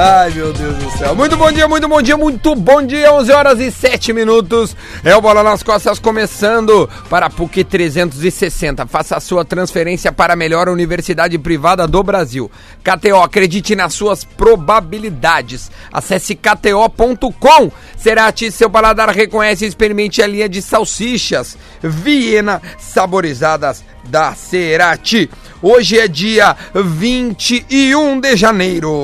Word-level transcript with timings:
Ai, 0.00 0.30
meu 0.30 0.52
Deus 0.52 0.76
do 0.76 0.96
céu. 0.96 1.12
Muito 1.12 1.36
bom 1.36 1.50
dia, 1.50 1.66
muito 1.66 1.88
bom 1.88 2.00
dia, 2.00 2.16
muito 2.16 2.54
bom 2.54 2.80
dia. 2.80 3.12
11 3.12 3.32
horas 3.32 3.58
e 3.58 3.68
7 3.68 4.12
minutos. 4.12 4.76
É 5.02 5.16
o 5.16 5.20
Bola 5.20 5.42
nas 5.42 5.60
Costas 5.60 5.98
começando 5.98 6.88
para 7.10 7.26
a 7.26 7.30
PUC 7.30 7.64
360. 7.64 8.86
Faça 8.86 9.16
a 9.16 9.20
sua 9.20 9.44
transferência 9.44 10.12
para 10.12 10.34
a 10.34 10.36
melhor 10.36 10.68
universidade 10.68 11.36
privada 11.36 11.84
do 11.84 12.00
Brasil. 12.00 12.48
KTO, 12.84 13.16
acredite 13.16 13.74
nas 13.74 13.92
suas 13.92 14.22
probabilidades. 14.22 15.68
Acesse 15.92 16.36
kto.com. 16.36 17.72
Cerati, 17.96 18.52
seu 18.52 18.70
paladar 18.70 19.08
reconhece 19.08 19.64
e 19.64 19.68
experimente 19.68 20.22
a 20.22 20.28
linha 20.28 20.48
de 20.48 20.62
salsichas 20.62 21.58
Viena 21.82 22.62
saborizadas 22.78 23.82
da 24.04 24.32
Cerati. 24.32 25.28
Hoje 25.60 25.98
é 25.98 26.06
dia 26.06 26.56
21 26.72 28.20
de 28.20 28.36
janeiro. 28.36 29.02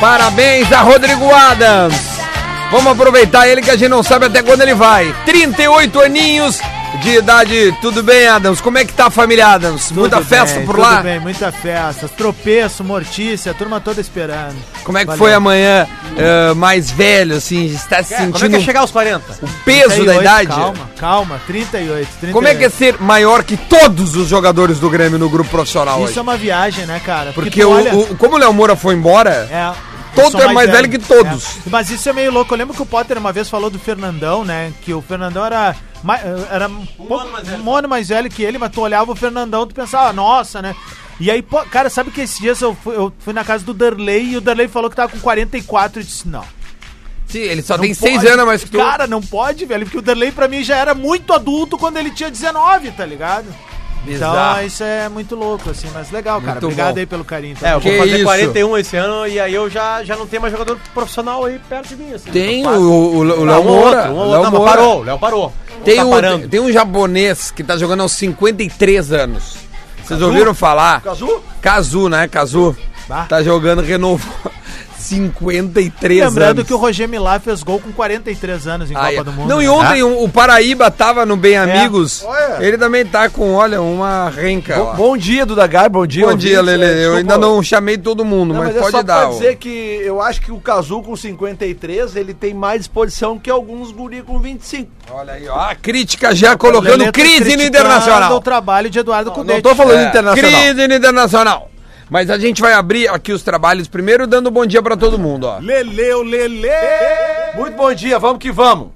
Parabéns 0.00 0.70
a 0.72 0.80
Rodrigo 0.82 1.32
Adams. 1.32 1.96
Vamos 2.70 2.92
aproveitar 2.92 3.48
ele 3.48 3.62
que 3.62 3.70
a 3.70 3.76
gente 3.76 3.88
não 3.88 4.02
sabe 4.02 4.26
até 4.26 4.42
quando 4.42 4.60
ele 4.60 4.74
vai. 4.74 5.12
38 5.24 6.00
aninhos 6.00 6.60
de 7.02 7.16
idade. 7.16 7.74
Tudo 7.80 8.02
bem, 8.02 8.26
Adams? 8.28 8.60
Como 8.60 8.76
é 8.78 8.84
que 8.84 8.92
tá 8.92 9.06
a 9.06 9.10
família 9.10 9.48
Adams? 9.48 9.90
Muita 9.90 10.16
Tudo 10.18 10.26
festa 10.28 10.56
bem, 10.58 10.66
por 10.66 10.74
tudo 10.76 10.84
lá? 10.86 11.00
bem, 11.00 11.18
muita 11.18 11.50
festa. 11.50 12.08
Tropeço, 12.08 12.84
mortícia, 12.84 13.52
a 13.52 13.54
turma 13.54 13.80
toda 13.80 14.00
esperando. 14.02 14.54
Como 14.84 14.98
é 14.98 15.00
que 15.00 15.06
Valeu. 15.06 15.18
foi 15.18 15.32
amanhã 15.34 15.86
eh, 16.16 16.52
mais 16.54 16.90
velho, 16.90 17.36
assim? 17.36 17.66
Está 17.66 18.02
se 18.02 18.14
Como 18.14 18.26
é 18.28 18.32
que 18.32 18.38
sentindo 18.38 18.56
é 18.56 18.60
chegar 18.60 18.80
aos 18.80 18.90
40? 18.90 19.24
o 19.42 19.48
peso 19.64 19.88
da 20.04 20.12
38, 20.14 20.20
idade? 20.20 20.48
Calma, 20.48 20.90
calma, 20.98 21.40
38, 21.46 22.08
38. 22.20 22.32
Como 22.34 22.48
é 22.48 22.54
que 22.54 22.64
é 22.64 22.68
ser 22.68 22.96
maior 23.00 23.42
que 23.42 23.56
todos 23.56 24.14
os 24.14 24.28
jogadores 24.28 24.78
do 24.78 24.90
Grêmio 24.90 25.18
no 25.18 25.28
grupo 25.30 25.48
profissional 25.50 25.96
Isso 26.00 26.08
hoje? 26.10 26.18
é 26.18 26.22
uma 26.22 26.36
viagem, 26.36 26.84
né, 26.86 27.00
cara? 27.04 27.32
Porque 27.32 27.64
o, 27.64 27.70
olha- 27.70 27.94
o- 27.94 28.16
como 28.16 28.36
o 28.36 28.38
Léo 28.38 28.52
Moura 28.52 28.76
foi 28.76 28.94
embora, 28.94 29.48
É. 29.50 29.70
Todo 30.22 30.42
é 30.42 30.52
mais 30.52 30.70
velho 30.70 30.88
que 30.88 30.98
todos. 30.98 31.56
É. 31.58 31.70
Mas 31.70 31.90
isso 31.90 32.08
é 32.08 32.12
meio 32.12 32.30
louco. 32.32 32.52
Eu 32.54 32.58
lembro 32.58 32.74
que 32.74 32.82
o 32.82 32.86
Potter 32.86 33.18
uma 33.18 33.32
vez 33.32 33.48
falou 33.48 33.70
do 33.70 33.78
Fernandão, 33.78 34.44
né? 34.44 34.72
Que 34.82 34.92
o 34.94 35.00
Fernandão 35.02 35.44
era. 35.44 35.74
Era 36.50 36.68
um, 36.68 36.86
pouco- 36.86 37.14
ano 37.18 37.32
mais 37.32 37.48
velho. 37.48 37.62
um 37.62 37.74
ano 37.76 37.88
mais 37.88 38.08
velho 38.08 38.30
que 38.30 38.42
ele, 38.42 38.58
mas 38.58 38.70
tu 38.70 38.80
olhava 38.80 39.10
o 39.10 39.16
Fernandão, 39.16 39.66
tu 39.66 39.74
pensava, 39.74 40.12
nossa, 40.12 40.62
né? 40.62 40.74
E 41.20 41.30
aí, 41.30 41.42
pô, 41.42 41.60
cara, 41.64 41.90
sabe 41.90 42.12
que 42.12 42.20
esses 42.20 42.38
dias 42.38 42.60
eu 42.60 42.76
fui, 42.76 42.94
eu 42.94 43.12
fui 43.18 43.32
na 43.32 43.42
casa 43.44 43.64
do 43.64 43.74
Darley 43.74 44.30
e 44.32 44.36
o 44.36 44.40
Darley 44.40 44.68
falou 44.68 44.88
que 44.88 44.94
tava 44.94 45.10
com 45.10 45.18
44 45.18 46.00
e 46.00 46.04
disse, 46.04 46.28
não. 46.28 46.44
sim, 47.26 47.40
ele 47.40 47.60
só 47.62 47.76
não 47.76 47.82
tem 47.82 47.92
seis 47.92 48.14
pode. 48.18 48.28
anos 48.28 48.38
a 48.38 48.46
mais 48.46 48.62
que 48.62 48.70
tu. 48.70 48.78
Cara, 48.78 49.08
não 49.08 49.20
pode, 49.20 49.66
velho, 49.66 49.84
porque 49.84 49.98
o 49.98 50.02
Darley 50.02 50.30
pra 50.30 50.46
mim 50.46 50.62
já 50.62 50.76
era 50.76 50.94
muito 50.94 51.32
adulto 51.32 51.76
quando 51.76 51.96
ele 51.96 52.12
tinha 52.12 52.30
19, 52.30 52.92
tá 52.92 53.04
ligado? 53.04 53.46
Então, 54.06 54.62
isso 54.64 54.82
é 54.82 55.08
muito 55.08 55.34
louco, 55.34 55.70
assim, 55.70 55.88
mas 55.92 56.10
legal, 56.10 56.40
cara. 56.40 56.52
Muito 56.52 56.64
Obrigado 56.64 56.94
bom. 56.94 57.00
aí 57.00 57.06
pelo 57.06 57.24
carinho. 57.24 57.56
É, 57.62 57.74
eu 57.74 57.80
vou 57.80 57.90
Que 57.92 57.98
fazer 57.98 58.14
isso? 58.16 58.24
41 58.24 58.78
esse 58.78 58.96
ano 58.96 59.26
e 59.26 59.38
aí 59.40 59.54
eu 59.54 59.68
já, 59.68 60.02
já 60.02 60.16
não 60.16 60.26
tenho 60.26 60.40
mais 60.42 60.52
jogador 60.52 60.78
profissional 60.94 61.44
aí 61.44 61.58
perto 61.68 61.88
de 61.88 61.96
mim. 61.96 62.14
Assim, 62.14 62.30
Tem 62.30 62.66
o, 62.66 62.70
o, 62.70 63.16
o 63.18 63.22
Léo 63.24 63.44
Não, 63.44 63.60
um 63.60 63.64
Moura. 63.64 63.96
outro, 63.98 64.12
um 64.12 64.14
o 64.14 64.18
outro. 64.28 64.52
Léo 64.52 64.64
parou, 64.64 65.00
o 65.00 65.02
Léo 65.02 65.18
parou. 65.18 65.52
Tem, 65.84 65.96
tá 65.96 66.04
um, 66.04 66.10
parando. 66.10 66.48
tem 66.48 66.60
um 66.60 66.72
japonês 66.72 67.50
que 67.50 67.62
tá 67.62 67.76
jogando 67.76 68.00
aos 68.00 68.12
53 68.12 69.12
anos. 69.12 69.56
Vocês 70.04 70.22
ouviram 70.22 70.54
falar? 70.54 71.02
Cazu? 71.02 71.42
Kazu, 71.60 72.08
né? 72.08 72.28
Kazu. 72.28 72.76
Tá 73.28 73.42
jogando, 73.42 73.82
renovou 73.82 74.52
53 74.98 76.20
Lembrando 76.24 76.58
anos. 76.58 76.66
que 76.66 76.74
o 76.74 76.76
Roger 76.76 77.08
Milá 77.08 77.38
fez 77.38 77.62
gol 77.62 77.80
com 77.80 77.92
43 77.92 78.66
anos 78.66 78.90
em 78.90 78.94
Ah, 78.96 79.12
é. 79.12 79.16
Copa 79.16 79.24
do 79.24 79.32
Mundo. 79.32 79.48
Não, 79.48 79.60
e 79.62 79.64
né? 79.66 79.70
ontem 79.70 80.02
o, 80.02 80.24
o 80.24 80.28
Paraíba 80.28 80.90
tava 80.90 81.24
no 81.24 81.36
Bem 81.36 81.56
Amigos. 81.56 82.22
Olha. 82.24 82.58
Ele 82.64 82.76
também 82.78 83.04
tá 83.06 83.28
com, 83.28 83.54
olha, 83.54 83.80
uma 83.80 84.28
renca. 84.30 84.76
Bom, 84.76 84.82
ó. 84.84 84.92
bom 84.94 85.16
dia, 85.16 85.46
Duda 85.46 85.66
Gai, 85.66 85.88
bom 85.88 86.06
dia. 86.06 86.26
Bom 86.26 86.36
dia. 86.36 86.60
Lele. 86.60 86.84
É, 86.84 87.06
Eu 87.06 87.16
ainda 87.16 87.38
não 87.38 87.62
chamei 87.62 87.96
todo 87.96 88.24
mundo, 88.24 88.52
Não, 88.54 88.60
mas, 88.60 88.68
mas, 88.68 88.76
é 88.76 88.80
pode 88.80 88.92
só 88.92 89.02
dar. 89.02 89.20
pra 89.20 89.28
ó. 89.28 89.32
dizer 89.32 89.56
que 89.56 89.68
eu 90.04 90.20
acho 90.20 90.40
que 90.40 90.52
o 90.52 90.58
Cazu 90.60 91.02
com 91.02 91.14
53, 91.16 92.16
ele 92.16 92.34
tem 92.34 92.52
mais 92.54 92.80
disposição 92.80 93.38
que 93.38 93.50
alguns 93.50 93.92
guri 93.92 94.22
com 94.22 94.38
25. 94.38 94.90
Olha 95.10 95.32
aí, 95.34 95.48
ó. 95.48 95.58
A 95.58 95.74
crítica 95.74 96.34
já 96.34 96.56
colocando 96.56 96.98
Lelê 97.00 97.04
tá 97.06 97.12
crise 97.12 97.56
no 97.56 97.62
Internacional. 97.62 98.34
o 98.34 98.40
trabalho 98.40 98.90
de 98.90 98.98
Eduardo 98.98 99.30
Não 99.30 99.36
Cudete. 99.36 99.62
tô 99.62 99.74
falando 99.74 99.98
É, 100.00 100.08
internacional. 100.08 100.60
Crise 100.60 100.88
no 100.88 100.94
Internacional. 100.94 101.70
Mas 102.10 102.30
a 102.30 102.38
gente 102.38 102.60
vai 102.60 102.72
abrir 102.72 103.08
aqui 103.08 103.32
os 103.32 103.42
trabalhos 103.42 103.88
primeiro 103.88 104.26
dando 104.26 104.50
bom 104.50 104.64
dia 104.64 104.82
pra 104.82 104.96
todo 104.96 105.18
mundo, 105.18 105.44
ó. 105.44 105.58
Leleu 105.58 106.22
Lele, 106.22 106.68
Muito 107.56 107.76
bom 107.76 107.92
dia, 107.92 108.18
vamos 108.18 108.38
que 108.38 108.50
vamos. 108.50 108.88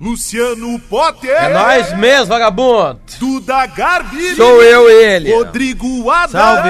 Luciano 0.00 0.78
Potter, 0.80 1.30
É 1.30 1.52
nós 1.52 1.96
mesmo, 1.96 2.26
vagabundo. 2.26 2.98
Duda 3.18 3.64
Garbi, 3.66 4.34
Sou 4.34 4.62
eu 4.62 4.90
ele. 4.90 5.32
Rodrigo 5.32 6.10
Adams. 6.10 6.32
Salve! 6.32 6.68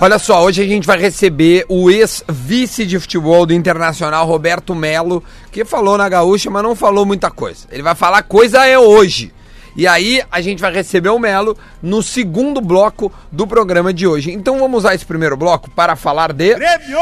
Olha 0.00 0.18
só, 0.18 0.42
hoje 0.42 0.62
a 0.62 0.66
gente 0.66 0.86
vai 0.86 0.98
receber 0.98 1.66
o 1.68 1.90
ex-vice 1.90 2.86
de 2.86 2.98
futebol 2.98 3.44
do 3.44 3.52
Internacional, 3.52 4.26
Roberto 4.26 4.74
Melo, 4.74 5.22
que 5.52 5.64
falou 5.64 5.98
na 5.98 6.08
gaúcha, 6.08 6.50
mas 6.50 6.62
não 6.62 6.74
falou 6.74 7.04
muita 7.04 7.30
coisa. 7.30 7.66
Ele 7.70 7.82
vai 7.82 7.94
falar 7.94 8.22
coisa 8.22 8.64
é 8.66 8.78
hoje. 8.78 9.32
E 9.76 9.86
aí 9.86 10.22
a 10.30 10.40
gente 10.40 10.60
vai 10.60 10.72
receber 10.72 11.10
o 11.10 11.18
Melo 11.18 11.56
no 11.82 12.02
segundo 12.02 12.60
bloco 12.60 13.12
do 13.30 13.46
programa 13.46 13.92
de 13.92 14.06
hoje. 14.06 14.32
Então 14.32 14.58
vamos 14.58 14.78
usar 14.78 14.94
esse 14.94 15.04
primeiro 15.04 15.36
bloco 15.36 15.70
para 15.70 15.94
falar 15.94 16.32
de 16.32 16.54
Grêmio, 16.54 16.98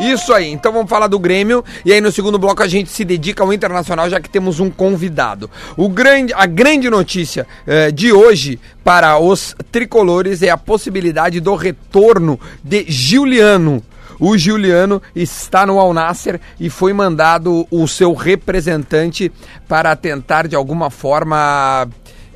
Isso 0.00 0.32
aí, 0.32 0.50
então 0.50 0.72
vamos 0.72 0.90
falar 0.90 1.06
do 1.06 1.18
Grêmio 1.18 1.64
e 1.84 1.92
aí 1.92 2.00
no 2.00 2.12
segundo 2.12 2.38
bloco 2.38 2.62
a 2.62 2.68
gente 2.68 2.90
se 2.90 3.04
dedica 3.04 3.42
ao 3.42 3.52
Internacional 3.52 4.08
já 4.10 4.20
que 4.20 4.28
temos 4.28 4.60
um 4.60 4.70
convidado. 4.70 5.50
O 5.76 5.88
grande, 5.88 6.34
a 6.34 6.44
grande 6.44 6.90
notícia 6.90 7.46
eh, 7.66 7.90
de 7.90 8.12
hoje 8.12 8.60
para 8.84 9.18
os 9.18 9.54
tricolores 9.72 10.42
é 10.42 10.50
a 10.50 10.56
possibilidade 10.56 11.40
do 11.40 11.54
retorno 11.54 12.38
de 12.62 12.84
Giuliano. 12.88 13.82
O 14.20 14.36
Giuliano 14.36 15.00
está 15.16 15.64
no 15.64 15.80
Al 15.80 15.94
Nasser 15.94 16.38
e 16.60 16.68
foi 16.68 16.92
mandado 16.92 17.66
o 17.70 17.88
seu 17.88 18.12
representante 18.12 19.32
para 19.66 19.96
tentar 19.96 20.46
de 20.46 20.54
alguma 20.54 20.90
forma 20.90 21.88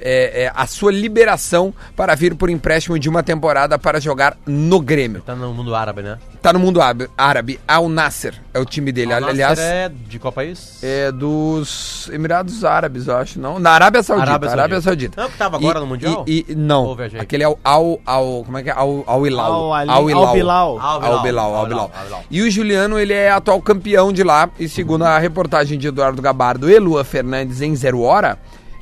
é, 0.05 0.45
é, 0.45 0.53
a 0.55 0.67
sua 0.67 0.93
liberação 0.93 1.73
para 1.97 2.15
vir 2.15 2.35
por 2.35 2.51
empréstimo 2.51 2.99
de 2.99 3.09
uma 3.09 3.23
temporada 3.23 3.79
para 3.79 3.99
jogar 3.99 4.37
no 4.47 4.79
Grêmio. 4.81 5.23
Tá 5.23 5.35
no 5.35 5.55
mundo 5.55 5.75
árabe, 5.75 6.03
né? 6.03 6.19
Tá 6.43 6.53
no 6.53 6.59
mundo 6.59 6.83
árabe, 6.83 7.09
árabe. 7.17 7.59
Al 7.67 7.89
Nasser 7.89 8.35
é 8.53 8.59
o 8.59 8.67
time 8.67 8.93
dele. 8.93 9.15
Al 9.15 9.25
Aliás, 9.25 9.59
é 9.59 9.89
de 9.89 10.19
qual 10.19 10.31
país? 10.31 10.79
é 10.83 11.11
dos 11.11 12.11
Emirados 12.13 12.65
Árabes, 12.65 13.07
eu 13.07 13.17
acho, 13.17 13.41
não? 13.41 13.59
Na 13.59 13.71
Arábia 13.71 14.03
Saudita. 14.03 14.31
Arábia 14.31 14.51
Arábia, 14.51 14.81
Saudita. 14.83 15.15
Saudita. 15.17 15.23
Não, 15.23 15.31
que 15.31 15.39
tava 15.39 15.57
agora 15.57 15.79
E- 15.79 15.81
no 15.81 15.87
Mundial? 15.87 16.25
E, 16.29 16.45
e- 16.51 16.55
não, 16.55 16.95
aquele 17.19 17.43
é 17.43 17.49
o 17.49 17.59
Al, 17.65 17.99
Al, 18.05 18.43
como 18.45 18.59
é 18.59 18.63
que 18.63 18.69
é? 18.69 18.73
Al, 18.73 19.05
Al 19.07 19.27
Hilal. 19.27 19.53
Al 19.73 20.11
Hilal. 20.11 20.25
Al 20.27 20.33
Bilal. 20.35 20.79
Al 20.81 21.05
Al 21.05 21.23
Bilal, 21.23 21.55
Al 21.55 21.67
Bilal. 21.69 21.91
E 22.31 22.43
o 22.43 22.51
Juliano, 22.51 22.99
ele 22.99 23.15
é 23.15 23.31
atual 23.31 23.61
campeão 23.63 24.13
de 24.13 24.23
lá. 24.23 24.51
E 24.61 24.69
segundo 24.69 25.05
a 25.05 25.19
reportagem 25.19 25.79
de 25.79 25.89
Eduardo 25.89 26.21
Gabardo 26.21 26.71
e 26.71 26.79
Lua 26.79 27.05
Fernandes 27.05 27.63
em 27.63 27.75
Zero 27.75 28.03
Hora, 28.03 28.39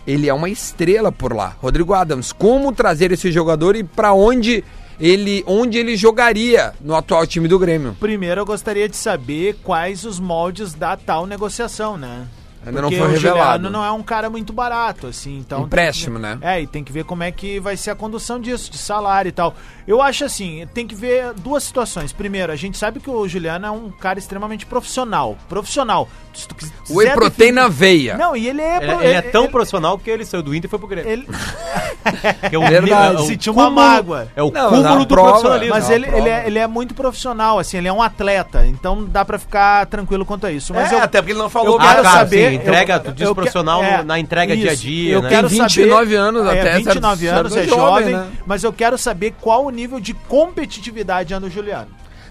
ele 0.06 0.28
é 0.28 0.34
uma 0.34 0.48
estrela 0.48 1.12
por 1.12 1.34
lá. 1.34 1.56
Rodrigo 1.60 1.94
Adams, 1.94 2.32
como 2.32 2.72
trazer 2.72 3.12
esse 3.12 3.30
jogador 3.30 3.76
e 3.76 3.84
pra 3.84 4.12
onde 4.12 4.64
ele, 5.00 5.42
onde 5.46 5.78
ele 5.78 5.96
jogaria 5.96 6.72
no 6.80 6.94
atual 6.94 7.26
time 7.26 7.48
do 7.48 7.58
Grêmio? 7.58 7.96
Primeiro 7.98 8.40
eu 8.40 8.46
gostaria 8.46 8.88
de 8.88 8.96
saber 8.96 9.56
quais 9.62 10.04
os 10.04 10.20
moldes 10.20 10.74
da 10.74 10.96
tal 10.96 11.26
negociação, 11.26 11.96
né? 11.96 12.26
Ainda 12.64 12.80
não 12.80 12.88
Porque 12.88 12.96
foi 13.02 13.08
o 13.08 13.10
revelado. 13.12 13.38
Juliano 13.64 13.70
não 13.70 13.84
é 13.84 13.90
um 13.90 14.02
cara 14.02 14.30
muito 14.30 14.52
barato, 14.52 15.08
assim, 15.08 15.38
então... 15.38 15.62
Empréstimo, 15.62 16.20
tem 16.20 16.30
que- 16.30 16.36
né? 16.46 16.54
É, 16.56 16.60
e 16.60 16.66
tem 16.66 16.84
que 16.84 16.92
ver 16.92 17.04
como 17.04 17.22
é 17.24 17.32
que 17.32 17.58
vai 17.58 17.76
ser 17.76 17.90
a 17.90 17.94
condução 17.96 18.38
disso, 18.40 18.70
de 18.70 18.78
salário 18.78 19.28
e 19.28 19.32
tal. 19.32 19.54
Eu 19.86 20.00
acho 20.00 20.24
assim, 20.24 20.64
tem 20.72 20.86
que 20.86 20.94
ver 20.94 21.32
duas 21.34 21.64
situações. 21.64 22.12
Primeiro, 22.12 22.52
a 22.52 22.56
gente 22.56 22.78
sabe 22.78 23.00
que 23.00 23.10
o 23.10 23.26
Juliano 23.26 23.66
é 23.66 23.70
um 23.70 23.90
cara 23.90 24.18
extremamente 24.18 24.64
profissional. 24.64 25.36
Profissional. 25.48 26.08
Se 26.32 26.46
tu 26.48 26.54
quis- 26.54 26.70
Whey 26.88 27.06
quiser 27.08 27.14
protein 27.14 27.50
na 27.52 27.66
veia. 27.68 28.16
Não, 28.16 28.36
e 28.36 28.48
ele 28.48 28.62
é... 28.62 28.76
Ele, 28.76 28.86
pro- 28.92 29.02
ele 29.02 29.12
é 29.14 29.22
tão 29.22 29.48
profissional 29.48 29.98
que 29.98 30.08
ele 30.08 30.24
saiu 30.24 30.42
do 30.42 30.54
Inter 30.54 30.68
e 30.68 30.70
foi 30.70 30.78
pro 30.78 30.88
Grêmio. 30.88 31.10
ele- 31.10 31.26
é 32.50 32.56
o, 32.58 32.60
Verdade. 32.62 33.16
é 33.16 33.20
o 33.20 33.26
Sentiu 33.26 33.52
uma 33.52 33.68
mágoa. 33.70 34.28
É 34.36 34.42
o 34.42 34.50
Não, 34.50 34.68
cúmulo 34.70 35.04
do 35.04 35.14
prova- 35.14 35.28
profissionalismo. 35.30 35.74
Mas 35.74 35.88
Não, 35.88 35.94
ele, 35.94 36.06
ele, 36.16 36.28
é, 36.28 36.46
ele 36.46 36.58
é 36.58 36.66
muito 36.66 36.94
profissional, 36.94 37.58
assim, 37.58 37.76
ele 37.78 37.88
é 37.88 37.92
um 37.92 38.00
atleta, 38.02 38.64
então 38.66 39.04
dá 39.04 39.24
pra 39.24 39.38
ficar 39.38 39.84
tranquilo 39.86 40.24
quanto 40.24 40.46
a 40.46 40.52
isso. 40.52 40.72
Mas 40.72 40.92
é, 40.92 40.94
eu, 40.94 41.02
até 41.02 41.20
porque 41.20 41.32
ele 41.32 41.38
não 41.40 41.50
falou 41.50 41.74
eu 41.74 41.78
quero 41.80 42.02
cara, 42.02 42.18
saber. 42.18 42.51
Sim, 42.56 42.62
entrega, 42.62 43.00
tu 43.00 43.12
diz 43.12 43.26
eu 43.26 43.34
profissional 43.34 43.82
no- 43.82 44.04
na 44.04 44.18
entrega 44.18 44.56
dia 44.56 44.70
a 44.70 44.74
dia, 44.74 45.12
Eu 45.14 45.22
né? 45.22 45.28
quero 45.28 45.48
Tem 45.48 45.58
29 45.60 46.04
saber, 46.04 46.16
anos 46.16 46.46
é, 46.46 46.60
até, 46.60 46.76
29 46.78 47.20
certo- 47.26 47.38
anos, 47.38 47.52
é 47.52 47.54
certo 47.56 47.68
jovem, 47.70 48.10
jovem, 48.12 48.14
né? 48.16 48.26
mas 48.46 48.62
eu 48.64 48.72
quero 48.72 48.96
saber 48.98 49.34
qual 49.40 49.64
o 49.64 49.70
nível 49.70 49.98
de 50.00 50.14
competitividade 50.14 51.34
anda 51.34 51.46
o 51.46 51.50
Juliano. 51.50 51.88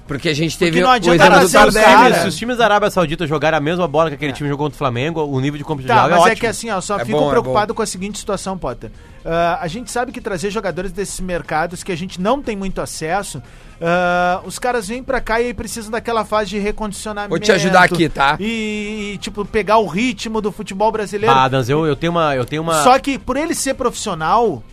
Porque 0.07 0.27
a 0.29 0.33
gente 0.33 0.57
teve 0.57 0.81
não 0.81 0.89
o 0.89 0.91
adianta 0.91 1.23
exemplo 1.41 1.67
do 1.67 1.73
Tardelli. 1.73 1.85
caras. 1.85 2.17
Se 2.23 2.27
os 2.27 2.35
times 2.35 2.57
da 2.57 2.65
Arábia 2.65 2.89
Saudita 2.89 3.25
jogarem 3.25 3.57
a 3.57 3.61
mesma 3.61 3.87
bola 3.87 4.09
que 4.09 4.15
aquele 4.15 4.33
time 4.33 4.49
jogou 4.49 4.65
contra 4.65 4.75
o 4.75 4.77
Flamengo, 4.77 5.23
o 5.23 5.39
nível 5.39 5.57
de 5.57 5.63
Tá, 5.63 5.67
competitividade 5.67 6.09
mas 6.09 6.25
é 6.27 6.31
é, 6.31 6.35
que 6.35 6.47
assim, 6.47 6.69
ó, 6.69 6.81
só 6.81 6.99
É 6.99 7.05
fico 7.05 7.17
bom, 7.17 7.27
é 7.27 7.29
preocupado 7.29 7.73
com 7.73 7.81
a 7.81 7.85
seguinte 7.85 8.17
situação, 8.19 8.57
Potter. 8.57 8.91
Ah, 9.25 9.59
a 9.61 9.67
gente 9.67 9.91
sabe 9.91 10.11
que 10.11 10.19
trazer 10.19 10.49
jogadores 10.49 10.91
desses 10.91 11.19
mercados 11.19 11.83
que 11.83 11.91
a 11.91 11.95
gente 11.95 12.19
não 12.19 12.41
tem 12.41 12.55
muito 12.55 12.81
acesso, 12.81 13.41
ah, 13.81 14.41
os 14.45 14.59
caras 14.59 14.87
vêm 14.87 15.03
pra 15.03 15.21
cá 15.21 15.41
e 15.41 15.47
aí 15.47 15.53
precisam 15.53 15.91
daquela 15.91 16.25
fase 16.25 16.51
de 16.51 16.59
recondicionamento. 16.59 17.29
Vou 17.29 17.39
te 17.39 17.51
ajudar 17.51 17.83
aqui, 17.83 18.09
tá? 18.09 18.37
E, 18.39 19.13
e, 19.13 19.17
tipo, 19.17 19.43
pegar 19.45 19.77
o 19.77 19.87
ritmo 19.87 20.41
do 20.41 20.51
futebol 20.51 20.91
brasileiro. 20.91 21.35
Ah, 21.35 21.47
Danz, 21.47 21.69
eu, 21.69 21.85
eu 21.85 21.95
tenho 21.95 22.11
uma. 22.11 22.35
Eu 22.35 22.45
tenho 22.45 22.61
uma... 22.61 22.83
Só 22.83 22.97
que 22.99 23.17
por 23.17 23.37
ele 23.37 23.55
ser 23.55 23.73
profissional, 23.73 24.63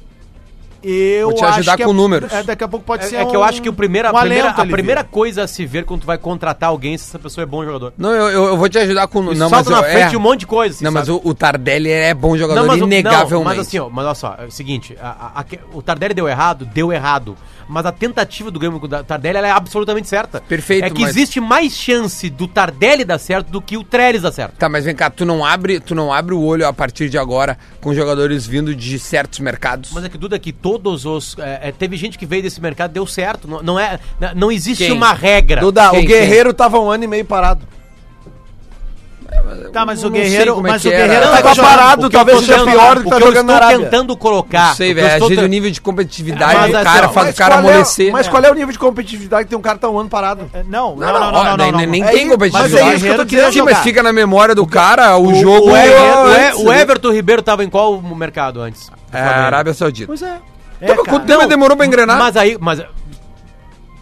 eu 0.83 1.29
Vou 1.31 1.35
te 1.39 1.45
ajudar 1.45 1.77
com 1.77 1.91
é- 1.91 1.93
números. 1.93 2.33
é, 2.33 2.43
daqui 2.43 2.65
a 2.65 2.69
pouco 2.69 2.85
pode 2.85 3.05
É, 3.05 3.09
ser 3.09 3.17
é 3.17 3.25
que 3.25 3.35
eu 3.37 3.43
acho 3.43 3.61
que 3.63 3.69
o 3.69 3.73
primeira, 3.73 4.13
um 4.13 4.17
a, 4.17 4.21
primeira, 4.21 4.51
a 4.51 4.67
primeira 4.67 5.05
coisa 5.05 5.45
a 5.45 5.49
se 5.49 5.65
ver 5.67 5.85
quando 5.85 6.03
tu 6.03 6.07
vai 6.07 6.19
contratar 6.19 6.69
alguém 6.71 6.97
se 6.97 7.05
essa 7.09 7.19
pessoa 7.19 7.43
é 7.43 7.47
bom 7.47 7.65
jogador. 7.65 7.93
Não, 7.99 8.11
eu, 8.11 8.29
eu, 8.29 8.45
eu 8.49 8.57
vou 8.57 8.69
te 8.69 8.79
ajudar 8.79 9.07
com... 9.09 9.33
E 9.33 9.37
Não, 9.37 9.51
mas 9.51 9.67
na 9.67 9.79
eu- 9.79 9.83
frente 9.85 10.15
é. 10.15 10.19
um 10.19 10.21
monte 10.21 10.41
de 10.41 10.47
coisa. 10.47 10.75
assim, 10.75 10.85
Não, 10.85 10.93
mas 10.93 11.07
sabe? 11.07 11.21
o, 11.25 11.29
o 11.31 11.35
Tardelli 11.35 11.91
é 11.91 12.15
bom 12.15 12.37
jogador, 12.37 12.67
mas 12.67 12.81
o- 12.81 12.85
inegavelmente. 12.85 13.45
mas 13.57 13.59
assim, 13.67 13.79
ó, 13.79 13.89
mas 13.89 14.05
olha 14.07 14.15
só, 14.15 14.37
é 14.39 14.45
o 14.47 14.51
seguinte, 14.51 14.97
a- 15.01 15.33
a- 15.37 15.41
a- 15.41 15.45
o 15.77 15.83
Tardelli 15.83 16.15
deu 16.15 16.29
errado, 16.29 16.65
deu 16.65 16.93
errado. 16.93 17.37
Mas 17.71 17.85
a 17.85 17.93
tentativa 17.93 18.51
do 18.51 18.59
Grêmio 18.59 18.81
com 18.81 18.87
o 18.87 18.89
Tardelli 18.89 19.37
ela 19.37 19.47
é 19.47 19.51
absolutamente 19.51 20.09
certa. 20.09 20.41
Perfeito, 20.41 20.85
É 20.87 20.91
que 20.91 21.03
mas- 21.03 21.11
existe 21.11 21.39
mais 21.39 21.75
chance 21.75 22.31
do 22.31 22.49
Tardelli 22.49 23.05
dar 23.05 23.19
certo 23.19 23.51
do 23.51 23.61
que 23.61 23.77
o 23.77 23.85
Trellis 23.85 24.23
dar 24.23 24.33
certo. 24.33 24.55
Tá, 24.57 24.71
mas 24.71 24.87
vem 24.87 24.95
cá, 24.95 25.11
tu 25.11 25.27
não 25.27 25.45
abre, 25.45 25.79
tu 25.79 25.95
não 25.95 26.11
abre 26.11 26.33
o 26.35 26.41
olho 26.43 26.67
a 26.67 26.73
partir 26.73 27.11
de 27.11 27.19
agora 27.19 27.59
com 27.79 27.93
jogadores 27.95 28.47
vindo 28.47 28.75
de 28.75 28.99
certos 28.99 29.39
mercados. 29.41 29.91
Mas 29.93 30.03
é 30.05 30.09
que 30.09 30.17
Duda 30.17 30.39
que 30.39 30.51
todos 30.70 31.06
os 31.06 31.37
é, 31.38 31.69
é, 31.69 31.73
teve 31.73 31.97
gente 31.97 32.19
que 32.19 32.26
veio 32.26 32.43
desse 32.43 32.61
mercado 32.61 32.91
e 32.91 32.94
deu 32.94 33.06
certo. 33.06 33.49
Não, 33.49 33.62
não 33.62 33.81
é, 33.81 33.99
não- 34.35 34.53
existe 34.53 34.85
Quem? 34.87 34.93
uma 34.93 35.12
regra. 35.12 35.61
Duda, 35.61 35.91
Quem, 35.91 36.05
o 36.05 36.06
Guerreiro 36.06 36.53
tava 36.53 36.79
um 36.79 36.91
ano 36.91 37.05
e 37.05 37.06
meio 37.06 37.25
parado. 37.25 37.67
Tá, 39.73 39.85
mas 39.85 40.03
o 40.03 40.11
Guerreiro, 40.11 40.59
é 40.59 40.62
mas 40.62 40.85
o. 40.85 40.88
Guerreiro 40.88 41.26
Não, 41.26 41.37
jogando- 41.37 41.56
parado, 41.61 42.11
talvez 42.11 42.38
seja 42.41 42.65
pior 42.65 42.97
do 42.97 43.05
que 43.05 43.11
tá 43.11 43.17
eu 43.17 43.20
jogando 43.20 43.47
na 43.47 43.53
estou 43.55 43.69
Arábia. 43.69 43.79
tentando 43.91 44.17
colocar. 44.17 44.69
Não 44.69 44.75
sei, 44.75 44.94
velho. 44.94 45.06
Às 45.23 45.29
vezes 45.29 45.44
o 45.44 45.47
nível 45.47 45.70
de 45.70 45.81
competitividade 45.81 46.71
do 46.71 46.76
assim, 46.76 46.85
cara 46.85 47.09
faz 47.11 47.35
o 47.35 47.38
cara 47.38 47.55
é- 47.55 47.59
amolecer. 47.59 48.12
Mas 48.12 48.26
qual 48.29 48.43
é 48.43 48.50
o 48.50 48.55
nível 48.55 48.73
de 48.73 48.79
competitividade 48.79 49.44
que 49.44 49.50
tem 49.50 49.59
um 49.59 49.62
cara 49.62 49.79
tá 49.79 49.88
um 49.88 49.99
ano 49.99 50.09
parado? 50.09 50.50
Não, 50.67 50.97
não, 50.97 50.97
Não, 50.97 51.12
não, 51.12 51.12
não, 51.21 51.32
não, 51.32 51.38
ó, 51.41 51.44
não, 51.44 51.56
daí 51.56 51.71
não, 51.73 51.81
não, 51.81 51.87
nem 51.87 52.03
não. 52.03 52.09
tem 52.11 52.25
Mas 52.26 52.32
competitividade. 52.32 52.91
é 52.91 52.94
isso 52.94 53.05
que 53.05 53.11
eu 53.11 53.17
tô 53.17 53.25
Guerreiro 53.25 53.53
Sim, 53.53 53.59
dizendo. 53.61 53.64
mas 53.75 53.79
fica 53.85 54.03
na 54.03 54.12
memória 54.12 54.55
do 54.55 54.67
cara 54.67 55.17
o, 55.19 55.26
O, 55.29 55.35
jogo. 55.35 55.71
o, 56.64 56.73
Everton 56.73 57.12
Ribeiro 57.12 57.43
tava 57.43 57.62
em 57.64 57.69
qual 57.69 58.00
mercado 58.00 58.61
antes? 58.62 58.91
É? 59.12 59.21
Arábia 59.21 59.75
Saudita. 59.75 60.06
Pois 60.06 60.23
é. 60.23 60.37
Então, 60.81 60.95
É, 60.95 60.97
quanto 60.99 61.07
cara. 61.07 61.27
tempo 61.27 61.47
demorou 61.47 61.77
pra 61.77 61.87
engrenar? 61.87 62.19
Mas 62.19 62.37
aí, 62.37 62.57
mas 62.61 62.81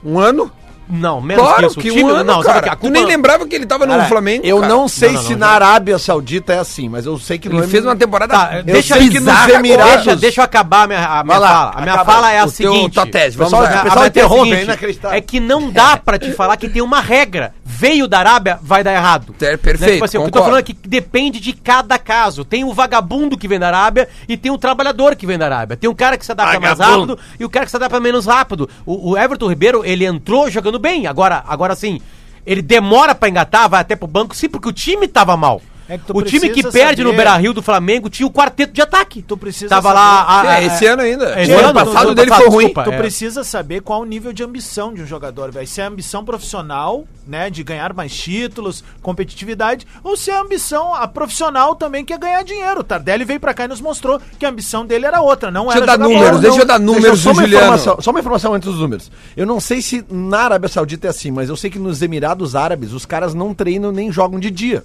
Um 0.05 0.19
ano? 0.19 0.51
Não, 0.89 1.21
menos 1.21 1.43
Claro 1.45 1.61
que 1.61 1.67
isso. 1.67 1.79
O 1.79 1.83
que 1.83 1.91
time- 1.91 2.05
um 2.05 2.09
ano, 2.09 2.25
não, 2.25 2.43
cara. 2.43 2.63
que 2.63 2.69
a 2.69 2.73
Tu 2.77 2.79
culpa- 2.81 2.93
nem 2.93 3.05
lembrava 3.05 3.47
que 3.47 3.55
ele 3.55 3.67
tava 3.67 3.87
no 3.87 3.93
Cara, 3.95 4.05
Flamengo, 4.07 4.47
Eu 4.47 4.61
cara. 4.61 4.73
não 4.73 4.89
sei 4.89 5.09
Não, 5.11 5.15
não, 5.17 5.23
se 5.23 5.33
não, 5.33 5.39
na 5.41 5.47
já. 5.47 5.53
Arábia 5.55 5.99
Saudita 5.99 6.53
é 6.55 6.59
assim, 6.59 6.89
mas 6.89 7.07
eu 7.07 7.19
sei 7.19 7.39
que 7.39 7.49
Ele 7.49 7.67
fez 7.67 7.85
uma 7.85 7.97
temporada 7.97 8.33
Tá, 8.35 8.61
deixa 8.63 8.95
sei 8.97 9.07
eu 9.07 9.11
que 9.11 9.21
nos 9.21 9.49
Emirados-. 9.49 10.05
Deixa, 10.05 10.17
deixa 10.17 10.41
eu 10.41 10.45
acabar 10.45 10.83
a 10.83 10.87
minha, 10.87 11.07
a 11.07 11.25
minha 11.25 11.39
lá, 11.39 11.49
fala. 11.49 11.73
A 11.77 11.81
minha 11.83 12.05
fala 12.05 12.33
é 12.33 12.39
a 12.41 12.45
o 12.45 12.53
teu- 12.53 12.73
seguinte. 12.73 12.95
tua 12.95 13.07
tese, 13.07 13.37
vamos 13.37 13.53
Pessoal, 13.53 13.63
lá. 13.75 13.81
o 13.81 13.83
pessoal 13.85 14.03
é 14.03 14.05
a 14.05 14.09
interrompe, 14.09 14.53
é 14.55 14.63
inacreditável. 14.63 15.17
É 15.17 15.21
que 15.21 15.41
não 15.41 15.71
dá 15.71 15.97
pra 15.97 16.19
te 16.19 16.33
falar 16.33 16.57
que 16.57 16.69
tem 16.69 16.83
uma 16.83 17.01
regra. 17.01 17.53
Veio 17.65 18.09
da 18.09 18.19
Arábia, 18.21 18.59
vai 18.63 18.83
dar 18.83 18.95
errado. 18.95 19.35
É, 19.41 19.55
perfeito, 19.57 19.81
Né? 19.81 19.93
Tipo 19.95 20.05
assim, 20.07 20.17
o 20.17 20.23
que 20.23 20.27
eu 20.29 20.33
tô 20.33 20.43
falando 20.43 20.61
é 20.61 20.63
que 20.63 20.73
depende 20.73 21.39
de 21.41 21.53
cada 21.53 21.99
caso. 21.99 22.43
Tem 22.43 22.65
o 22.65 22.73
vagabundo 22.73 23.37
que 23.37 23.47
vem 23.47 23.59
da 23.59 23.67
Arábia 23.67 24.09
e 24.27 24.35
tem 24.37 24.51
o 24.51 24.57
trabalhador 24.57 25.15
que 25.15 25.27
vem 25.27 25.37
da 25.37 25.45
Arábia. 25.45 25.77
Tem 25.77 25.91
um 25.91 25.95
cara 25.95 26.17
que 26.17 26.25
se 26.25 26.33
adapta 26.33 26.59
mais 26.59 26.79
Vagabundo. 26.79 27.15
rápido 27.17 27.27
e 27.39 27.45
o 27.45 27.51
cara 27.51 27.67
que 27.67 27.71
se 27.71 27.77
adapta 27.77 28.01
menos 28.01 28.25
rápido. 28.25 28.67
O, 28.87 29.11
o 29.11 29.19
Everton 29.19 29.49
Ribeiro, 29.49 29.85
ele 29.85 30.07
entrou 30.07 30.51
jogando 30.51 30.76
bem. 30.79 31.07
Agora, 31.07 31.45
agora 31.47 31.75
sim, 31.75 32.01
ele 32.47 32.63
demora 32.63 33.15
pra 33.15 33.29
engatar, 33.29 33.69
vai 33.69 33.81
até 33.81 33.97
pro 33.97 34.07
banco, 34.07 34.35
sim, 34.35 34.49
porque 34.49 34.69
o 34.69 34.73
time 34.73 35.09
tava 35.09 35.37
mal. 35.37 35.61
É 35.89 36.01
o 36.13 36.23
time 36.23 36.49
que 36.51 36.63
perde 36.69 37.03
no 37.03 37.11
saber- 37.11 37.17
Beira-Rio 37.25 37.53
do 37.53 37.63
Flamengo 37.63 38.11
tinha 38.11 38.27
o 38.27 38.31
quarteto 38.31 38.73
de 38.73 38.83
ataque. 38.83 39.23
Tu 39.23 39.37
precisa 39.37 39.69
Tava 39.69 39.89
saber- 39.91 40.01
lá... 40.01 40.41
a- 40.43 40.61
É, 40.61 40.65
esse 40.67 40.85
ano 40.87 41.03
ainda. 41.03 41.41
Esse 41.41 41.53
o 41.53 41.59
ano 41.59 41.69
ano, 41.69 41.75
passado 41.85 42.09
no- 42.09 42.15
dele 42.15 42.31
no 42.31 42.37
foi 42.37 42.47
ruim. 42.49 42.65
desculpa. 42.67 42.85
Tu 42.85 42.93
É. 42.93 42.97
precisa 42.99 43.45
saber 43.45 43.83
qual 43.83 44.01
o 44.01 44.05
nível 44.05 44.33
de 44.33 44.43
ambição 44.43 44.93
de 44.93 45.03
um 45.03 45.07
jogador, 45.07 45.53
velho. 45.53 45.67
Se 45.67 45.81
é 45.81 45.85
ambição 45.85 46.25
profissional, 46.25 47.05
né, 47.27 47.51
de 47.51 47.63
ganhar 47.63 47.93
mais 47.93 48.13
títulos, 48.15 48.83
competitividade, 49.03 49.87
ou 50.03 50.17
se 50.17 50.31
é 50.31 50.39
ambição 50.39 50.95
a 50.95 51.07
profissional 51.09 51.75
também 51.75 52.05
que 52.05 52.13
é 52.13 52.19
ganhar 52.19 52.43
dinheiro. 52.43 52.81
O 52.81 52.85
Tardelli 52.85 53.25
veio 53.25 53.41
pra 53.41 53.55
cá 53.55 53.65
e 53.65 53.69
nos 53.69 53.81
mostrou 53.81 54.21
que 54.39 54.45
a 54.45 54.49
ambição 54.49 54.85
dele 54.85 55.07
era 55.07 55.21
outra, 55.21 55.51
não 55.51 55.65
Deixa 55.67 55.79
eu 55.79 55.83
era 55.85 55.97
dar 55.97 56.05
números, 56.05 56.29
bola. 56.31 56.41
deixa 56.43 56.59
eu 56.61 56.67
dar 56.67 56.79
números 56.79 57.21
só 57.21 57.31
do 57.31 57.37
uma 57.37 57.43
Juliano. 57.43 57.65
informação, 57.65 57.97
só 58.01 58.11
uma 58.11 58.21
informação 58.21 58.55
antes 58.55 58.69
dos 58.71 58.81
números. 58.81 59.11
Eu 59.37 59.47
não 59.47 59.59
sei 59.61 59.81
se 59.81 60.05
na 60.11 60.41
Arábia 60.41 60.69
Saudita 60.69 61.07
é 61.07 61.11
assim, 61.11 61.31
mas 61.31 61.49
eu 61.49 61.57
sei 61.57 61.71
que 61.71 61.79
nos 61.79 62.03
Emirados 62.03 62.55
Árabes 62.55 62.93
os 62.93 63.07
caras 63.07 63.35
não 63.35 63.55
treinam 63.55 63.91
nem 63.93 64.11
jogam 64.13 64.39
de 64.39 64.51
dia. 64.51 64.85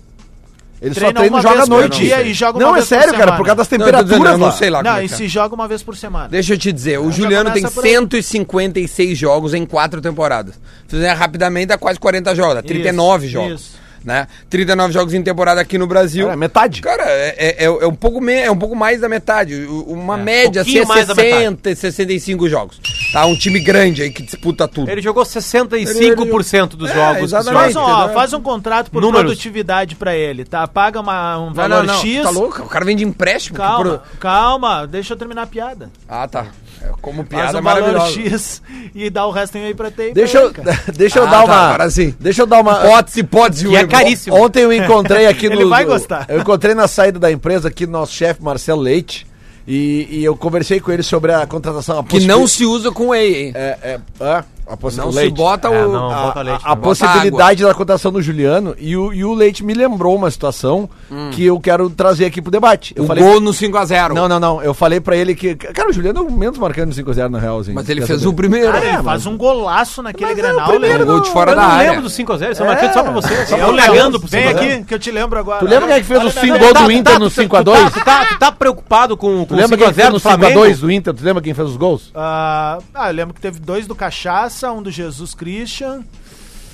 Eles 0.81 0.95
Treina 0.95 1.13
só 1.13 1.19
treinam 1.19 1.37
uma 1.37 1.39
e 1.39 1.43
jogam 1.43 1.63
à 1.63 1.67
noite. 1.67 1.99
dia 1.99 2.21
e 2.23 2.33
joga 2.33 2.59
não, 2.59 2.75
é 2.75 2.81
sério, 2.81 3.13
cara, 3.13 3.33
por 3.33 3.45
causa 3.45 3.57
das 3.57 3.69
Não, 3.69 3.77
temperaturas 3.77 4.09
dizendo, 4.09 4.27
eu 4.29 4.37
não 4.39 4.51
sei 4.51 4.69
lá 4.71 4.79
como 4.79 4.89
Não, 4.91 4.99
é 4.99 5.03
e 5.03 5.05
é. 5.05 5.07
se 5.09 5.27
joga 5.27 5.53
uma 5.53 5.67
vez 5.67 5.83
por 5.83 5.95
semana. 5.95 6.27
Deixa 6.29 6.53
eu 6.53 6.57
te 6.57 6.71
dizer, 6.71 6.99
o 6.99 7.11
Juliano 7.11 7.51
tem 7.51 7.61
começa 7.61 7.75
por 7.79 7.85
aí. 7.85 7.91
156 7.91 9.17
jogos 9.17 9.53
em 9.53 9.65
quatro 9.65 10.01
temporadas. 10.01 10.55
Se 10.87 10.95
fizer 10.95 11.11
rapidamente, 11.13 11.67
dá 11.67 11.77
quase 11.77 11.99
40 11.99 12.33
jogos, 12.35 12.55
dá 12.55 12.61
39 12.63 13.25
Isso, 13.25 13.33
jogos. 13.33 13.61
isso. 13.61 13.81
Né? 14.03 14.27
39 14.49 14.91
jogos 14.91 15.13
em 15.13 15.21
temporada 15.21 15.61
aqui 15.61 15.77
no 15.77 15.85
Brasil. 15.85 16.25
Cara, 16.25 16.35
metade. 16.35 16.81
Cara, 16.81 17.03
é, 17.07 17.57
é, 17.59 17.65
é 17.65 17.85
um 17.87 17.93
pouco 17.93 18.19
me, 18.19 18.33
é 18.33 18.49
um 18.49 18.57
pouco 18.57 18.75
mais 18.75 18.99
da 19.01 19.07
metade. 19.07 19.63
Uma 19.85 20.15
É, 20.15 20.23
média 20.23 20.63
assim 20.63 20.71
pouquinho 20.79 20.83
é 20.91 20.95
mais 20.95 21.07
da 21.07 21.13
60, 21.13 21.75
65 21.75 22.49
jogos. 22.49 22.79
Tá? 23.11 23.25
Um 23.25 23.35
time 23.35 23.59
grande 23.59 24.01
aí 24.03 24.09
que 24.09 24.21
disputa 24.23 24.67
tudo. 24.67 24.89
Ele 24.89 25.01
jogou 25.01 25.23
65% 25.25 26.69
dos 26.75 26.89
É, 26.89 26.93
jogos. 26.93 27.23
exatamente. 27.23 27.73
Faz 27.73 27.75
um, 27.75 27.79
ó, 27.81 28.09
faz 28.09 28.33
um 28.33 28.41
contrato 28.41 28.89
por 28.91 29.01
Números. 29.01 29.21
produtividade 29.23 29.95
pra 29.95 30.15
ele, 30.15 30.45
tá? 30.45 30.67
Paga 30.67 30.99
uma, 31.01 31.37
um 31.39 31.47
Não, 31.47 31.53
valor 31.53 31.83
não, 31.83 31.93
não. 31.95 32.01
X. 32.01 32.23
Tá 32.23 32.29
louco? 32.29 32.61
O 32.63 32.67
cara 32.69 32.85
vem 32.85 32.95
de 32.95 33.03
empréstimo. 33.03 33.57
Calma, 33.57 33.83
pro- 33.99 34.01
calma, 34.19 34.87
deixa 34.87 35.13
eu 35.13 35.17
terminar 35.17 35.43
a 35.43 35.47
piada. 35.47 35.89
Ah, 36.07 36.27
tá. 36.27 36.47
É, 36.81 36.89
como 37.01 37.23
piada 37.23 37.59
um 37.59 37.61
valor 37.61 37.93
maravilhosa. 37.93 38.29
X 38.29 38.61
e 38.95 39.09
dá 39.09 39.25
o 39.25 39.31
resto 39.31 39.57
aí 39.57 39.73
pra 39.73 39.91
ter. 39.91 40.13
Deixa 40.13 40.37
eu, 40.39 40.51
deixa 40.95 41.19
eu 41.19 41.23
Ah, 41.23 41.31
dar 41.31 41.37
tá, 41.39 41.43
uma. 41.45 41.55
agora 41.55 41.89
sim. 41.91 42.15
Deixa 42.19 42.41
eu 42.43 42.47
dar 42.47 42.61
uma. 42.61 42.71
Hipótese, 42.85 43.19
hipótese. 43.19 43.67
Que 43.67 43.75
é 43.75 43.85
caríssimo. 43.87 44.35
Ontem 44.35 44.63
eu 44.63 44.73
encontrei 44.73 45.27
aqui 45.27 45.47
no. 45.49 45.55
Ele 45.55 45.65
vai 45.65 45.85
gostar. 45.85 46.25
Eu 46.29 46.39
encontrei 46.39 46.73
na 46.73 46.87
saída 46.87 47.19
da 47.19 47.31
empresa 47.31 47.67
aqui 47.67 47.85
no 47.85 47.91
nosso 47.91 48.13
chefe 48.13 48.41
Marcelo 48.41 48.81
Leite. 48.81 49.27
E, 49.67 50.07
e 50.09 50.23
eu 50.23 50.35
conversei 50.35 50.79
com 50.79 50.91
ele 50.91 51.03
sobre 51.03 51.31
a 51.33 51.45
contratação. 51.45 52.03
Que 52.03 52.19
não 52.21 52.47
se 52.47 52.65
usa 52.65 52.91
com 52.91 53.09
whey, 53.09 53.45
hein? 53.45 53.51
É, 53.55 53.77
é, 53.81 53.99
é, 54.19 54.43
a 54.73 54.91
Não 55.01 55.09
o 55.09 55.11
se 55.11 55.17
Leite. 55.17 55.35
bota 55.35 55.67
É, 55.67 55.85
o... 55.85 55.91
não. 55.91 56.09
a, 56.11 56.21
bota 56.23 56.41
leite, 56.41 56.61
a- 56.65 56.71
a 56.71 56.75
possibilidade 56.75 57.63
da 57.63 57.73
contratação 57.73 58.11
do 58.11 58.21
Juliano 58.21 58.75
e 58.77 58.95
o, 58.95 59.13
e 59.13 59.23
o 59.25 59.33
Leite 59.33 59.63
me 59.63 59.73
lembrou 59.73 60.15
uma 60.15 60.29
situação 60.31 60.89
que 61.33 61.43
eu 61.45 61.59
quero 61.59 61.89
trazer 61.89 62.25
aqui 62.25 62.41
pro 62.41 62.51
debate. 62.51 62.93
Eu 62.95 63.03
o 63.03 63.07
falei, 63.07 63.23
gol 63.23 63.39
no 63.39 63.51
5x0. 63.51 64.13
Não, 64.13 64.27
não, 64.27 64.39
não. 64.39 64.61
Eu 64.63 64.73
falei 64.73 64.99
pra 64.99 65.15
ele 65.15 65.35
que. 65.35 65.55
Cara, 65.55 65.89
o 65.89 65.93
Juliano 65.93 66.19
é 66.19 66.21
o 66.21 66.31
menos 66.31 66.57
marcando 66.57 66.89
no 66.89 66.95
5x0 66.95 67.29
na 67.29 67.39
real. 67.39 67.59
Assim, 67.59 67.73
Mas 67.73 67.89
ele 67.89 68.05
fez 68.05 68.19
saber? 68.21 68.31
o 68.31 68.35
primeiro. 68.35 68.71
Cara, 68.71 68.85
ele 68.85 68.95
É, 68.97 69.03
faz 69.03 69.25
um 69.25 69.37
golaço 69.37 70.01
naquele 70.01 70.33
Mas 70.33 70.43
é 70.43 70.53
o? 70.53 71.01
Um 71.01 71.05
gol 71.05 71.19
de 71.21 71.29
fora 71.31 71.51
Eu 71.51 71.55
da 71.55 71.63
área. 71.63 71.89
lembro 71.91 72.03
do 72.03 72.09
5x0, 72.09 72.51
isso 72.51 72.63
é 72.63 72.65
marcando 72.65 72.93
só 72.93 73.03
pra 73.03 73.11
você. 73.11 73.45
Só 73.45 73.57
É 73.57 73.65
o 73.67 73.75
cagando 73.75 74.19
pro 74.19 74.27
Vem 74.29 74.43
5x0. 74.45 74.55
aqui, 74.55 74.83
que 74.85 74.93
eu 74.93 74.99
te 74.99 75.11
lembro 75.11 75.39
agora. 75.39 75.59
Tu 75.59 75.65
lembra 75.65 75.87
quem 75.87 75.95
é 75.97 75.99
que 75.99 76.05
fez 76.05 76.19
Olha, 76.19 76.29
os 76.29 76.37
olha, 76.37 76.41
5 76.45 76.53
olha, 76.53 76.59
gols 76.63 76.73
Tá, 76.73 76.79
do 76.81 76.85
tu 76.85 76.91
Inter 76.91 77.13
tá- 77.13 77.19
no 77.19 77.29
tu 77.29 77.35
tá- 77.35 77.41
5x2? 77.43 77.91
Tu 77.91 78.03
tá, 78.05 78.25
tu 78.25 78.39
tá 78.39 78.51
preocupado 78.51 79.17
com, 79.17 79.45
quem 79.45 79.57
5x0 79.57 79.93
fez 79.93 80.07
do 80.07 80.13
no 80.13 80.19
Flamengo? 80.19 80.59
5x2 80.61 80.79
do 80.79 80.91
Inter? 80.91 81.13
Tu 81.13 81.23
lembra 81.23 81.41
quem 81.43 81.53
fez 81.53 81.67
os 81.69 81.77
gols? 81.77 82.11
Ah, 82.15 82.77
ah, 82.93 83.09
eu 83.09 83.13
lembro 83.15 83.33
que 83.33 83.41
teve 83.41 83.59
dois 83.59 83.87
do 83.87 83.95
Cachaça, 83.95 84.60
um 84.69 84.81
do 84.83 84.91
Jesus 84.91 85.33
Christian. 85.33 86.01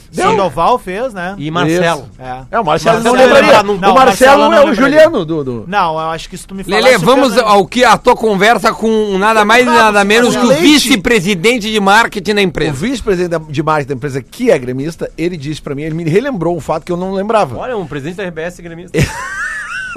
Deu. 0.09 0.29
Sandoval 0.31 0.79
fez, 0.79 1.13
né? 1.13 1.35
E 1.37 1.51
Marcelo. 1.51 2.07
Isso. 2.13 2.21
É. 2.21 2.43
É, 2.55 2.59
o 2.61 2.63
Marcelo 2.63 3.03
não 3.03 3.11
Marcelo 3.13 3.33
lembraria. 3.33 3.61
não- 3.63 3.73
o 3.75 3.77
não, 3.77 3.93
Marcelo, 3.93 4.39
Marcelo 4.39 4.41
não 4.49 4.53
é 4.53 4.71
o. 4.71 4.73
Juliano 4.73 5.25
do. 5.25 5.43
do... 5.43 5.65
Não, 5.67 5.93
eu 5.99 6.09
acho 6.11 6.29
que 6.29 6.37
se 6.37 6.47
tu 6.47 6.55
me 6.55 6.63
falasse... 6.63 6.81
Lele, 6.81 6.95
o 6.95 6.99
vamos 7.01 7.37
ao 7.37 7.67
que 7.67 7.83
a 7.83 7.97
tua 7.97 8.15
conversa 8.15 8.71
com 8.73 9.17
nada 9.17 9.43
mais 9.43 9.63
e 9.67 9.69
nada 9.69 10.05
menos 10.05 10.33
que 10.33 10.45
o 10.45 10.53
vice-presidente 10.55 11.69
de 11.69 11.79
marketing 11.81 12.35
da 12.35 12.39
O 12.39 12.43
empresa. 12.45 12.71
vice-presidente 12.71 13.31
da- 13.31 13.51
de 13.51 13.61
marketing 13.61 13.89
da 13.89 13.95
empresa, 13.95 14.21
que 14.21 14.49
é 14.49 14.57
gremista, 14.57 15.11
ele 15.17 15.35
disse 15.35 15.61
pra 15.61 15.75
mim, 15.75 15.81
ele 15.83 15.93
me 15.95 16.05
relembrou 16.05 16.55
um 16.55 16.61
fato 16.61 16.85
que 16.85 16.91
eu 16.91 16.97
não 16.97 17.13
lembrava. 17.13 17.57
Olha, 17.57 17.75
um 17.75 17.85
presidente 17.85 18.15
da 18.15 18.23
RBS 18.23 18.61
gremista. 18.61 18.97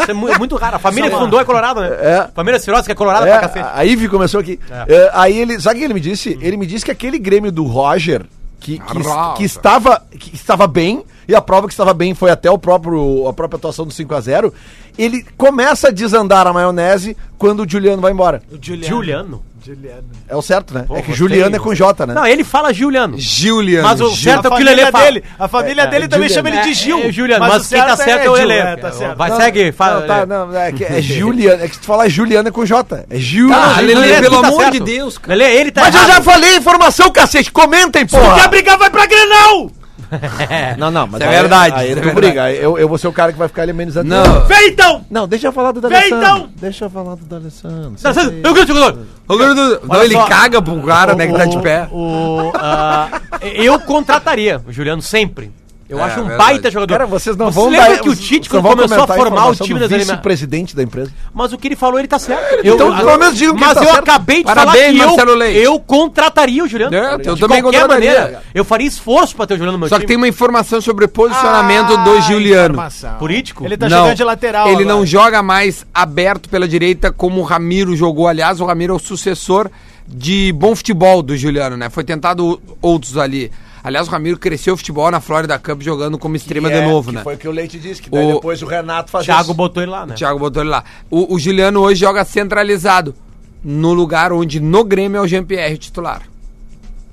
Isso 0.03 0.11
é 0.11 0.15
mu- 0.15 0.39
muito 0.39 0.57
raro. 0.57 0.77
A 0.77 0.79
família 0.79 1.09
que 1.11 1.17
uma- 1.17 1.25
fundou 1.25 1.41
é 1.41 1.45
colorada, 1.45 1.81
né? 1.81 1.89
É. 2.01 2.29
Família 2.35 2.59
Cirose 2.61 2.85
que 2.87 2.93
é 2.93 2.95
colorada 2.95 3.27
É, 3.29 3.31
pra 3.39 3.49
cacete. 3.49 3.69
a 3.75 3.83
Ivy 3.83 4.09
começou 4.09 4.41
aqui. 4.41 4.59
É. 4.71 4.95
É, 4.95 5.11
aí 5.13 5.39
ele, 5.39 5.61
sabe 5.61 5.77
o 5.77 5.79
que 5.79 5.85
ele 5.85 5.95
me 5.95 6.01
disse? 6.01 6.39
Ele 6.41 6.57
me 6.57 6.67
disse 6.67 6.85
que 6.85 6.91
aquele 6.91 7.19
Grêmio 7.19 7.51
do 7.53 7.65
Roger, 7.65 8.25
que, 8.59 8.79
que, 8.79 9.03
que 9.37 9.45
estava, 9.45 10.03
que 10.11 10.35
estava 10.35 10.67
bem, 10.67 11.03
e 11.27 11.35
a 11.35 11.41
prova 11.41 11.67
que 11.67 11.73
estava 11.73 11.95
bem 11.95 12.15
foi 12.15 12.31
até 12.31 12.51
o 12.51 12.59
próprio, 12.59 13.27
a 13.29 13.33
própria 13.33 13.57
atuação 13.57 13.87
do 13.87 13.93
5x0, 13.93 14.53
ele 14.99 15.25
começa 15.39 15.89
a 15.89 15.91
desandar 15.91 16.47
a 16.47 16.53
maionese 16.53 17.17
quando 17.39 17.61
o 17.65 17.69
Juliano 17.69 18.03
vai 18.03 18.13
embora. 18.13 18.43
O 18.51 18.59
Juliano. 18.61 18.89
Juliano. 18.97 19.43
Juliano. 19.65 20.05
É 20.29 20.35
o 20.37 20.43
certo, 20.43 20.73
né? 20.75 20.85
Pô, 20.89 20.97
é 20.97 21.03
que. 21.03 21.13
Juliano 21.13 21.55
é 21.55 21.59
com 21.59 21.75
J, 21.75 22.07
né? 22.07 22.15
Não, 22.15 22.27
ele 22.27 22.43
fala 22.45 22.73
Juliano. 22.73 23.17
Juliano. 23.19 23.87
Mas 23.87 24.01
o 24.01 24.09
Gil- 24.11 24.17
certo 24.33 24.47
é 24.47 24.49
A 24.49 24.53
o 24.53 24.57
que 24.57 24.63
o 24.63 24.65
Lelê 24.65 24.83
família 24.87 24.93
fala. 24.93 25.05
dele, 25.05 25.25
a 25.39 25.49
família 25.49 25.87
dele 25.87 26.09
também 26.09 26.29
Juliano. 26.29 26.49
chama 26.49 26.63
ele 26.63 26.69
de 26.73 26.75
Gil. 26.81 26.99
É, 26.99 27.07
é 27.09 27.13
Juliano, 27.13 27.47
mas, 27.47 27.67
o 27.67 27.69
quem 27.69 27.79
tá 27.85 27.97
certo 27.97 28.25
é 28.25 28.31
o 28.31 28.33
Lelê. 28.33 28.59
é, 28.59 28.77
tá 28.77 28.93
certo. 28.93 29.17
Vai, 29.17 29.31
Não, 29.31 29.37
segue, 29.37 29.73
fala. 29.73 30.01
Não, 30.01 30.07
tá, 30.07 30.27
não, 30.27 30.57
é, 30.57 30.73
que 30.73 30.85
é 30.85 31.01
Juliano. 31.03 31.63
É 31.63 31.69
que 31.69 31.75
se 31.75 31.81
tu 31.81 31.87
falar 31.87 32.09
Juliano 32.09 32.49
é 32.49 32.53
com 32.53 32.65
J. 32.65 33.05
É 33.11 33.19
Gil. 33.19 33.49
Tá, 33.51 33.77
Não, 33.77 33.83
Lelê, 33.87 34.21
pelo 34.21 34.41
tá 34.41 34.49
amor 34.49 34.61
certo. 34.63 34.73
de 34.73 34.81
Deus, 34.81 35.19
cara. 35.19 35.35
Lelê, 35.37 35.55
ele 35.61 35.71
tá 35.71 35.83
Mas 35.83 35.95
eu 35.95 36.07
já 36.07 36.21
falei 36.23 36.55
a 36.55 36.57
informação, 36.57 37.11
cacete. 37.11 37.53
Comentem, 37.53 38.07
Tu 38.07 38.11
quer 38.17 38.21
porra. 38.21 38.49
brigar, 38.49 38.79
vai 38.79 38.91
pra 38.91 39.07
Grenal! 39.07 39.71
Não, 40.79 40.91
não, 40.91 41.07
mas 41.07 41.21
Isso 41.21 41.31
é 41.31 41.35
aí- 41.35 41.41
verdade, 41.41 41.75
Aí, 41.77 41.91
isso 41.91 41.99
é 41.99 42.03
tu 42.03 42.05
verdade. 42.05 42.27
briga. 42.27 42.53
Eu, 42.53 42.79
eu 42.79 42.89
vou 42.89 42.99
ser 42.99 43.09
o 43.09 43.13
cara 43.13 43.33
que 43.33 43.39
vai 43.39 43.49
ficar 43.49 43.63
ali 43.63 43.71
amenizando. 43.71 44.09
Não. 44.09 44.41
Vem 44.47 44.69
então! 44.69 45.05
Não, 45.11 45.29
deixa 45.29 45.47
eu 45.49 45.53
falar 45.53 45.73
do 45.73 45.81
Vem, 45.81 45.91
D'Alessandro. 45.91 46.27
então! 46.27 46.51
Deixa 46.61 46.85
eu 46.85 46.91
falar 46.91 47.15
do 47.15 47.25
D'Alessandro. 47.25 47.93
Sabe, 47.97 48.41
Eu 48.43 48.53
grito, 48.55 48.75
Gordo, 49.27 49.81
Não, 49.85 50.03
ele 50.03 50.15
caga 50.27 50.61
pro 50.61 50.83
cara, 50.83 51.15
né, 51.15 51.27
que 51.27 51.33
tá 51.35 51.45
de 51.45 51.61
pé. 51.63 51.89
Ah, 52.55 53.09
eu 53.55 53.79
contrataria 53.81 54.61
o 54.67 54.73
Juliano 54.73 55.01
sempre. 55.03 55.53
Eu 55.91 55.99
É, 55.99 56.03
acho 56.05 56.21
um 56.21 56.29
verdade. 56.29 56.39
baita 56.39 56.71
jogador. 56.71 56.95
Cara, 56.95 57.07
vocês 57.07 57.37
não 57.37 57.51
Você 57.51 57.61
vão 57.61 57.69
lembra 57.69 57.95
dar- 57.97 57.99
que 58.01 58.09
o 58.09 58.15
Tite, 58.15 58.49
não 58.55 58.63
quando 58.63 58.77
começou 58.77 59.03
a 59.03 59.07
formar 59.09 59.47
o 59.49 59.55
time 59.57 59.75
do 59.75 59.81
das 59.81 59.91
eliminatórias... 59.91 60.07
vice-presidente 60.09 60.77
da 60.77 60.83
empresa. 60.85 61.11
Mas 61.35 61.53
o 61.53 61.59
que 61.59 61.67
ele 61.67 61.75
falou, 61.75 61.99
ele 61.99 62.07
tá 62.07 62.19
certo. 62.19 62.65
Eu, 62.65 62.75
Então, 62.77 62.97
pelo 62.97 63.19
menos 63.19 63.37
digam 63.37 63.55
que 63.57 63.61
Mas 63.61 63.71
ele 63.77 63.81
tá 63.81 63.83
eu 63.91 63.95
certo. 63.95 64.09
acabei 64.09 64.37
de 64.39 64.45
Parabéns, 64.45 64.73
falar 64.77 64.87
que 64.93 64.99
Marcelo 64.99 65.31
eu, 65.33 65.35
Leite. 65.37 65.59
eu 65.59 65.81
contrataria 65.81 66.63
o 66.65 66.69
Juliano. 66.69 66.95
É, 66.97 67.15
eu 67.27 67.35
De 67.35 67.41
também 67.41 67.61
qualquer 67.61 67.89
maneira. 67.89 68.43
Eu 68.55 68.65
faria 68.65 68.87
esforço 68.87 69.35
pra 69.35 69.47
ter 69.49 69.55
o 69.55 69.57
Juliano 69.57 69.73
no 69.73 69.79
meu 69.81 69.89
Só 69.89 69.97
que 69.97 70.03
time. 70.03 70.09
tem 70.09 70.17
uma 70.17 70.29
informação 70.29 70.81
sobre 70.81 71.05
o 71.07 71.09
posicionamento 71.09 71.93
Ah, 71.95 72.05
do 72.05 72.21
Juliano. 72.23 72.75
informação. 72.75 73.15
Político? 73.19 73.65
Ele 73.65 73.77
tá 73.77 73.89
Não, 73.89 73.99
jogando 73.99 74.17
de 74.17 74.25
lateral 74.25 74.69
Ele 74.69 74.85
não 74.85 74.91
agora. 74.97 75.07
joga 75.07 75.43
mais 75.43 75.85
aberto 75.93 76.49
pela 76.49 76.69
direita 76.69 77.11
como 77.11 77.41
o 77.41 77.43
Ramiro 77.43 77.97
jogou. 77.97 78.29
Aliás, 78.29 78.61
o 78.61 78.65
Ramiro 78.65 78.93
é 78.93 78.97
o 78.97 78.99
sucessor 79.01 79.69
de 80.07 80.53
bom 80.53 80.75
futebol 80.77 81.23
do 81.23 81.37
Juliano, 81.37 81.77
né? 81.77 81.89
Foi 81.91 82.05
tentado 82.05 82.61
outros 82.81 83.17
ali. 83.17 83.51
Aliás, 83.83 84.07
o 84.09 84.11
Ramiro 84.11 84.39
cresceu 84.39 84.75
o 84.75 84.77
futebol 84.77 85.11
na 85.11 85.21
Florida 85.21 85.59
Cup 85.59 85.81
jogando 85.83 86.19
como 86.19 86.37
extrema 86.37 86.69
Que 86.69 86.75
de 86.77 86.81
é- 86.83 86.87
novo, 86.87 87.09
que 87.11 87.17
né? 87.17 87.23
Foi 87.23 87.35
o 87.35 87.39
que 87.39 87.49
o 87.49 87.51
Leite 87.51 87.79
disse, 87.79 88.03
que 88.03 88.11
daí 88.11 88.25
O- 88.31 88.35
depois 88.35 88.61
o 88.63 88.67
Renato 88.67 89.11
faz 89.11 89.25
Thiago 89.25 89.55
botou 89.55 89.83
ele 89.83 89.91
lá, 89.93 90.05
né? 90.07 90.15
O 90.15 90.17
Thiago 90.17 90.39
botou 90.39 90.63
ele 90.63 90.71
lá. 90.71 90.85
O, 91.11 91.35
o 91.35 91.39
Juliano 91.39 91.81
hoje 91.81 92.01
joga 92.01 92.25
centralizado, 92.25 93.15
no 93.65 93.93
lugar 93.93 94.33
onde 94.33 94.61
no 94.61 94.85
Grêmio 94.85 95.19
é 95.19 95.21
o 95.23 95.27
Jean-Pierre 95.27 95.77
titular. 95.79 96.23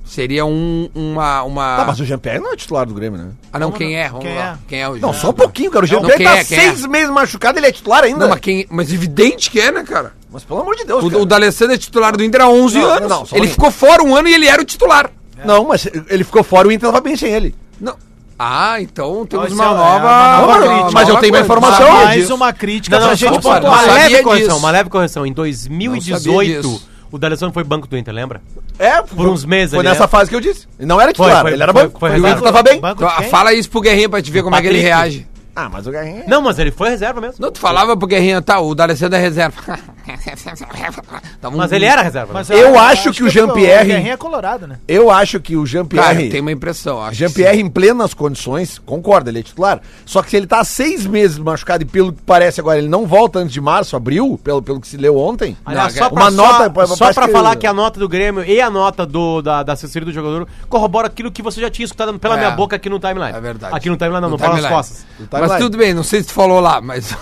Seria 0.05 0.45
um, 0.45 0.89
uma... 0.95 1.43
uma... 1.43 1.75
Tá, 1.77 1.85
mas 1.85 1.99
o 1.99 2.05
Jean-Pierre 2.05 2.39
não 2.39 2.53
é 2.53 2.55
titular 2.55 2.85
do 2.85 2.93
Grêmio, 2.93 3.19
né? 3.19 3.29
Ah, 3.51 3.59
não, 3.59 3.73
quem 3.73 3.97
é? 3.97 4.07
Vamos 4.07 4.23
Quem 4.25 4.35
lá. 4.37 4.51
é? 4.53 4.57
Quem 4.65 4.81
é 4.81 4.87
o 4.87 4.97
Não, 4.97 5.13
só 5.13 5.31
um 5.31 5.33
pouquinho, 5.33 5.69
cara. 5.69 5.85
O 5.85 5.87
Não, 5.89 5.99
Jean-Pierre 5.99 6.23
tá 6.23 6.31
é, 6.39 6.43
quem 6.45 6.57
seis 6.59 6.85
é? 6.85 6.87
meses 6.87 7.09
machucado, 7.09 7.59
ele 7.59 7.67
é 7.67 7.71
titular 7.73 8.05
ainda. 8.05 8.19
Não, 8.19 8.29
mas, 8.29 8.39
quem... 8.39 8.65
mas 8.69 8.93
evidente 8.93 9.51
que 9.51 9.59
é, 9.59 9.69
né, 9.69 9.83
cara? 9.83 10.13
Mas 10.31 10.45
pelo 10.45 10.61
amor 10.61 10.75
de 10.77 10.85
Deus, 10.85 11.03
O, 11.03 11.09
cara. 11.09 11.21
o 11.21 11.25
D'Alessandro 11.25 11.75
é 11.75 11.77
titular 11.77 12.15
do 12.15 12.23
Inter 12.23 12.39
há 12.41 12.47
11 12.49 12.79
Não, 12.79 12.85
anos. 12.89 13.09
não, 13.09 13.25
só 13.25 13.35
ele 13.35 13.47
ficou 13.49 13.69
fora 13.69 14.01
um 14.01 14.15
ano 14.15 14.29
e 14.29 14.33
ele 14.33 14.47
era 14.47 14.61
o 14.61 14.65
titular. 14.65 15.11
Não, 15.45 15.67
mas 15.67 15.87
ele 16.09 16.23
ficou 16.23 16.43
fora, 16.43 16.67
o 16.67 16.71
Inter 16.71 16.89
tava 16.89 17.01
bem 17.01 17.15
sem 17.15 17.31
ele. 17.33 17.55
Não. 17.79 17.95
Ah, 18.39 18.79
então 18.79 19.25
temos 19.25 19.51
uma 19.51 19.63
é 19.63 19.67
nova... 19.67 19.97
uma 19.97 20.37
nova 20.41 20.59
crítica. 20.67 20.91
Mas 20.91 21.09
eu 21.09 21.17
tenho 21.17 21.33
uma 21.33 21.41
informação. 21.41 21.91
Mais 21.91 22.21
disso. 22.21 22.35
uma 22.35 22.53
crítica 22.53 22.99
Não, 22.99 23.07
não, 23.07 23.15
gente 23.15 23.31
pontuar. 23.33 23.63
Uma 23.65 23.81
leve 23.81 24.21
correção, 24.23 24.47
disso. 24.47 24.57
uma 24.57 24.71
leve 24.71 24.89
correção. 24.91 25.25
Em 25.25 25.29
Não 25.31 25.35
sabia 25.37 25.87
2018, 25.89 26.61
disso. 26.61 26.89
o 27.11 27.17
D'Alessandro 27.17 27.53
foi 27.53 27.63
banco 27.63 27.87
do 27.87 27.97
Inter, 27.97 28.13
lembra? 28.13 28.41
É, 28.77 29.01
Por 29.01 29.27
uns 29.27 29.43
meses 29.43 29.71
Foi 29.71 29.79
ali, 29.79 29.89
nessa 29.89 30.03
é. 30.03 30.07
fase 30.07 30.29
que 30.29 30.35
eu 30.35 30.39
disse. 30.41 30.67
Não 30.77 31.01
era 31.01 31.11
titular, 31.11 31.41
foi- 31.41 31.53
ele 31.53 31.63
era 31.63 31.73
foi- 31.73 31.83
banco. 31.83 31.99
foi 31.99 32.09
e 32.09 32.11
o 32.11 32.15
reserva. 32.15 32.37
Inter 32.39 32.51
tava 32.53 32.63
bem. 32.63 32.77
Então? 32.77 33.09
Fala 33.31 33.53
isso 33.53 33.69
pro 33.71 33.81
Guerrinha 33.81 34.07
pra 34.07 34.21
te 34.21 34.29
ver 34.29 34.43
como 34.43 34.55
é 34.55 34.61
que 34.61 34.67
ele 34.67 34.83
Patrick. 34.83 34.95
reage. 34.95 35.27
Ah, 35.55 35.67
mas 35.73 35.87
o 35.87 35.91
Garrinha... 35.91 36.23
Não, 36.27 36.39
mas 36.39 36.59
ele 36.59 36.69
foi 36.69 36.89
reserva 36.89 37.19
mesmo. 37.19 37.37
Não, 37.39 37.51
tu 37.51 37.59
falava 37.59 37.97
pro 37.97 38.05
Guerrinha, 38.05 38.39
tá, 38.43 38.59
o 38.59 38.75
D'Alessandro 38.75 39.17
é 39.17 39.19
reserva. 39.19 39.59
Tava 41.41 41.55
um- 41.55 41.57
Mas 41.57 41.71
ele 41.71 41.85
era 41.85 42.01
reserva. 42.01 42.33
Mas 42.33 42.49
Mas 42.49 42.59
Eu 42.59 42.77
acho 42.79 43.11
que 43.11 43.23
o 43.23 43.29
Jean-Pierre- 43.29 43.85
Guerrinha 43.85 44.13
é 44.13 44.17
colorado, 44.17 44.67
né? 44.67 44.77
Eu 44.87 45.11
acho 45.11 45.39
que 45.39 45.55
o 45.55 45.59
Cara, 45.59 45.67
Jean-Pierre... 45.69 46.29
tem 46.29 46.41
uma 46.41 46.51
impressão. 46.51 47.01
acho 47.01 47.11
que 47.11 47.17
Jean-Pierre 47.17 47.59
em 47.59 47.69
plenas 47.69 48.13
condições, 48.13 48.79
concorda, 48.79 49.29
ele 49.29 49.39
é 49.39 49.43
titular. 49.43 49.81
Só 50.05 50.21
que 50.21 50.29
se 50.29 50.37
ele 50.37 50.47
tá 50.47 50.59
há 50.59 50.63
seis 50.63 51.05
meses 51.05 51.37
machucado 51.37 51.83
e 51.83 51.85
pelo 51.85 52.13
que 52.13 52.21
parece 52.21 52.59
agora, 52.59 52.77
ele 52.77 52.87
não 52.87 53.05
volta 53.05 53.39
antes 53.39 53.53
de 53.53 53.61
março, 53.61 53.95
abril, 53.95 54.39
pelo, 54.43 54.61
pelo 54.61 54.79
que 54.79 54.87
se 54.87 54.97
leu 54.97 55.17
ontem. 55.17 55.57
Aliás, 55.65 55.93
Não, 55.95 56.03
só 56.03 56.09
pra, 56.09 56.21
uma 56.23 56.31
só, 56.31 56.37
nota, 56.37 56.87
só 56.87 56.95
parece 56.97 57.13
pra 57.19 57.25
que- 57.27 57.31
falar 57.33 57.55
que 57.55 57.67
a 57.67 57.73
nota 57.73 57.99
do 57.99 58.07
Grêmio 58.07 58.43
e 58.43 58.61
a 58.61 58.69
nota 58.69 59.05
do, 59.05 59.41
da, 59.41 59.63
da 59.63 59.73
assessoria 59.73 60.05
do 60.05 60.11
jogador 60.13 60.47
corrobora 60.69 61.07
aquilo 61.07 61.31
que 61.31 61.41
você 61.41 61.59
já 61.61 61.69
tinha 61.69 61.85
escutado 61.85 62.17
pela 62.19 62.35
É. 62.35 62.37
minha 62.39 62.51
boca 62.51 62.75
aqui 62.75 62.89
no 62.89 62.99
timeline. 62.99 63.35
É 63.37 63.41
verdade. 63.41 63.75
Aqui 63.75 63.89
no 63.89 63.97
timeline 63.97 64.21
não, 64.21 64.29
No 64.29 64.31
não 64.31 64.37
fala 64.37 64.53
nas 64.53 64.61
timeline. 64.61 64.75
costas. 64.77 65.05
Mas 65.19 65.29
timeline. 65.29 65.59
tudo 65.59 65.77
bem, 65.77 65.93
não 65.93 66.03
sei 66.03 66.21
se 66.21 66.27
tu 66.27 66.33
falou 66.33 66.59
lá, 66.59 66.79
mas. 66.81 67.15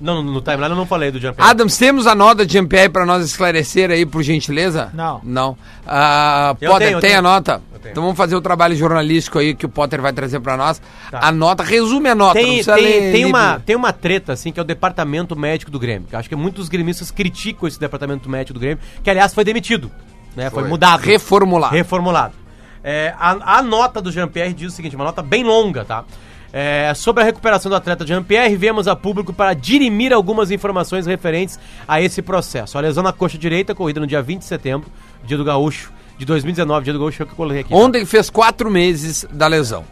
Não, 0.00 0.22
no, 0.22 0.32
no 0.32 0.40
timeline 0.40 0.70
eu 0.70 0.76
não 0.76 0.86
falei 0.86 1.10
do 1.10 1.20
Jean-Pierre. 1.20 1.50
Adams, 1.50 1.76
temos 1.76 2.06
a 2.06 2.14
nota 2.14 2.46
de 2.46 2.52
Jean-Pierre 2.54 2.88
pra 2.88 3.04
nós 3.04 3.24
esclarecer 3.24 3.90
aí, 3.90 4.06
por 4.06 4.22
gentileza? 4.22 4.90
Não. 4.94 5.20
Não. 5.22 5.58
Ah, 5.86 6.56
Eu 6.60 6.70
Potter, 6.70 6.86
tenho, 6.88 6.96
eu 6.96 7.00
tem 7.00 7.10
a 7.10 7.12
tenho. 7.14 7.22
nota? 7.22 7.62
Eu 7.72 7.78
tenho. 7.78 7.92
Então 7.92 8.02
vamos 8.04 8.16
fazer 8.16 8.34
o 8.34 8.40
trabalho 8.40 8.74
jornalístico 8.74 9.38
aí 9.38 9.54
que 9.54 9.66
o 9.66 9.68
Potter 9.68 10.00
vai 10.00 10.12
trazer 10.12 10.40
pra 10.40 10.56
nós. 10.56 10.80
Tá. 11.10 11.20
A 11.22 11.30
nota, 11.30 11.62
resume 11.62 12.08
a 12.08 12.14
nota. 12.14 12.34
não 12.38 12.42
Tem, 12.44 12.54
precisa 12.54 12.74
tem, 12.76 12.84
ler 12.84 13.12
tem, 13.12 13.24
uma, 13.26 13.60
tem 13.60 13.76
uma 13.76 13.92
treta, 13.92 14.32
assim, 14.32 14.50
que 14.52 14.58
é 14.58 14.62
o 14.62 14.66
departamento 14.66 15.36
médico 15.36 15.70
do 15.70 15.78
Grêmio. 15.78 16.08
Que 16.08 16.14
eu 16.14 16.18
acho 16.18 16.28
que 16.28 16.36
muitos 16.36 16.68
gremistas 16.68 17.10
criticam 17.10 17.68
esse 17.68 17.78
departamento 17.78 18.28
médico 18.30 18.54
do 18.54 18.60
Grêmio, 18.60 18.78
que 19.02 19.10
aliás 19.10 19.34
foi 19.34 19.44
demitido. 19.44 19.90
Né? 20.34 20.48
Foi, 20.48 20.62
Foi. 20.62 20.70
mudado. 20.70 21.00
Reformulado. 21.02 21.74
Reformulado. 21.74 22.34
É, 22.82 23.12
a, 23.18 23.58
a 23.58 23.62
nota 23.62 24.00
do 24.00 24.10
Jean-Pierre 24.10 24.54
diz 24.54 24.72
o 24.72 24.76
seguinte, 24.76 24.96
uma 24.96 25.04
nota 25.04 25.20
bem 25.22 25.44
longa, 25.44 25.84
tá? 25.84 26.04
É, 26.52 26.92
sobre 26.94 27.22
a 27.22 27.26
recuperação 27.26 27.70
do 27.70 27.76
atleta 27.76 28.06
Jean-Pierre, 28.06 28.56
viemos 28.56 28.88
a 28.88 28.96
público 28.96 29.32
para 29.32 29.54
dirimir 29.54 30.12
algumas 30.12 30.50
informações 30.50 31.06
referentes 31.06 31.58
a 31.86 32.00
esse 32.00 32.20
processo. 32.20 32.76
A 32.76 32.80
lesão 32.80 33.02
na 33.02 33.12
coxa 33.12 33.38
direita, 33.38 33.72
ocorrida 33.72 34.00
no 34.00 34.06
dia 34.06 34.20
20 34.20 34.40
de 34.40 34.44
setembro, 34.46 34.90
dia 35.24 35.36
do 35.36 35.44
Gaúcho, 35.44 35.92
de 36.18 36.24
2019, 36.24 36.84
dia 36.84 36.92
do 36.92 36.98
Gaúcho, 36.98 37.24
que 37.24 37.32
eu 37.32 37.36
coloquei 37.36 37.60
aqui. 37.60 37.72
Ontem 37.72 38.04
fez 38.04 38.28
quatro 38.28 38.70
meses 38.70 39.26
da 39.30 39.46
lesão. 39.46 39.84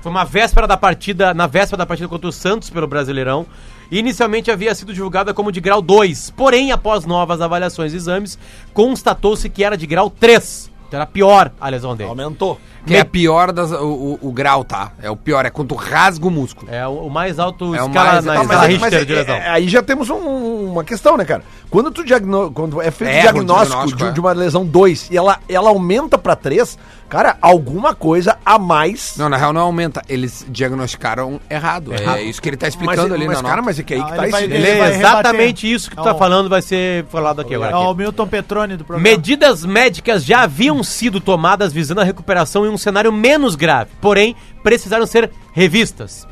Foi 0.00 0.10
uma 0.10 0.24
véspera 0.24 0.66
da 0.66 0.76
partida, 0.76 1.34
na 1.34 1.46
véspera 1.46 1.78
da 1.78 1.86
partida 1.86 2.08
contra 2.08 2.28
o 2.28 2.32
Santos 2.32 2.70
pelo 2.70 2.86
Brasileirão. 2.86 3.44
Inicialmente 3.90 4.50
havia 4.50 4.74
sido 4.74 4.92
divulgada 4.92 5.34
como 5.34 5.50
de 5.50 5.60
grau 5.60 5.82
2, 5.82 6.30
porém, 6.30 6.72
após 6.72 7.04
novas 7.04 7.40
avaliações 7.40 7.92
e 7.92 7.96
exames, 7.96 8.38
constatou-se 8.72 9.48
que 9.48 9.64
era 9.64 9.76
de 9.76 9.86
grau 9.86 10.08
3. 10.08 10.70
Então 10.88 10.98
era 10.98 11.06
pior 11.06 11.52
a 11.60 11.68
lesão 11.68 11.94
dele. 11.94 12.08
Aumentou. 12.08 12.58
Que 12.86 12.96
é 12.96 13.00
a 13.00 13.04
pior 13.04 13.52
das. 13.52 13.70
O, 13.72 13.84
o- 13.84 14.18
o 14.28 14.32
grau, 14.32 14.64
tá? 14.64 14.92
É 15.02 15.10
o 15.10 15.16
pior, 15.16 15.44
é 15.44 15.50
quando 15.50 15.68
tu 15.68 15.74
rasga 15.74 16.26
o 16.26 16.30
músculo. 16.30 16.70
É 16.72 16.86
o, 16.86 17.06
o 17.06 17.10
mais 17.10 17.38
alto 17.38 17.74
É 17.74 17.78
escala 17.78 18.12
mais- 18.12 18.24
na 18.24 18.34
escala 18.42 18.58
mas, 18.60 18.68
Richter 18.68 18.80
mas 18.98 19.06
de 19.06 19.12
é- 19.12 19.16
lesão. 19.16 19.34
é- 19.36 19.48
aí 19.50 19.68
já 19.68 19.82
temos 19.82 20.08
um- 20.10 20.70
uma 20.72 20.84
questão, 20.84 21.16
né, 21.16 21.24
cara? 21.24 21.42
Quando 21.70 21.90
tu 21.90 22.02
diagno, 22.02 22.50
quando 22.50 22.80
é 22.80 22.90
feito 22.90 23.10
o 23.10 23.20
diagnóstico, 23.20 23.66
diagnóstico, 23.66 23.98
de, 23.98 24.04
é. 24.08 24.12
de 24.12 24.20
uma 24.20 24.32
lesão 24.32 24.64
2 24.64 25.08
e 25.10 25.16
ela, 25.18 25.38
ela 25.48 25.68
aumenta 25.68 26.16
pra 26.16 26.34
3, 26.34 26.78
cara, 27.10 27.36
alguma 27.42 27.94
coisa 27.94 28.38
a 28.44 28.58
mais. 28.58 29.14
Não, 29.18 29.28
na 29.28 29.36
real 29.36 29.52
não 29.52 29.60
aumenta. 29.62 30.02
Eles 30.08 30.46
diagnosticaram 30.48 31.38
errado. 31.50 31.92
É 31.92 32.22
isso 32.22 32.40
que 32.40 32.48
ele 32.48 32.56
tá 32.56 32.68
explicando 32.68 33.08
mas, 33.10 33.12
ali 33.12 33.26
mas, 33.26 33.36
na 33.36 33.42
cara, 33.42 33.56
nota. 33.56 33.66
mas 33.66 33.78
é 33.78 33.82
que 33.82 33.94
aí 33.94 34.00
Não, 34.00 34.06
que 34.06 34.12
ele 34.12 34.16
tá 34.24 34.30
vai- 34.30 34.44
esse- 34.44 34.52
ele 34.54 34.56
Ele 34.56 34.66
é 34.80 34.88
exatamente 34.94 35.66
rebater. 35.66 35.70
isso 35.76 35.90
que 35.90 35.96
tu 35.96 36.00
É 36.00 36.04
tá 36.04 36.14
falando, 36.14 36.48
vai 36.48 36.62
ser 36.62 37.04
falado 37.06 37.40
aqui 37.40 37.54
agora. 37.54 37.72
É 37.72 37.76
o. 37.76 37.94
Milton 37.94 38.26
Petrone 38.28 38.76
do 38.76 38.84
programa. 38.84 39.02
Medidas 39.10 39.64
médicas 39.64 40.24
já 40.24 40.42
haviam 40.42 40.82
sido 40.84 41.20
tomadas 41.20 41.72
visando 41.72 42.00
a 42.00 42.04
recuperação 42.04 42.64
em 42.68 42.72
um 42.74 42.78
cenário 42.78 43.12
menos 43.12 43.54
grave, 43.54 43.90
porém 44.00 44.36
precisaram 44.62 45.06
ser 45.06 45.30
revistas. 45.52 46.26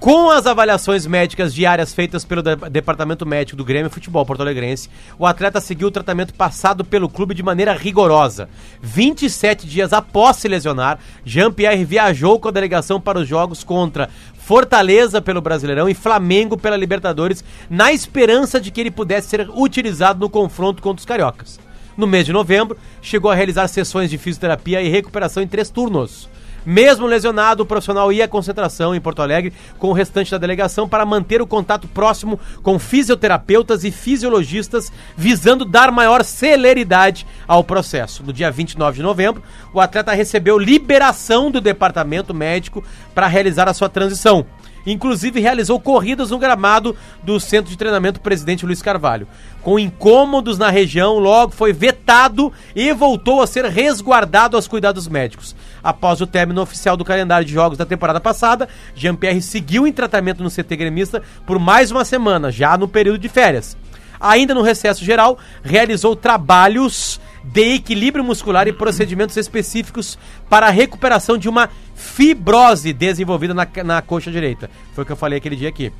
Com 0.00 0.28
as 0.28 0.46
avaliações 0.46 1.06
médicas 1.06 1.54
diárias 1.54 1.94
feitas 1.94 2.26
pelo 2.26 2.42
de- 2.42 2.56
Departamento 2.68 3.24
Médico 3.24 3.56
do 3.56 3.64
Grêmio 3.64 3.88
Futebol 3.90 4.26
Porto 4.26 4.42
Alegrense, 4.42 4.90
o 5.18 5.24
atleta 5.24 5.62
seguiu 5.62 5.88
o 5.88 5.90
tratamento 5.90 6.34
passado 6.34 6.84
pelo 6.84 7.08
clube 7.08 7.32
de 7.34 7.42
maneira 7.42 7.72
rigorosa. 7.72 8.48
27 8.82 9.66
dias 9.66 9.94
após 9.94 10.36
se 10.36 10.48
lesionar, 10.48 10.98
Jean-Pierre 11.24 11.86
viajou 11.86 12.38
com 12.38 12.48
a 12.48 12.50
delegação 12.50 13.00
para 13.00 13.18
os 13.20 13.26
jogos 13.26 13.64
contra 13.64 14.10
Fortaleza 14.38 15.22
pelo 15.22 15.40
Brasileirão 15.40 15.88
e 15.88 15.94
Flamengo 15.94 16.58
pela 16.58 16.76
Libertadores, 16.76 17.42
na 17.70 17.90
esperança 17.90 18.60
de 18.60 18.70
que 18.70 18.82
ele 18.82 18.90
pudesse 18.90 19.28
ser 19.28 19.48
utilizado 19.54 20.20
no 20.20 20.28
confronto 20.28 20.82
contra 20.82 21.00
os 21.00 21.06
cariocas. 21.06 21.58
No 21.96 22.06
mês 22.06 22.26
de 22.26 22.32
novembro, 22.32 22.76
chegou 23.00 23.30
a 23.30 23.34
realizar 23.34 23.68
sessões 23.68 24.10
de 24.10 24.18
fisioterapia 24.18 24.82
e 24.82 24.88
recuperação 24.88 25.42
em 25.42 25.46
três 25.46 25.70
turnos. 25.70 26.28
Mesmo 26.66 27.06
lesionado, 27.06 27.62
o 27.62 27.66
profissional 27.66 28.10
ia 28.10 28.24
à 28.24 28.28
concentração 28.28 28.94
em 28.94 29.00
Porto 29.00 29.20
Alegre 29.20 29.52
com 29.78 29.88
o 29.88 29.92
restante 29.92 30.30
da 30.30 30.38
delegação 30.38 30.88
para 30.88 31.04
manter 31.04 31.42
o 31.42 31.46
contato 31.46 31.86
próximo 31.86 32.40
com 32.62 32.78
fisioterapeutas 32.78 33.84
e 33.84 33.90
fisiologistas, 33.90 34.90
visando 35.14 35.66
dar 35.66 35.92
maior 35.92 36.24
celeridade 36.24 37.26
ao 37.46 37.62
processo. 37.62 38.22
No 38.22 38.32
dia 38.32 38.50
29 38.50 38.96
de 38.96 39.02
novembro, 39.02 39.42
o 39.74 39.80
atleta 39.80 40.12
recebeu 40.14 40.58
liberação 40.58 41.50
do 41.50 41.60
departamento 41.60 42.32
médico 42.32 42.82
para 43.14 43.26
realizar 43.26 43.68
a 43.68 43.74
sua 43.74 43.90
transição. 43.90 44.46
Inclusive 44.86 45.40
realizou 45.40 45.80
corridas 45.80 46.30
no 46.30 46.38
gramado 46.38 46.96
do 47.22 47.40
centro 47.40 47.70
de 47.70 47.78
treinamento 47.78 48.20
Presidente 48.20 48.66
Luiz 48.66 48.82
Carvalho. 48.82 49.26
Com 49.62 49.78
incômodos 49.78 50.58
na 50.58 50.68
região, 50.70 51.18
logo 51.18 51.52
foi 51.52 51.72
vetado 51.72 52.52
e 52.76 52.92
voltou 52.92 53.40
a 53.40 53.46
ser 53.46 53.64
resguardado 53.64 54.56
aos 54.56 54.68
cuidados 54.68 55.08
médicos. 55.08 55.56
Após 55.82 56.20
o 56.20 56.26
término 56.26 56.60
oficial 56.60 56.96
do 56.96 57.04
calendário 57.04 57.46
de 57.46 57.52
jogos 57.52 57.78
da 57.78 57.86
temporada 57.86 58.20
passada, 58.20 58.68
Jean-Pierre 58.94 59.40
seguiu 59.40 59.86
em 59.86 59.92
tratamento 59.92 60.42
no 60.42 60.50
CT 60.50 60.76
gremista 60.76 61.22
por 61.46 61.58
mais 61.58 61.90
uma 61.90 62.04
semana, 62.04 62.50
já 62.50 62.76
no 62.76 62.88
período 62.88 63.18
de 63.18 63.28
férias. 63.28 63.76
Ainda 64.20 64.54
no 64.54 64.62
recesso 64.62 65.04
geral, 65.04 65.38
realizou 65.62 66.16
trabalhos 66.16 67.20
de 67.44 67.74
equilíbrio 67.74 68.24
muscular 68.24 68.66
e 68.66 68.72
procedimentos 68.72 69.36
específicos 69.36 70.18
para 70.48 70.66
a 70.66 70.70
recuperação 70.70 71.36
de 71.36 71.48
uma 71.48 71.68
fibrose 71.94 72.92
desenvolvida 72.92 73.52
na, 73.52 73.68
na 73.84 74.00
coxa 74.00 74.30
direita. 74.30 74.70
Foi 74.94 75.04
o 75.04 75.06
que 75.06 75.12
eu 75.12 75.16
falei 75.16 75.38
aquele 75.38 75.56
dia 75.56 75.68
aqui. 75.68 75.92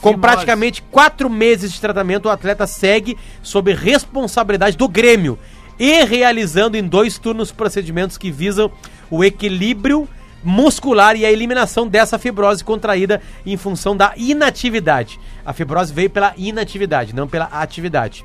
Com, 0.00 0.18
praticamente 0.18 0.82
quatro 0.82 1.30
meses 1.30 1.72
de 1.72 1.80
tratamento, 1.80 2.26
o 2.26 2.30
atleta 2.30 2.66
segue 2.66 3.16
sob 3.42 3.72
responsabilidade 3.72 4.76
do 4.76 4.88
Grêmio 4.88 5.38
e 5.78 6.04
realizando 6.04 6.76
em 6.76 6.82
dois 6.82 7.18
turnos 7.18 7.52
procedimentos 7.52 8.18
que 8.18 8.30
visam 8.30 8.70
o 9.10 9.22
equilíbrio 9.22 10.08
muscular 10.42 11.16
e 11.16 11.24
a 11.24 11.30
eliminação 11.30 11.86
dessa 11.86 12.18
fibrose 12.18 12.64
contraída 12.64 13.20
em 13.44 13.56
função 13.56 13.96
da 13.96 14.14
inatividade. 14.16 15.18
A 15.44 15.52
fibrose 15.52 15.92
veio 15.92 16.10
pela 16.10 16.34
inatividade, 16.36 17.14
não 17.14 17.28
pela 17.28 17.46
atividade. 17.46 18.24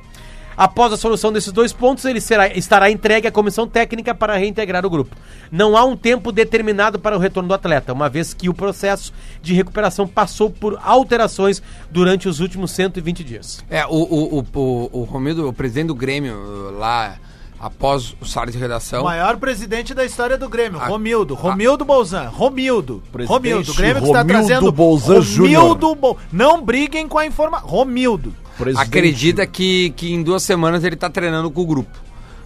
Após 0.56 0.94
a 0.94 0.98
solução 0.98 1.32
desses 1.32 1.52
dois 1.52 1.74
pontos, 1.74 2.06
ele 2.06 2.22
será, 2.22 2.48
estará 2.48 2.90
entregue 2.92 3.28
à 3.28 3.32
comissão 3.32 3.68
técnica 3.68 4.14
para 4.14 4.38
reintegrar 4.38 4.86
o 4.86 4.90
grupo. 4.90 5.16
Não 5.52 5.76
há 5.76 5.84
um 5.84 5.96
tempo 5.96 6.32
determinado 6.32 7.00
para 7.00 7.16
o 7.16 7.20
retorno 7.20 7.50
do 7.50 7.54
atleta, 7.56 7.94
uma 7.94 8.10
vez 8.10 8.34
que 8.34 8.50
o 8.50 8.54
processo 8.54 9.14
de 9.42 9.54
recuperação 9.54 10.08
passou 10.08 10.50
por 10.50 10.80
alterações 10.84 11.62
durante 11.90 12.28
os 12.28 12.40
últimos 12.40 12.72
120 12.72 13.24
dias. 13.24 13.64
É, 13.70 13.86
o, 13.86 13.90
o, 13.90 14.40
o, 14.40 14.46
o, 14.60 15.00
o 15.02 15.04
Romildo, 15.04 15.48
o 15.48 15.54
presidente 15.54 15.88
do 15.88 15.96
Grêmio, 15.96 16.72
lá, 16.78 17.18
após 17.60 18.16
o 18.20 18.26
sala 18.26 18.52
de 18.52 18.58
redação. 18.58 19.02
O 19.02 19.06
maior 19.06 19.38
presidente 19.38 19.94
da 19.94 20.04
história 20.04 20.38
do 20.38 20.50
Grêmio, 20.50 20.80
A- 20.80 20.88
Romildo. 20.88 21.34
Romildo 21.34 21.86
Bolzan. 21.86 22.28
Romildo. 22.30 23.02
Presidente 23.12 23.34
Romildo. 23.38 23.72
O 23.72 23.76
Grêmio 23.76 24.02
que 24.02 24.08
está 24.08 24.22
Romildo 24.22 24.48
trazendo. 24.48 24.72
Bolzan 24.72 25.22
Romildo 25.22 25.96
Bol... 25.96 26.18
Não 26.32 26.62
briguem 26.62 27.08
com 27.08 27.18
a 27.18 27.26
informação. 27.26 27.68
Romildo. 27.68 28.34
Presidente. 28.58 28.88
acredita 28.88 29.46
que, 29.48 29.90
que 29.92 30.14
em 30.14 30.22
duas 30.24 30.44
semanas 30.44 30.84
ele 30.84 30.96
tá 30.96 31.10
treinando 31.10 31.50
com 31.52 31.62
o 31.62 31.66
grupo. 31.66 31.98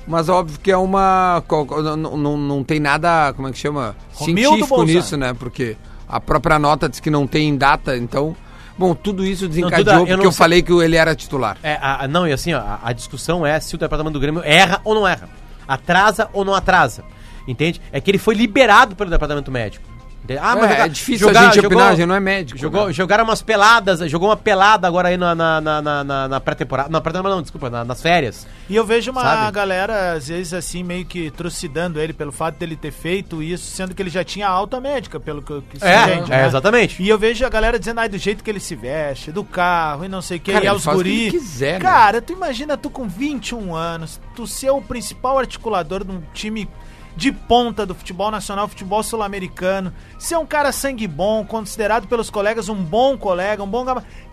Mas 0.07 0.29
óbvio 0.29 0.57
que 0.61 0.71
é 0.71 0.77
uma. 0.77 1.43
Não, 1.97 2.15
não, 2.17 2.37
não 2.37 2.63
tem 2.63 2.79
nada, 2.79 3.33
como 3.33 3.47
é 3.49 3.51
que 3.51 3.57
chama? 3.57 3.95
Romildo 4.13 4.55
Científico 4.55 4.83
nisso, 4.83 5.17
né? 5.17 5.33
Porque 5.33 5.75
a 6.07 6.19
própria 6.19 6.57
nota 6.57 6.87
diz 6.87 6.99
que 7.01 7.09
não 7.09 7.27
tem 7.27 7.57
data, 7.57 7.97
então. 7.97 8.35
Bom, 8.77 8.93
tudo 8.93 9.25
isso 9.25 9.47
desencadeou 9.49 9.83
Duda, 9.83 9.91
eu 9.95 9.99
porque 10.01 10.15
não 10.15 10.23
eu 10.23 10.31
sei- 10.31 10.37
falei 10.37 10.61
que 10.61 10.71
ele 10.71 10.95
era 10.95 11.13
titular. 11.15 11.57
É, 11.63 11.73
a- 11.81 12.03
a- 12.03 12.07
não, 12.07 12.25
e 12.27 12.31
assim, 12.31 12.53
ó, 12.53 12.59
a, 12.59 12.79
a 12.85 12.93
discussão 12.93 13.45
é 13.45 13.59
se 13.59 13.73
o 13.75 13.77
departamento 13.77 14.13
do 14.13 14.19
Grêmio 14.21 14.41
erra 14.45 14.79
ou 14.85 14.93
não 14.95 15.05
erra. 15.07 15.27
Atrasa 15.67 16.29
ou 16.31 16.45
não 16.45 16.53
atrasa. 16.53 17.03
Entende? 17.47 17.81
É 17.91 17.99
que 17.99 18.09
ele 18.11 18.17
foi 18.17 18.35
liberado 18.35 18.95
pelo 18.95 19.09
departamento 19.09 19.51
médico. 19.51 19.85
Ah, 20.41 20.57
É, 20.67 20.81
é 20.81 20.87
difícil 20.89 21.29
a 21.29 21.33
gente 21.33 21.65
opinar, 21.65 21.91
a 21.93 21.95
gente 21.95 22.05
não 22.05 22.15
é 22.15 22.19
médico, 22.19 22.59
Jogou, 22.59 22.87
né? 22.87 22.93
Jogaram 22.93 23.23
umas 23.23 23.41
peladas, 23.41 23.99
jogou 24.11 24.27
uma 24.27 24.35
pelada 24.35 24.85
agora 24.85 25.07
aí 25.07 25.15
na, 25.15 25.33
na, 25.33 25.61
na, 25.61 25.81
na- 25.81 26.03
na- 26.03 26.27
na 26.27 26.39
pré-temporada. 26.41 26.89
Não, 26.89 26.99
pré-temporada 27.01 27.35
não, 27.35 27.41
desculpa, 27.41 27.69
na- 27.69 27.85
nas 27.85 28.01
férias. 28.01 28.45
E 28.69 28.75
eu 28.75 28.85
vejo 28.85 29.11
uma 29.11 29.21
Sabe? 29.21 29.51
galera, 29.53 30.13
às 30.13 30.27
vezes, 30.27 30.53
assim, 30.53 30.83
meio 30.83 31.05
que 31.05 31.31
trucidando 31.31 31.97
ele 32.01 32.11
pelo 32.11 32.33
fato 32.33 32.57
dele 32.57 32.75
ter 32.75 32.91
feito 32.91 33.41
isso, 33.41 33.67
sendo 33.73 33.95
que 33.95 34.01
ele 34.01 34.09
já 34.09 34.21
tinha 34.23 34.49
alta 34.49 34.81
médica, 34.81 35.17
pelo 35.17 35.41
que, 35.41 35.61
que 35.61 35.79
se 35.79 35.85
É, 35.85 36.03
entende, 36.03 36.33
é, 36.33 36.37
né? 36.41 36.47
exatamente. 36.47 37.01
E 37.01 37.07
eu 37.07 37.17
vejo 37.17 37.45
a 37.45 37.49
galera 37.49 37.79
dizendo, 37.79 37.99
ai, 38.01 38.09
do 38.09 38.17
jeito 38.17 38.43
que 38.43 38.49
ele 38.49 38.59
se 38.59 38.75
veste, 38.75 39.31
do 39.31 39.45
carro 39.45 40.03
e 40.03 40.09
não 40.09 40.21
sei 40.21 40.37
o 40.37 40.39
que, 40.41 40.51
Cara, 40.51 40.65
e 40.65 40.67
aos 40.67 40.83
que 40.83 40.91
guri. 40.93 41.31
quiser, 41.31 41.73
né? 41.75 41.79
Cara, 41.79 42.21
tu 42.21 42.33
imagina 42.33 42.75
tu 42.75 42.89
com 42.89 43.07
21 43.07 43.73
anos, 43.73 44.19
tu 44.35 44.45
ser 44.45 44.71
o 44.71 44.81
principal 44.81 45.39
articulador 45.39 46.03
de 46.03 46.11
um 46.11 46.21
time 46.33 46.67
de 47.17 47.31
ponta 47.31 47.83
do 47.83 47.95
futebol 47.95 48.29
nacional, 48.29 48.67
futebol 48.67 49.01
sul-americano, 49.01 49.91
ser 50.19 50.37
um 50.37 50.45
cara 50.45 50.71
sangue 50.71 51.07
bom, 51.07 51.43
considerado 51.43 52.07
pelos 52.07 52.29
colegas 52.29 52.69
um 52.69 52.75
bom 52.75 53.17
colega, 53.17 53.63
um 53.63 53.67
bom. 53.67 53.83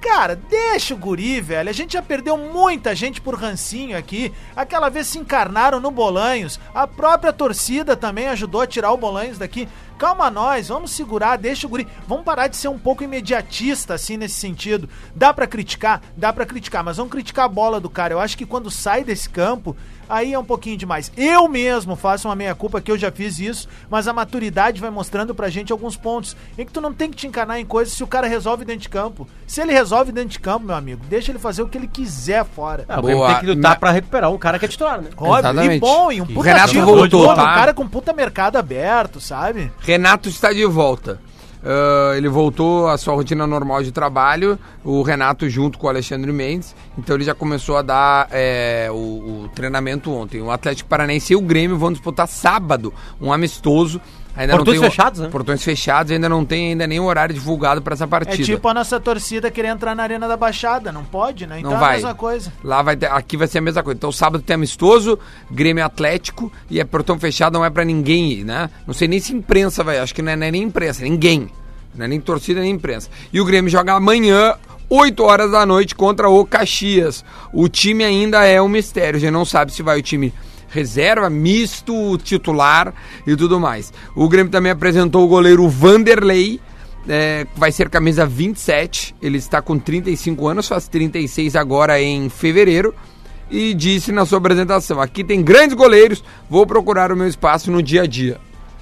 Cara, 0.02 0.36
deixa 0.36 0.92
o 0.92 0.98
guri, 0.98 1.40
velho. 1.40 1.70
A 1.70 1.72
gente 1.72 1.94
já 1.94 2.02
perdeu 2.02 2.36
muita 2.36 2.94
gente 2.94 3.22
por 3.22 3.36
rancinho 3.36 3.96
aqui. 3.96 4.30
Aquela 4.54 4.90
vez 4.90 5.06
se 5.06 5.18
encarnaram 5.18 5.80
no 5.80 5.90
Bolanhos. 5.90 6.60
A 6.74 6.86
própria 6.86 7.32
torcida 7.32 7.96
também 7.96 8.28
ajudou 8.28 8.60
a 8.60 8.66
tirar 8.66 8.92
o 8.92 8.98
Bolanhos 8.98 9.38
daqui. 9.38 9.66
Calma 9.98 10.30
nós, 10.30 10.68
vamos 10.68 10.90
segurar, 10.90 11.36
deixa 11.36 11.66
o 11.66 11.70
guri. 11.70 11.86
Vamos 12.06 12.24
parar 12.24 12.48
de 12.48 12.56
ser 12.56 12.68
um 12.68 12.78
pouco 12.78 13.02
imediatista 13.04 13.94
assim 13.94 14.16
nesse 14.16 14.34
sentido. 14.34 14.88
Dá 15.14 15.32
pra 15.32 15.46
criticar, 15.46 16.00
dá 16.16 16.32
pra 16.32 16.44
criticar, 16.46 16.82
mas 16.84 16.96
vamos 16.96 17.12
criticar 17.12 17.44
a 17.44 17.48
bola 17.48 17.80
do 17.80 17.88
cara. 17.90 18.12
Eu 18.14 18.20
acho 18.20 18.36
que 18.36 18.44
quando 18.46 18.70
sai 18.70 19.04
desse 19.04 19.28
campo, 19.30 19.76
aí 20.08 20.34
é 20.34 20.38
um 20.38 20.44
pouquinho 20.44 20.76
demais. 20.76 21.10
Eu 21.16 21.48
mesmo 21.48 21.96
faço 21.96 22.28
uma 22.28 22.34
meia 22.36 22.54
culpa 22.54 22.80
que 22.80 22.90
eu 22.90 22.98
já 22.98 23.10
fiz 23.10 23.38
isso, 23.38 23.68
mas 23.88 24.06
a 24.08 24.12
maturidade 24.12 24.80
vai 24.80 24.90
mostrando 24.90 25.34
pra 25.34 25.48
gente 25.48 25.72
alguns 25.72 25.96
pontos 25.96 26.36
em 26.58 26.66
que 26.66 26.72
tu 26.72 26.80
não 26.80 26.92
tem 26.92 27.08
que 27.10 27.16
te 27.16 27.26
encanar 27.26 27.58
em 27.60 27.64
coisas 27.64 27.94
se 27.94 28.02
o 28.02 28.06
cara 28.06 28.26
resolve 28.26 28.64
dentro 28.64 28.82
de 28.82 28.88
campo. 28.88 29.26
Se 29.46 29.60
ele 29.60 29.72
resolve 29.72 30.12
dentro 30.12 30.30
de 30.30 30.40
campo, 30.40 30.66
meu 30.66 30.74
amigo, 30.76 31.02
deixa 31.08 31.30
ele 31.32 31.38
fazer 31.38 31.62
o 31.62 31.68
que 31.68 31.78
ele 31.78 31.88
quiser 31.88 32.44
fora. 32.44 32.84
Ah, 32.88 33.00
Boa. 33.00 33.28
tem 33.32 33.40
que 33.40 33.46
lutar 33.46 33.70
Na- 33.72 33.76
pra 33.76 33.90
recuperar 33.92 34.30
um 34.30 34.38
cara 34.38 34.58
que 34.58 34.64
é 34.64 34.68
titular, 34.68 35.00
né? 35.00 35.08
Óbvio, 35.16 35.38
Exatamente. 35.38 35.76
e 35.76 35.80
bom, 35.80 36.12
e 36.12 36.20
um 36.20 36.26
puta 36.26 36.42
Renato 36.48 36.72
título, 36.72 36.96
voltou, 36.96 37.26
tá? 37.34 37.42
Um 37.42 37.54
cara 37.54 37.72
com 37.74 37.88
puta 37.88 38.12
mercado 38.12 38.56
aberto, 38.56 39.20
sabe? 39.20 39.72
Renato 39.84 40.28
está 40.28 40.52
de 40.52 40.64
volta. 40.64 41.20
Ah, 41.64 42.12
ele 42.16 42.28
voltou 42.28 42.88
à 42.88 42.98
sua 42.98 43.14
rotina 43.14 43.46
normal 43.46 43.82
de 43.82 43.90
trabalho, 43.90 44.58
o 44.84 45.02
Renato 45.02 45.48
junto 45.48 45.78
com 45.78 45.86
o 45.86 45.90
Alexandre 45.90 46.30
Mendes, 46.30 46.76
então 46.98 47.16
ele 47.16 47.24
já 47.24 47.34
começou 47.34 47.76
a 47.78 47.82
dar 47.82 48.28
é, 48.30 48.88
o, 48.90 49.44
o 49.44 49.50
treinamento 49.54 50.12
ontem. 50.12 50.42
O 50.42 50.50
Atlético 50.50 50.88
Paranaense 50.88 51.32
e 51.32 51.36
o 51.36 51.40
Grêmio 51.40 51.78
vão 51.78 51.90
disputar 51.90 52.28
sábado 52.28 52.92
um 53.20 53.32
amistoso. 53.32 54.00
Ainda 54.36 54.56
Portões 54.56 54.76
não 54.76 54.82
tem 54.82 54.90
fechados, 54.90 55.20
né? 55.20 55.28
Portões 55.28 55.62
fechados, 55.62 56.10
ainda 56.10 56.28
não 56.28 56.44
tem 56.44 56.70
ainda 56.70 56.86
nem 56.88 56.98
o 56.98 57.04
horário 57.04 57.32
divulgado 57.32 57.80
para 57.80 57.94
essa 57.94 58.02
É 58.04 58.06
partida. 58.08 58.42
tipo 58.42 58.66
a 58.68 58.74
nossa 58.74 58.98
torcida 58.98 59.48
querer 59.48 59.68
entrar 59.68 59.94
na 59.94 60.02
Arena 60.02 60.26
da 60.26 60.36
Baixada, 60.36 60.90
não 60.90 61.04
pode, 61.04 61.46
né? 61.46 61.60
Então 61.60 61.70
Não 61.70 61.76
é 61.78 61.80
vai. 61.80 61.90
a 61.90 61.94
mesma 61.94 62.14
coisa. 62.14 62.52
Lá 62.64 62.82
vai 62.82 62.96
ter, 62.96 63.06
aqui 63.12 63.36
vai 63.36 63.46
ser 63.46 63.58
a 63.58 63.60
mesma 63.60 63.82
coisa. 63.84 63.96
Então 63.96 64.10
sábado 64.10 64.42
tem 64.42 64.54
amistoso, 64.54 65.16
Grêmio 65.48 65.84
Atlético 65.84 66.52
e 66.68 66.80
é 66.80 66.84
portão 66.84 67.16
fechado, 67.18 67.54
não 67.54 67.64
é 67.64 67.70
pra 67.70 67.84
ninguém 67.84 68.32
ir, 68.32 68.44
né? 68.44 68.68
Não 68.86 68.92
sei 68.92 69.06
nem 69.06 69.20
se 69.20 69.32
imprensa 69.32 69.84
vai, 69.84 69.98
acho 70.00 70.12
que 70.12 70.20
não 70.22 70.32
é, 70.32 70.36
não 70.36 70.46
é 70.46 70.50
nem 70.50 70.62
imprensa, 70.64 71.04
ninguém. 71.04 71.48
Não 71.94 72.04
é 72.04 72.08
nem 72.08 72.20
torcida 72.20 72.60
nem 72.60 72.72
imprensa. 72.72 73.08
E 73.32 73.40
o 73.40 73.44
Grêmio 73.44 73.70
joga 73.70 73.92
amanhã, 73.92 74.54
8 74.90 75.22
horas 75.22 75.52
da 75.52 75.64
noite, 75.64 75.94
contra 75.94 76.28
o 76.28 76.44
Caxias. 76.44 77.24
O 77.52 77.68
time 77.68 78.02
ainda 78.02 78.44
é 78.44 78.60
um 78.60 78.66
mistério, 78.68 79.16
a 79.16 79.20
gente 79.20 79.30
não 79.30 79.44
sabe 79.44 79.72
se 79.72 79.80
vai 79.80 80.00
o 80.00 80.02
time 80.02 80.34
reserva, 80.74 81.30
misto, 81.30 82.18
titular 82.18 82.92
e 83.26 83.36
tudo 83.36 83.60
mais. 83.60 83.92
O 84.14 84.28
Grêmio 84.28 84.50
também 84.50 84.72
apresentou 84.72 85.24
o 85.24 85.28
goleiro 85.28 85.68
Vanderlei, 85.68 86.60
é, 87.08 87.46
vai 87.56 87.70
ser 87.70 87.88
camisa 87.88 88.26
27. 88.26 89.14
Ele 89.22 89.38
está 89.38 89.62
com 89.62 89.78
35 89.78 90.48
anos, 90.48 90.66
faz 90.68 90.88
36 90.88 91.54
agora 91.54 92.00
em 92.02 92.28
fevereiro. 92.28 92.94
E 93.50 93.74
disse 93.74 94.10
na 94.10 94.24
sua 94.26 94.38
apresentação: 94.38 95.00
aqui 95.00 95.22
tem 95.22 95.42
grandes 95.42 95.76
goleiros, 95.76 96.24
vou 96.48 96.66
procurar 96.66 97.12
o 97.12 97.16
meu 97.16 97.28
espaço 97.28 97.70
no 97.70 97.82
dia 97.82 98.02
a 98.02 98.06
dia. 98.06 98.38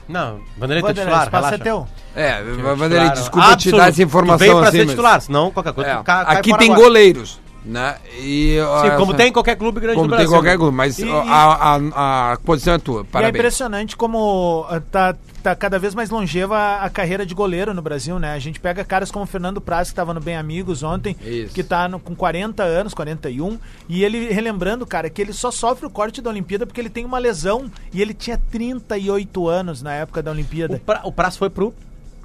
Não, 0.09 0.41
Vanderlei 0.57 0.83
tá 0.83 0.95
titular, 0.95 1.25
espaço 1.25 1.45
relaxa. 1.47 1.55
é 1.55 1.59
teu. 1.59 1.87
É, 2.15 2.43
Vanderlei, 2.77 3.11
desculpa 3.11 3.49
te 3.49 3.53
absoluto. 3.53 3.77
dar 3.81 3.89
essa 3.89 4.03
informação 4.03 4.39
Tu 4.39 4.41
veio 4.41 4.59
pra 4.59 4.69
assim. 4.69 4.77
ser 4.79 4.85
mas- 4.85 4.91
titular, 4.93 5.21
senão 5.21 5.51
qualquer 5.51 5.73
coisa 5.73 5.91
É, 5.91 5.97
tu 5.97 6.05
ca- 6.05 6.25
cai 6.25 6.37
aqui 6.37 6.51
fora 6.51 6.63
tem 6.63 6.71
agora. 6.73 6.87
goleiros, 6.87 7.41
né? 7.65 7.97
E, 8.19 8.57
Sim, 8.83 8.97
como 8.97 9.15
tem 9.15 9.29
em 9.29 9.33
qualquer 9.33 9.57
clube 9.57 9.81
grande 9.81 9.97
como 9.97 10.09
do 10.09 10.17
tem 10.17 10.25
Brasil. 10.27 10.33
qualquer 10.37 10.57
clube, 10.59 10.77
mas 10.77 10.99
E- 10.99 11.09
a, 11.09 11.77
a, 11.77 12.33
a 12.33 12.37
posição 12.39 12.75
é 12.75 12.79
tua. 12.79 13.01
E 13.01 13.05
é 13.05 13.05
Parabéns. 13.05 13.35
impressionante 13.39 13.97
como 13.97 14.67
ah, 14.69 14.81
tá, 14.81 15.15
tá 15.43 15.55
cada 15.55 15.79
vez 15.79 15.95
mais 15.95 16.11
longeva 16.11 16.77
a 16.81 16.91
carreira 16.91 17.25
de 17.25 17.35
goleiro 17.35 17.73
no 17.73 17.81
Brasil, 17.81 18.19
né? 18.19 18.33
A 18.35 18.39
gente 18.41 18.59
pega 18.59 18.85
caras 18.85 19.11
como 19.13 19.25
o 19.25 19.29
Fernando 19.29 19.61
Praz, 19.61 19.91
que 19.91 19.95
tava 19.95 20.13
no 20.13 20.21
Bem 20.21 20.37
Amigos 20.37 20.83
ontem, 20.83 21.17
Isso. 21.25 21.55
que 21.55 21.63
tá 21.63 21.89
no- 21.89 22.01
com 22.01 22.15
40 22.17 22.63
anos, 22.65 22.95
41, 22.95 23.59
e 23.89 24.03
ele 24.05 24.33
relembrando, 24.33 24.85
cara, 24.85 25.09
que 25.09 25.23
ele 25.23 25.33
só 25.33 25.51
sofre 25.53 25.87
o 25.87 25.91
corte 25.91 26.21
da 26.21 26.31
Olimpíada 26.31 26.67
porque 26.67 26.81
ele 26.81 26.91
tem 26.91 27.05
uma 27.05 27.19
lesão, 27.19 27.71
e 27.93 28.03
ele 28.03 28.13
tinha 28.15 28.37
38 28.51 29.49
anos 29.49 29.83
na 29.83 29.93
época 29.95 30.23
da 30.23 30.31
Olimpíada. 30.31 30.75
O, 30.77 30.81
pra, 30.81 31.01
o 31.05 31.13
prazo 31.13 31.39
foi 31.39 31.51
pro 31.51 31.73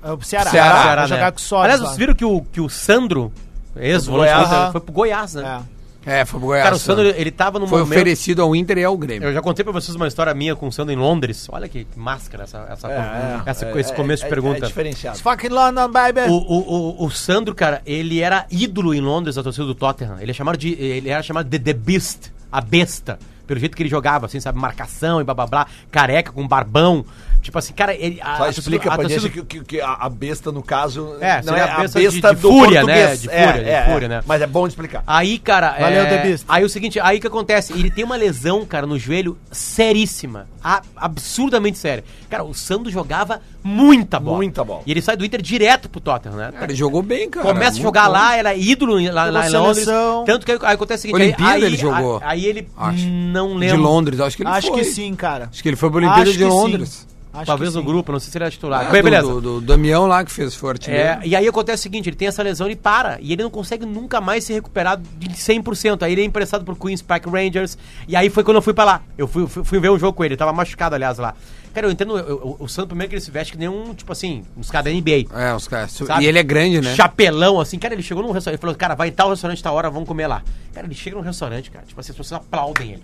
É 0.04 0.12
O 0.12 0.21
Ceará, 0.21 0.50
Ceará, 0.50 0.82
Ceará, 0.84 1.06
jogar 1.08 1.26
né? 1.26 1.38
com 1.50 1.56
Aliás, 1.58 1.80
vocês 1.82 1.97
viram 1.97 2.13
que 2.15 2.26
o, 2.26 2.41
que 2.41 2.62
o 2.62 2.69
Sandro, 2.69 3.32
ex-volante, 3.80 4.32
Goiás. 4.34 4.50
foi, 4.50 4.72
foi 4.72 4.82
pro 4.82 4.94
Goiás, 4.94 5.34
né? 5.36 5.62
É. 5.74 5.78
É, 6.10 6.24
foi 6.24 6.40
pro 6.40 6.48
Goiás. 6.48 6.63
Cara, 6.63 6.76
o 6.78 6.80
Sandro, 6.80 7.06
ele 7.06 7.32
tava 7.32 7.60
no 7.60 7.68
foi 7.68 7.80
momento... 7.80 7.98
oferecido 7.98 8.42
ao 8.42 8.56
Inter 8.56 8.78
e 8.78 8.84
ao 8.86 8.98
Grêmio. 8.98 9.28
Eu 9.28 9.34
já 9.34 9.42
contei 9.42 9.63
pra 9.66 9.74
vocês 9.74 9.94
uma 9.94 10.08
história 10.08 10.34
minha 10.34 10.56
com 10.56 10.68
o 10.68 10.72
Sandro 10.72 10.94
em 10.94 10.96
Londres. 10.96 11.48
Olha 11.52 11.68
que 11.68 11.86
máscara 11.98 12.46
essa, 12.46 12.66
essa, 12.70 13.44
essa- 13.46 13.80
esse 13.80 13.94
começo 13.94 14.24
de 14.24 14.30
pergunta. 14.30 14.63
É 14.63 14.68
diferenciado. 14.68 15.18
Fucking 15.20 15.50
London, 15.50 15.90
baby! 15.92 16.22
O, 16.30 16.34
o, 16.34 17.02
o, 17.02 17.06
o 17.06 17.12
Sandro, 17.12 17.54
cara, 17.54 17.82
ele 17.86 18.22
era 18.22 18.46
ídolo 18.50 18.94
em 18.94 19.02
Londres 19.02 19.36
da 19.36 19.44
torcida 19.44 19.66
do 19.66 19.76
Tottenham. 19.76 20.18
Ele, 20.22 20.32
é 20.32 20.34
chamado 20.34 20.58
de, 20.58 20.70
ele 20.82 21.10
era 21.10 21.22
chamado 21.22 21.50
de 21.50 21.60
The 21.60 21.74
Beast, 21.74 22.32
a 22.50 22.62
besta. 22.62 23.20
Pelo 23.46 23.60
jeito 23.60 23.76
que 23.76 23.84
ele 23.84 23.90
jogava, 23.90 24.28
assim, 24.28 24.40
sabe? 24.40 24.58
Marcação 24.60 25.20
e 25.20 25.26
blá 25.26 25.34
blá 25.34 25.46
blá, 25.48 25.68
careca 25.92 26.32
com 26.32 26.48
barbão. 26.48 27.06
Tipo 27.41 27.60
assim, 27.60 27.71
cara, 27.73 27.93
ele. 27.95 28.19
A, 28.21 28.38
Só 28.38 28.43
a 28.43 28.50
explica 28.50 28.91
a 28.91 28.95
pra 28.97 29.08
gente 29.08 29.21
torcida- 29.21 29.45
que, 29.45 29.60
que- 29.60 29.65
que 29.65 29.82
a, 29.82 29.93
a 29.93 30.10
besta, 30.10 30.52
no 30.52 30.62
caso, 30.62 31.15
É, 31.21 31.38
não 31.38 31.43
seria 31.43 31.60
é 31.60 31.62
a 31.63 31.76
a 31.76 31.80
besta 31.82 32.00
de- 32.00 32.10
de 32.36 32.36
fúria, 32.41 32.84
né? 32.84 33.15
De 33.15 33.30
É, 33.30 33.47
fúria, 33.47 33.63
de 33.63 33.69
é, 33.69 33.86
fúria, 33.86 34.06
é. 34.06 34.10
né? 34.10 34.23
Mas 34.26 34.41
é 34.41 34.47
bom 34.47 34.63
de 34.67 34.73
explicar. 34.73 35.02
Aí, 35.08 35.39
cara, 35.39 35.71
Valeu, 35.80 36.02
é... 36.02 36.06
The 36.10 36.23
Beast. 36.23 36.45
Aí 36.50 36.65
o 36.65 36.69
seguinte, 36.69 37.00
aí 37.00 37.17
o 37.19 37.21
que 37.21 37.28
acontece? 37.28 37.71
Ele 37.71 37.89
tem 37.89 38.04
uma 38.04 38.17
lesão, 38.17 38.65
cara, 38.65 38.86
no 38.86 39.00
joelho 39.00 39.38
seríssima. 39.52 40.47
a- 40.63 40.82
absurdamente 40.97 41.78
séria. 41.78 42.04
Cara, 42.30 42.43
o 42.43 42.54
Sandro 42.54 42.91
jogava 42.91 43.39
muita 43.63 44.19
bola. 44.19 44.36
Muita 44.38 44.63
bola. 44.65 44.82
E 44.86 44.91
ele 44.91 45.02
sai 45.02 45.15
do 45.15 45.23
Inter 45.23 45.41
direto 45.41 45.88
pro 45.88 46.02
Tottenham, 46.02 46.36
né? 46.36 46.52
Cara, 46.52 46.65
ele 46.65 46.76
jogou 46.76 47.02
bem, 47.02 47.30
cara. 47.30 47.45
Começa 47.47 47.78
a 47.78 47.82
jogar 47.82 48.08
bom. 48.08 48.12
lá, 48.12 48.36
era 48.36 48.54
ídolo 48.54 49.00
em- 49.00 49.10
lá, 49.10 49.26
lá 49.30 49.47
em 49.47 49.52
Londres. 49.54 49.86
seleção. 49.86 50.26
Tanto 50.26 50.45
que 50.45 50.52
aí, 50.52 50.60
aí 50.63 50.73
acontece 50.76 51.00
o 51.00 51.02
seguinte: 51.04 51.23
Olimpíada 51.23 51.54
aí, 51.54 51.63
ele 51.63 51.78
jogou, 51.78 52.17
Aí, 52.17 52.39
aí 52.41 52.45
ele 52.45 52.67
acho. 52.76 53.06
não 53.08 53.54
De 53.54 53.60
lembro. 53.60 53.82
Londres, 53.82 54.19
acho 54.19 54.36
que 54.36 54.43
ele 54.43 54.50
Acho 54.50 54.67
foi. 54.67 54.80
que 54.80 54.84
sim, 54.86 55.15
cara. 55.15 55.47
Acho 55.50 55.63
que 55.63 55.69
ele 55.69 55.78
foi 55.78 55.89
pra 55.89 56.00
Olimpíada 56.00 56.30
Acho 56.30 56.38
de. 56.38 56.43
Londres. 56.43 57.07
Acho 57.38 57.45
Talvez 57.45 57.73
no 57.76 57.84
grupo, 57.84 58.12
não 58.12 58.19
sei 58.19 58.32
se 58.32 58.38
ele 58.38 58.43
era 58.45 58.52
titular. 58.52 58.88
É, 58.88 58.91
Bem, 58.91 59.02
do- 59.02 59.04
beleza. 59.06 59.28
Do, 59.28 59.41
do 59.41 59.62
Damião 59.62 60.08
lá 60.08 60.23
que 60.26 60.32
fez 60.32 60.56
forte. 60.56 60.89
É, 60.91 61.19
e 61.23 61.36
aí 61.36 61.47
acontece 61.47 61.82
o 61.82 61.84
seguinte, 61.84 62.10
ele 62.10 62.15
tem 62.15 62.28
essa 62.28 62.41
lesão 62.43 62.69
e 62.69 62.76
para. 62.76 63.17
E 63.21 63.32
ele 63.34 63.43
não 63.43 63.50
consegue 63.50 63.86
nunca 63.86 64.19
mais 64.19 64.43
se 64.43 64.54
recuperar 64.54 64.97
de 64.97 65.30
100%. 65.30 66.04
Aí 66.04 66.12
ele 66.13 66.21
é 66.21 66.26
emprestado 66.26 66.65
pro 66.65 66.76
Queen's 66.76 67.02
Park 67.02 67.26
Rangers. 67.28 67.78
E 68.08 68.15
aí 68.15 68.30
foi 68.30 68.43
quando 68.43 68.58
eu 68.58 68.62
fui 68.62 68.73
pra 68.73 68.84
lá. 68.84 69.02
Eu 69.17 69.28
fui, 69.28 69.47
fui, 69.47 69.63
fui 69.63 69.80
ver 69.80 69.89
um 69.91 70.00
jogo 70.00 70.13
com 70.13 70.23
ele. 70.23 70.34
Ele 70.34 70.38
tava 70.39 70.52
machucado, 70.54 70.95
aliás, 70.95 71.17
lá. 71.17 71.34
Cara, 71.73 71.86
eu 71.86 71.91
entendo. 71.91 72.17
eu- 72.17 72.28
eu- 72.28 72.58
o 72.60 72.67
Santos 72.67 72.88
primeiro 72.88 73.10
que 73.10 73.15
ele 73.15 73.21
se 73.21 73.30
veste 73.30 73.54
que 73.54 73.60
nem 73.60 73.67
um, 73.69 73.93
tipo 73.93 74.12
assim, 74.12 74.43
uns 74.58 74.71
caras 74.71 74.86
da 74.86 74.91
NBA. 74.91 75.28
É, 75.32 75.54
os 75.54 75.67
caras. 75.67 75.95
E 76.19 76.26
ele 76.26 76.39
é 76.39 76.43
grande, 76.43 76.82
né? 76.82 76.95
Chapelão, 76.95 77.60
assim. 77.60 77.78
Cara, 77.78 77.93
ele 77.93 78.02
chegou 78.02 78.23
num 78.23 78.32
restaurante. 78.32 78.56
Ele 78.58 78.62
falou, 78.62 78.76
cara, 78.76 78.95
vai 78.95 79.10
em 79.10 79.12
tal 79.12 79.30
restaurante, 79.30 79.62
tal 79.62 79.76
hora, 79.76 79.88
vamos 79.89 80.08
comer 80.08 80.26
lá. 80.26 80.41
Cara, 80.73 80.88
ele 80.88 80.95
chega 80.95 81.15
num 81.15 81.21
restaurante, 81.21 81.69
cara. 81.69 81.86
Tipo 81.86 82.00
assim, 82.00 82.12
as 82.12 82.17
pessoas 82.17 82.41
aplaudem 82.41 82.93
ele. 82.93 83.04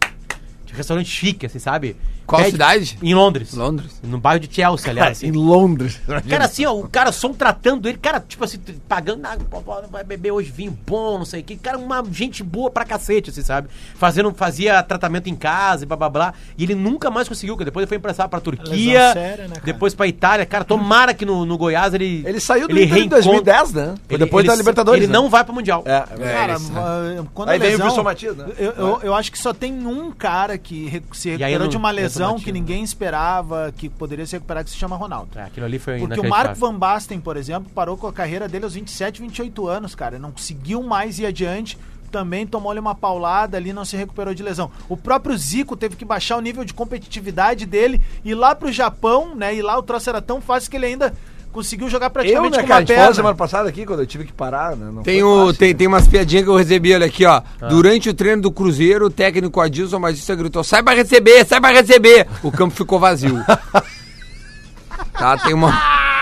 Restaurante 0.76 1.08
chique, 1.10 1.46
assim, 1.46 1.60
sabe? 1.60 1.96
Qual 2.26 2.40
Pede- 2.42 2.52
cidade? 2.54 2.98
Em 3.04 3.14
Londres. 3.14 3.54
Londres. 3.54 4.00
No 4.02 4.18
bairro 4.18 4.40
de 4.40 4.54
Chelsea, 4.54 4.90
aliás. 4.90 5.18
assim. 5.18 5.28
Em 5.28 5.32
Londres. 5.32 6.00
Cara, 6.30 6.46
assim, 6.46 6.66
ó, 6.66 6.74
o 6.74 6.88
cara 6.88 7.12
som 7.12 7.34
tratando 7.34 7.88
ele, 7.90 7.98
cara, 7.98 8.24
tipo 8.26 8.44
assim, 8.46 8.58
t- 8.58 8.74
pagando, 8.88 9.26
ah, 9.26 9.38
pô, 9.50 9.62
pô, 9.62 9.74
vai 9.92 10.06
beber 10.06 10.32
hoje 10.32 10.50
vinho 10.50 10.78
bom, 10.88 11.18
não 11.18 11.26
sei 11.26 11.42
o 11.42 11.44
que. 11.44 11.58
Cara, 11.58 11.78
uma 11.78 12.02
gente 12.12 12.42
boa 12.42 12.70
pra 12.72 12.86
cacete, 12.86 13.30
assim, 13.30 13.42
sabe? 13.42 13.68
Fazendo, 13.96 14.34
fazia 14.34 14.82
tratamento 14.84 15.28
em 15.30 15.36
casa 15.36 15.84
e 15.84 15.86
blá 15.86 15.98
blá 15.98 16.10
blá. 16.10 16.34
E 16.58 16.64
ele 16.64 16.76
nunca 16.76 17.12
mais 17.12 17.28
conseguiu, 17.28 17.56
porque 17.56 17.66
depois 17.66 17.84
ele 17.84 17.90
foi 17.90 17.98
emprestado 17.98 18.30
pra 18.30 18.40
Turquia, 18.40 19.00
Lesão 19.00 19.14
séria, 19.14 19.48
né, 19.50 19.56
cara? 19.56 19.66
depois 19.66 19.94
pra 19.94 20.08
Itália. 20.08 20.46
Cara, 20.46 20.64
tomara 20.64 21.14
que 21.14 21.26
no, 21.26 21.46
no 21.46 21.58
Goiás 21.58 21.94
ele. 21.94 22.24
Ele 22.26 22.40
saiu 22.40 22.70
do 22.70 22.72
ele 22.74 22.86
Inter 22.86 22.96
em 22.98 23.00
reencontra- 23.02 23.22
2010, 23.22 23.74
né? 23.74 23.86
Foi 24.08 24.16
Ele- 24.16 24.24
depois 24.26 24.44
ele- 24.46 24.52
da 24.54 24.56
Libertadores. 24.56 25.04
Ele 25.04 25.08
né? 25.12 25.14
não 25.14 25.30
vai 25.30 25.44
pro 25.44 25.54
Mundial. 25.54 25.84
É, 25.86 26.00
Cara, 26.02 26.54
isso, 26.56 26.72
ah, 26.74 27.26
quando 27.34 27.50
Aí 27.50 27.58
a 27.58 27.60
vem 27.60 27.68
o 27.70 27.72
lesão, 27.72 27.88
Wilson 27.88 28.04
Matias, 28.04 28.38
né? 28.38 28.46
eu, 28.58 28.72
eu, 28.72 29.00
eu 29.04 29.14
acho 29.14 29.30
que 29.30 29.38
só 29.38 29.54
tem 29.54 29.74
um 29.86 30.10
cara 30.10 30.58
que 30.64 31.02
se 31.12 31.30
recuperou 31.32 31.68
de 31.68 31.78
uma 31.78 31.92
lesão 31.92 32.40
que 32.40 32.52
né? 32.52 32.60
ninguém 32.60 32.84
esperava 32.84 33.74
que 33.78 33.90
poderia 33.90 34.26
se 34.26 34.36
recuperar, 34.36 34.64
que 34.64 34.70
se 34.70 34.78
chama 34.78 34.96
Ronaldo. 34.96 35.38
É, 35.38 35.44
aquilo 35.44 35.66
ali 35.66 35.78
foi 35.78 36.00
Porque 36.00 36.20
o 36.20 36.30
Marco 36.30 36.56
Van 36.56 36.74
Basten, 36.74 37.20
por 37.20 37.38
exemplo, 37.38 37.70
parou 37.76 37.98
com 37.98 38.08
a 38.08 38.14
carreira 38.14 38.48
dele 38.48 38.64
aos 38.64 38.74
27, 38.74 39.22
28 39.22 39.68
anos, 39.68 39.94
cara. 39.94 40.18
Não 40.18 40.32
conseguiu 40.32 40.82
mais 40.82 41.20
ir 41.20 41.26
adiante. 41.26 41.78
Também 42.10 42.46
tomou-lhe 42.46 42.80
uma 42.80 42.94
paulada 42.94 43.58
ali, 43.58 43.74
não 43.74 43.84
se 43.84 43.98
recuperou 43.98 44.34
de 44.34 44.44
lesão. 44.44 44.72
O 44.88 44.96
próprio 44.96 45.36
Zico 45.36 45.76
teve 45.76 45.96
que 45.96 46.06
baixar 46.06 46.38
o 46.38 46.42
nível 46.42 46.64
de 46.64 46.74
competitividade 46.74 47.66
dele, 47.66 48.00
ir 48.24 48.36
lá 48.36 48.54
pro 48.54 48.72
Japão, 48.72 49.36
né? 49.36 49.54
E 49.56 49.62
lá 49.64 49.78
o 49.78 49.84
troço 49.84 50.10
era 50.10 50.22
tão 50.22 50.40
fácil 50.40 50.70
que 50.70 50.78
ele 50.78 50.86
ainda 50.86 51.14
conseguiu 51.54 51.88
jogar 51.90 52.08
Eu, 52.08 52.12
praticamente 52.12 52.58
né, 52.58 52.64
com 52.64 52.74
uma 52.74 52.84
perna. 52.86 53.14
semana 53.14 53.36
passada 53.36 53.70
aqui, 53.70 53.86
quando 53.86 54.00
eu 54.02 54.06
tive 54.08 54.26
que 54.26 54.34
parar, 54.34 54.76
né? 54.76 54.90
Não 54.94 55.04
Tem, 55.04 55.24
o, 55.24 55.46
fácil, 55.46 55.54
tem, 55.60 55.68
né? 55.70 55.74
tem 55.76 55.88
umas 55.88 56.08
piadinhas 56.08 56.44
que 56.44 56.50
eu 56.50 56.56
recebi, 56.58 56.94
olha 56.94 57.06
aqui, 57.06 57.26
ó. 57.26 57.42
Durante 57.70 58.10
o 58.10 58.14
treino 58.14 58.42
do 58.42 58.52
Cruzeiro, 58.52 59.06
o 59.06 59.10
técnico 59.10 59.62
Adilson 59.62 60.00
Magista 60.00 60.36
gritou: 60.36 60.64
sai 60.64 60.84
pra 60.84 60.94
receber, 60.94 61.46
sai 61.46 61.62
pra 61.62 61.70
receber. 61.72 62.28
O 62.42 62.52
campo 62.52 62.76
ficou 62.76 63.00
vazio. 63.00 63.42
tá, 65.14 65.38
tem 65.38 65.54
uma. 65.54 65.72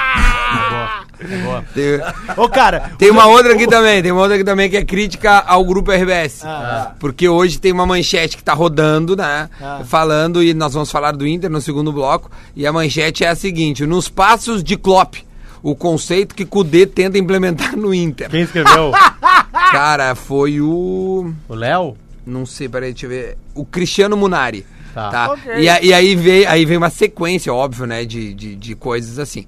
Tem, 1.73 1.99
Ô, 2.37 2.49
cara, 2.49 2.91
tem 2.97 3.09
uma 3.09 3.27
outra 3.27 3.53
aqui 3.53 3.67
também, 3.67 4.01
tem 4.01 4.11
uma 4.11 4.21
outra 4.21 4.35
aqui 4.35 4.43
também 4.43 4.69
que 4.69 4.77
é 4.77 4.83
crítica 4.83 5.39
ao 5.39 5.63
grupo 5.63 5.91
RBS. 5.91 6.43
Ah. 6.43 6.93
Porque 6.99 7.27
hoje 7.27 7.59
tem 7.59 7.71
uma 7.71 7.85
manchete 7.85 8.37
que 8.37 8.43
tá 8.43 8.53
rodando, 8.53 9.15
né? 9.15 9.49
Ah. 9.61 9.81
Falando, 9.85 10.43
e 10.43 10.53
nós 10.53 10.73
vamos 10.73 10.91
falar 10.91 11.11
do 11.11 11.27
Inter 11.27 11.49
no 11.49 11.61
segundo 11.61 11.91
bloco. 11.91 12.29
E 12.55 12.65
a 12.65 12.73
manchete 12.73 13.23
é 13.23 13.29
a 13.29 13.35
seguinte: 13.35 13.85
nos 13.85 14.09
passos 14.09 14.63
de 14.63 14.75
Klopp, 14.77 15.15
o 15.63 15.75
conceito 15.75 16.33
que 16.35 16.45
Kudê 16.45 16.85
tenta 16.85 17.17
implementar 17.17 17.75
no 17.75 17.93
Inter. 17.93 18.29
Quem 18.29 18.41
escreveu? 18.41 18.91
Cara, 19.71 20.15
foi 20.15 20.59
o. 20.59 21.33
o 21.47 21.53
Léo? 21.53 21.95
Não 22.25 22.45
sei, 22.45 22.69
peraí, 22.69 22.91
deixa 22.91 23.05
eu 23.05 23.09
ver. 23.09 23.37
O 23.55 23.65
Cristiano 23.65 24.15
Munari. 24.15 24.65
Tá. 24.93 25.09
Tá. 25.09 25.31
Ok. 25.31 25.53
E, 25.57 25.63
e 25.63 25.93
aí, 25.93 26.15
veio, 26.15 26.49
aí 26.49 26.65
vem 26.65 26.77
uma 26.77 26.89
sequência, 26.89 27.53
óbvio, 27.53 27.85
né? 27.85 28.05
De, 28.05 28.33
de, 28.33 28.55
de 28.55 28.75
coisas 28.75 29.19
assim. 29.19 29.45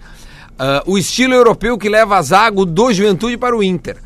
Ah, 0.57 0.83
o 0.85 0.97
estilo 0.97 1.33
europeu 1.33 1.77
que 1.77 1.89
leva 1.89 2.17
a 2.17 2.21
Zago 2.21 2.65
do 2.65 2.93
Juventude 2.93 3.37
para 3.37 3.55
o 3.55 3.63
Inter. 3.63 3.97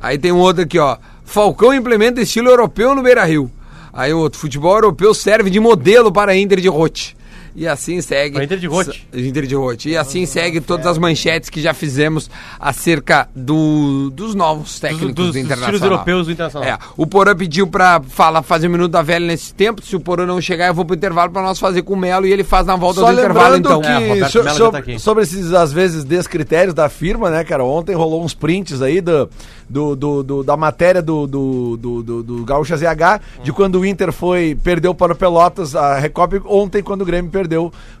Aí 0.00 0.18
tem 0.18 0.32
um 0.32 0.38
outro 0.38 0.62
aqui, 0.62 0.78
ó. 0.78 0.96
Falcão 1.24 1.74
implementa 1.74 2.20
estilo 2.20 2.48
europeu 2.48 2.94
no 2.94 3.02
Beira 3.02 3.24
Rio. 3.24 3.50
Aí 3.92 4.12
outro. 4.12 4.38
Futebol 4.38 4.74
europeu 4.74 5.12
serve 5.14 5.50
de 5.50 5.58
modelo 5.58 6.12
para 6.12 6.32
a 6.32 6.36
Inter 6.36 6.60
de 6.60 6.68
Rote. 6.68 7.16
E 7.56 7.66
assim 7.66 8.00
segue. 8.02 8.42
Inter 8.44 8.58
de 8.58 8.66
Rote. 8.66 9.08
Inter 9.14 9.46
de 9.46 9.54
Rote. 9.54 9.88
E 9.88 9.96
assim 9.96 10.26
segue 10.26 10.60
todas 10.60 10.86
as 10.86 10.98
manchetes 10.98 11.48
que 11.48 11.60
já 11.62 11.72
fizemos 11.72 12.28
acerca 12.60 13.28
do, 13.34 14.10
dos 14.10 14.34
novos 14.34 14.78
técnicos 14.78 15.14
dos 15.14 15.32
do 15.32 15.38
Internacional. 15.38 15.70
estilos 15.74 15.82
europeus 15.92 16.26
do 16.26 16.32
Internacional. 16.32 16.68
É, 16.68 16.78
o 16.96 17.06
Porã 17.06 17.34
pediu 17.34 17.66
pra 17.66 18.00
falar, 18.08 18.42
fazer 18.42 18.66
o 18.66 18.70
Minuto 18.70 18.90
da 18.92 19.00
Velha 19.00 19.26
nesse 19.26 19.54
tempo. 19.54 19.80
Se 19.82 19.96
o 19.96 20.00
Porã 20.00 20.26
não 20.26 20.38
chegar, 20.40 20.66
eu 20.66 20.74
vou 20.74 20.84
pro 20.84 20.94
intervalo 20.94 21.32
pra 21.32 21.40
nós 21.42 21.58
fazer 21.58 21.80
com 21.82 21.94
o 21.94 21.96
Melo 21.96 22.26
e 22.26 22.32
ele 22.32 22.44
faz 22.44 22.66
na 22.66 22.76
volta 22.76 23.00
Só 23.00 23.06
do 23.10 23.18
intervalo, 23.18 23.56
então. 23.56 23.80
que 23.80 23.86
É, 23.88 24.28
so- 24.28 24.42
sobre, 24.50 24.72
tá 24.72 24.78
aqui. 24.78 24.98
sobre 24.98 25.22
esses, 25.22 25.52
às 25.54 25.72
vezes, 25.72 26.04
descritérios 26.04 26.74
da 26.74 26.90
firma, 26.90 27.30
né, 27.30 27.42
cara? 27.42 27.64
Ontem 27.64 27.94
rolou 27.94 28.22
uns 28.22 28.34
prints 28.34 28.82
aí 28.82 29.00
do, 29.00 29.30
do, 29.68 29.96
do- 29.96 30.22
do- 30.22 30.44
da 30.44 30.56
matéria 30.58 31.00
do, 31.00 31.26
do, 31.26 31.76
do, 31.78 32.02
do, 32.02 32.22
do 32.22 32.44
Gaúcha 32.44 32.76
ZH, 32.76 33.20
de 33.42 33.50
quando 33.50 33.80
o 33.80 33.86
Inter 33.86 34.12
foi, 34.12 34.54
perdeu 34.62 34.94
para 34.94 35.14
o 35.14 35.16
Pelotas 35.16 35.74
a 35.74 35.98
Recopa, 35.98 36.42
ontem 36.46 36.82
quando 36.82 37.00
o 37.00 37.04
Grêmio 37.06 37.30
perdeu 37.30 37.45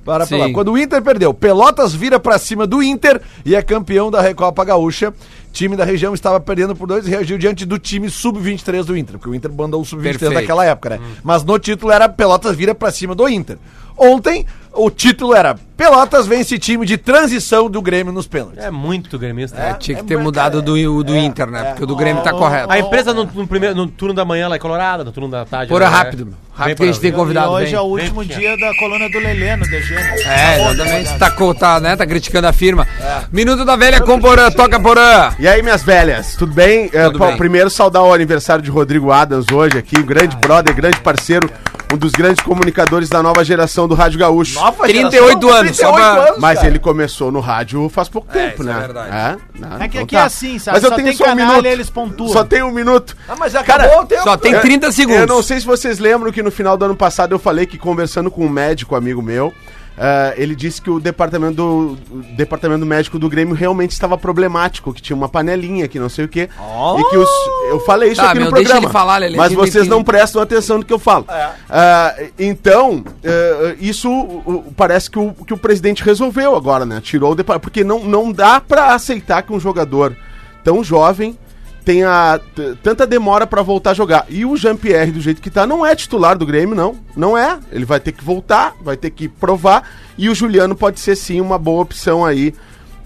para 0.04 0.24
o 0.24 0.26
Sim. 0.26 0.34
Pelotas. 0.34 0.54
Quando 0.54 0.72
o 0.72 0.78
Inter 0.78 1.02
perdeu, 1.02 1.32
Pelotas 1.34 1.94
vira 1.94 2.18
pra 2.18 2.38
cima 2.38 2.66
do 2.66 2.82
Inter 2.82 3.20
e 3.44 3.54
é 3.54 3.62
campeão 3.62 4.10
da 4.10 4.20
Recopa 4.20 4.64
Gaúcha. 4.64 5.12
Time 5.52 5.74
da 5.74 5.84
região 5.84 6.12
estava 6.12 6.38
perdendo 6.38 6.76
por 6.76 6.86
dois 6.86 7.06
e 7.06 7.10
reagiu 7.10 7.38
diante 7.38 7.64
do 7.64 7.78
time 7.78 8.10
sub-23 8.10 8.84
do 8.84 8.96
Inter, 8.96 9.16
porque 9.16 9.30
o 9.30 9.34
Inter 9.34 9.50
mandou 9.50 9.80
o 9.80 9.84
sub-23 9.84 10.02
Perfeito. 10.02 10.34
naquela 10.34 10.64
época, 10.66 10.90
né? 10.90 11.00
Mas 11.24 11.42
no 11.44 11.58
título 11.58 11.90
era 11.90 12.08
Pelotas 12.08 12.54
vira 12.54 12.74
pra 12.74 12.90
cima 12.90 13.14
do 13.14 13.26
Inter. 13.26 13.56
Ontem 13.96 14.44
o 14.76 14.90
título 14.90 15.34
era 15.34 15.56
Pelotas 15.76 16.26
vence 16.26 16.58
time 16.58 16.86
de 16.86 16.96
transição 16.96 17.68
do 17.68 17.82
Grêmio 17.82 18.10
nos 18.10 18.26
pênaltis. 18.26 18.64
É 18.64 18.70
muito 18.70 19.18
gremista. 19.18 19.60
É, 19.60 19.72
né? 19.72 19.76
tinha 19.78 19.96
que 19.96 20.04
é, 20.04 20.06
ter 20.06 20.14
é, 20.14 20.16
mudado 20.16 20.62
do, 20.62 20.72
o 20.72 21.04
do 21.04 21.14
é, 21.14 21.18
Inter, 21.18 21.50
né? 21.50 21.60
é. 21.60 21.64
Porque 21.64 21.84
o 21.84 21.86
do 21.86 21.94
Grêmio 21.94 22.22
tá 22.22 22.32
correto. 22.32 22.72
A 22.72 22.78
empresa 22.78 23.12
no, 23.12 23.24
no 23.24 23.46
primeiro, 23.46 23.74
no 23.74 23.86
turno 23.86 24.14
da 24.14 24.24
manhã 24.24 24.48
lá 24.48 24.56
é 24.56 24.58
colorada, 24.58 25.04
no 25.04 25.12
turno 25.12 25.28
da 25.28 25.44
tarde. 25.44 25.68
Porã 25.68 25.84
ela 25.84 25.94
é- 25.94 25.98
rápido, 25.98 26.34
Rápido 26.54 26.76
que 26.78 26.82
a 26.82 26.86
gente 26.86 27.00
tem 27.00 27.12
convidado. 27.12 27.48
e 27.48 27.64
hoje 27.64 27.74
é 27.74 27.80
o 27.80 27.84
último 27.84 28.24
Vem, 28.24 28.38
dia 28.38 28.56
da 28.56 28.74
coluna 28.78 29.10
do 29.10 29.18
Lelê 29.18 29.54
no 29.56 29.66
DG. 29.66 29.94
É, 29.94 30.70
exatamente. 30.70 31.18
Tá, 31.18 31.30
tá, 31.54 31.80
né? 31.80 31.94
tá 31.94 32.06
criticando 32.06 32.46
a 32.46 32.52
firma. 32.54 32.88
Minuto 33.30 33.62
da 33.62 33.76
Velha 33.76 34.00
com 34.00 34.18
Porã. 34.18 34.50
Toca, 34.50 34.80
Porã. 34.80 35.34
E 35.38 35.46
aí, 35.46 35.62
minhas 35.62 35.82
velhas, 35.82 36.36
tudo 36.36 36.54
bem? 36.54 36.88
É, 36.94 37.04
Tudo 37.04 37.18
pô, 37.18 37.26
bem. 37.26 37.36
Primeiro, 37.36 37.68
saudar 37.68 38.02
o 38.02 38.14
aniversário 38.14 38.64
de 38.64 38.70
Rodrigo 38.70 39.12
Adams 39.12 39.44
hoje 39.52 39.76
aqui, 39.76 40.02
grande 40.02 40.34
brother, 40.36 40.74
grande 40.74 40.98
parceiro, 41.00 41.50
um 41.92 41.98
dos 41.98 42.12
grandes 42.12 42.42
comunicadores 42.42 43.10
da 43.10 43.22
nova 43.22 43.44
geração 43.44 43.86
do 43.86 43.94
Rádio 43.94 44.18
Gaúcho. 44.18 44.58
Nova 44.66 44.84
38 44.84 45.40
geração, 45.40 45.50
anos, 45.60 45.76
só 45.76 45.92
pra- 45.92 46.34
Mas 46.38 46.56
cara. 46.58 46.68
ele 46.70 46.78
começou 46.78 47.30
no 47.32 47.40
rádio 47.40 47.88
faz 47.88 48.08
pouco 48.08 48.28
tempo, 48.32 48.62
isso 48.62 48.70
é 48.70 48.74
né? 48.74 48.80
verdade. 48.80 49.08
É, 49.10 49.36
não, 49.60 49.76
É 49.76 49.78
que 49.80 49.84
então 49.96 50.02
aqui 50.02 50.16
é 50.16 50.20
assim, 50.20 50.58
sabe? 50.58 50.76
Mas 50.76 50.84
eu 50.84 50.90
Só 50.90 50.96
tenho 50.96 51.08
tem 51.08 51.16
só 51.16 51.24
um 51.24 51.26
canalha, 51.28 51.48
minuto. 51.50 51.66
eles 51.66 51.90
pontuam. 51.90 52.28
Só 52.30 52.44
tem 52.44 52.62
um 52.62 52.70
minuto. 52.72 53.16
Ah, 53.28 53.34
mas 53.38 53.54
acabou 53.54 54.00
o 54.02 54.06
tempo. 54.06 54.22
Só 54.22 54.36
tem 54.36 54.52
Eu- 54.52 54.60
30 54.60 54.90
segundos. 54.92 55.20
Eu 55.20 55.26
não 55.26 55.42
sei 55.42 55.60
se 55.60 55.66
vocês 55.66 55.98
lembram 55.98 56.32
que 56.32 56.42
no 56.42 56.50
final 56.50 56.76
do 56.76 56.84
ano 56.84 56.96
passado 56.96 57.32
eu 57.34 57.38
falei 57.38 57.66
que 57.66 57.78
conversando 57.78 58.30
com 58.30 58.44
um 58.44 58.48
médico 58.48 58.94
amigo 58.96 59.22
meu, 59.22 59.52
eh, 59.98 60.34
ele 60.36 60.54
disse 60.54 60.80
que 60.82 60.90
o 60.90 61.00
departamento, 61.00 61.54
do, 61.54 61.98
o 62.10 62.22
departamento 62.36 62.84
médico 62.84 63.18
do 63.18 63.28
Grêmio 63.28 63.54
realmente 63.54 63.92
estava 63.92 64.16
problemático, 64.18 64.92
que 64.92 65.00
tinha 65.00 65.16
uma 65.16 65.28
panelinha, 65.28 65.88
que 65.88 65.98
não 65.98 66.08
sei 66.08 66.24
o 66.24 66.28
quê. 66.28 66.48
E 66.98 67.10
que 67.10 67.16
os. 67.16 67.28
Eu 67.70 67.80
falei 67.80 68.10
isso 68.12 68.20
Tá, 68.20 68.30
aqui 68.30 68.38
meu, 68.38 68.46
no 68.50 68.52
programa. 68.52 68.90
falar, 68.90 69.18
Lelê, 69.18 69.36
mas 69.36 69.52
vocês 69.52 69.88
não 69.88 70.04
prestam 70.04 70.42
atenção 70.42 70.78
no 70.78 70.84
que 70.84 70.92
eu 70.92 70.98
falo. 70.98 71.24
Ah, 71.68 72.14
então, 72.38 73.04
eh, 73.24 73.76
isso 73.80 74.42
parece 74.76 75.10
que 75.10 75.18
o, 75.18 75.32
que 75.32 75.54
o 75.54 75.58
presidente 75.58 76.02
resolveu 76.02 76.54
agora, 76.54 76.84
né? 76.86 77.00
Tirou 77.02 77.32
o 77.32 77.34
departamento. 77.34 77.62
Porque 77.62 77.82
não, 77.84 78.04
não 78.04 78.32
dá 78.32 78.60
pra 78.60 78.94
aceitar 78.94 79.42
que 79.42 79.52
um 79.52 79.60
jogador 79.60 80.16
tão 80.62 80.82
jovem 80.84 81.38
tenha 81.86 82.40
tanta 82.82 83.06
demora 83.06 83.46
pra 83.46 83.62
voltar 83.62 83.92
a 83.92 83.94
jogar. 83.94 84.26
E 84.28 84.44
o 84.44 84.56
Jean-Pierre, 84.56 85.12
do 85.12 85.20
jeito 85.20 85.40
que 85.40 85.48
tá, 85.48 85.64
não 85.64 85.86
é 85.86 85.94
titular 85.94 86.36
do 86.36 86.44
Grêmio, 86.44 86.74
não. 86.74 86.96
Não 87.16 87.38
é. 87.38 87.60
Ele 87.70 87.84
vai 87.84 88.00
ter 88.00 88.10
que 88.10 88.24
voltar, 88.24 88.74
vai 88.82 88.96
ter 88.96 89.10
que 89.10 89.28
provar. 89.28 89.88
E 90.18 90.28
o 90.28 90.34
Juliano 90.34 90.74
pode 90.74 90.98
ser 90.98 91.14
sim 91.14 91.40
uma 91.40 91.56
boa 91.56 91.82
opção 91.82 92.24
aí 92.24 92.52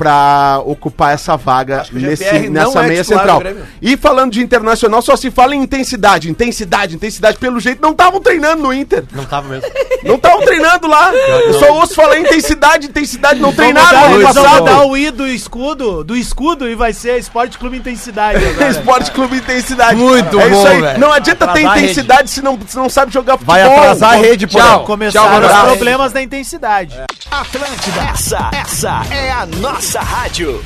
pra 0.01 0.63
ocupar 0.65 1.13
essa 1.13 1.37
vaga 1.37 1.85
nesse, 1.93 2.49
nessa 2.49 2.83
é 2.83 2.89
meia 2.89 3.05
central. 3.05 3.43
E 3.83 3.99
falando 3.99 4.33
de 4.33 4.41
internacional, 4.41 5.03
só 5.03 5.15
se 5.15 5.31
fala 5.31 5.55
em 5.55 5.63
intensidade, 5.63 6.31
intensidade, 6.31 6.95
intensidade. 6.95 7.37
Pelo 7.37 7.61
jeito, 7.61 7.83
não 7.83 7.91
estavam 7.91 8.19
treinando 8.19 8.63
no 8.63 8.73
Inter. 8.73 9.05
Não 9.13 9.27
tava 9.27 9.51
mesmo. 9.51 9.69
Não 10.03 10.15
estavam 10.15 10.41
treinando 10.41 10.87
lá. 10.87 11.13
Eu 11.13 11.53
só 11.53 11.75
ouço 11.75 11.95
falar 11.95 12.17
em 12.17 12.23
intensidade, 12.23 12.87
intensidade. 12.87 13.41
Não 13.41 13.53
treinaram 13.53 14.09
mudar, 14.09 14.15
eles 14.15 14.35
vão 14.35 14.65
passado. 14.65 14.89
o 14.89 14.97
I 14.97 15.11
do 15.11 15.27
escudo, 15.27 16.03
do 16.03 16.17
escudo 16.17 16.67
e 16.67 16.75
vai 16.75 16.95
ser 16.95 17.19
Esporte 17.19 17.59
Clube 17.59 17.77
Intensidade 17.77 18.43
agora. 18.43 18.71
Esporte 18.73 19.11
Clube 19.11 19.37
Intensidade. 19.37 19.97
Muito 19.97 20.41
é 20.41 20.47
isso 20.47 20.63
bom, 20.63 20.67
aí. 20.67 20.81
velho. 20.81 20.99
Não 20.99 21.13
adianta 21.13 21.47
ter 21.49 21.61
intensidade 21.61 22.31
se 22.31 22.41
não, 22.41 22.59
se 22.67 22.75
não 22.75 22.89
sabe 22.89 23.13
jogar 23.13 23.35
futebol. 23.35 23.55
Vai 23.55 23.63
atrasar 23.63 24.15
a 24.15 24.17
rede, 24.17 24.47
pô. 24.47 24.59
Tchau. 24.59 24.85
Começaram 24.85 25.47
Tchau, 25.47 25.67
os 25.67 25.73
problemas 25.73 26.11
da 26.11 26.23
intensidade. 26.23 26.97
Atlântida, 27.31 28.01
essa, 28.15 28.51
essa 28.55 29.03
é 29.11 29.31
a 29.31 29.45
nossa 29.45 29.90
rádio. 29.99 30.63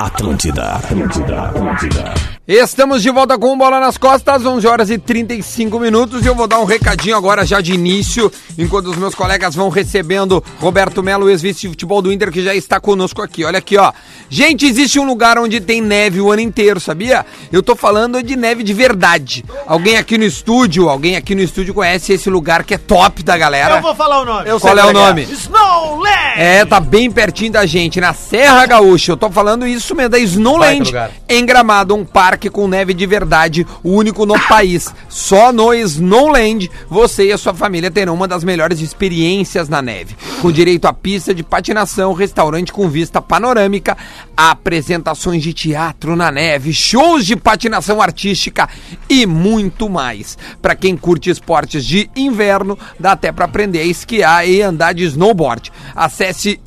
Atlântida, 0.00 0.76
Atlântida, 0.76 1.42
Atlântida. 1.42 2.37
Estamos 2.50 3.02
de 3.02 3.10
volta 3.10 3.36
com 3.36 3.58
Bola 3.58 3.78
nas 3.78 3.98
Costas, 3.98 4.46
11 4.46 4.66
horas 4.66 4.88
e 4.88 4.96
35 4.96 5.78
minutos. 5.78 6.24
E 6.24 6.28
eu 6.28 6.34
vou 6.34 6.46
dar 6.46 6.58
um 6.60 6.64
recadinho 6.64 7.14
agora 7.14 7.44
já 7.44 7.60
de 7.60 7.74
início, 7.74 8.32
enquanto 8.56 8.86
os 8.86 8.96
meus 8.96 9.14
colegas 9.14 9.54
vão 9.54 9.68
recebendo 9.68 10.42
Roberto 10.58 11.02
Melo, 11.02 11.28
ex-vice 11.28 11.60
de 11.60 11.68
futebol 11.68 12.00
do 12.00 12.10
Inter, 12.10 12.32
que 12.32 12.42
já 12.42 12.54
está 12.54 12.80
conosco 12.80 13.20
aqui. 13.20 13.44
Olha 13.44 13.58
aqui, 13.58 13.76
ó. 13.76 13.92
Gente, 14.30 14.64
existe 14.64 14.98
um 14.98 15.04
lugar 15.04 15.36
onde 15.36 15.60
tem 15.60 15.82
neve 15.82 16.22
o 16.22 16.32
ano 16.32 16.40
inteiro, 16.40 16.80
sabia? 16.80 17.26
Eu 17.52 17.62
tô 17.62 17.76
falando 17.76 18.22
de 18.22 18.34
neve 18.34 18.62
de 18.62 18.72
verdade. 18.72 19.44
Alguém 19.66 19.98
aqui 19.98 20.16
no 20.16 20.24
estúdio, 20.24 20.88
alguém 20.88 21.16
aqui 21.16 21.34
no 21.34 21.42
estúdio 21.42 21.74
conhece 21.74 22.14
esse 22.14 22.30
lugar 22.30 22.64
que 22.64 22.72
é 22.72 22.78
top 22.78 23.22
da 23.22 23.36
galera? 23.36 23.76
Eu 23.76 23.82
vou 23.82 23.94
falar 23.94 24.22
o 24.22 24.24
nome. 24.24 24.58
Qual 24.58 24.78
é 24.78 24.86
o 24.86 24.92
nome? 24.94 25.24
Snowland! 25.24 26.38
É, 26.38 26.64
tá 26.64 26.80
bem 26.80 27.10
pertinho 27.10 27.52
da 27.52 27.66
gente, 27.66 28.00
na 28.00 28.14
Serra 28.14 28.64
Gaúcha. 28.64 29.12
Eu 29.12 29.18
tô 29.18 29.30
falando 29.30 29.66
isso 29.66 29.94
mesmo, 29.94 30.08
da 30.08 30.18
Snowland, 30.18 30.94
em 31.28 31.44
Gramado, 31.44 31.94
um 31.94 32.06
parque 32.06 32.37
com 32.50 32.68
neve 32.68 32.92
de 32.92 33.06
verdade, 33.06 33.66
o 33.82 33.92
único 33.92 34.26
no 34.26 34.38
país. 34.46 34.94
Só 35.08 35.50
no 35.50 35.72
Snowland 35.72 36.70
você 36.90 37.28
e 37.28 37.32
a 37.32 37.38
sua 37.38 37.54
família 37.54 37.90
terão 37.90 38.12
uma 38.14 38.28
das 38.28 38.44
melhores 38.44 38.80
experiências 38.80 39.68
na 39.68 39.80
neve. 39.80 40.14
Com 40.42 40.52
direito 40.52 40.86
a 40.86 40.92
pista 40.92 41.34
de 41.34 41.42
patinação, 41.42 42.12
restaurante 42.12 42.72
com 42.72 42.88
vista 42.88 43.22
panorâmica, 43.22 43.96
apresentações 44.36 45.42
de 45.42 45.54
teatro 45.54 46.14
na 46.14 46.30
neve, 46.30 46.74
shows 46.74 47.24
de 47.24 47.34
patinação 47.34 48.02
artística 48.02 48.68
e 49.08 49.24
muito 49.24 49.88
mais. 49.88 50.36
Para 50.60 50.74
quem 50.74 50.96
curte 50.96 51.30
esportes 51.30 51.84
de 51.84 52.10
inverno, 52.14 52.78
dá 53.00 53.12
até 53.12 53.32
para 53.32 53.46
aprender 53.46 53.80
a 53.80 53.84
esquiar 53.84 54.46
e 54.46 54.60
andar 54.60 54.92
de 54.92 55.04
snowboard. 55.04 55.72
Acesse 55.94 56.60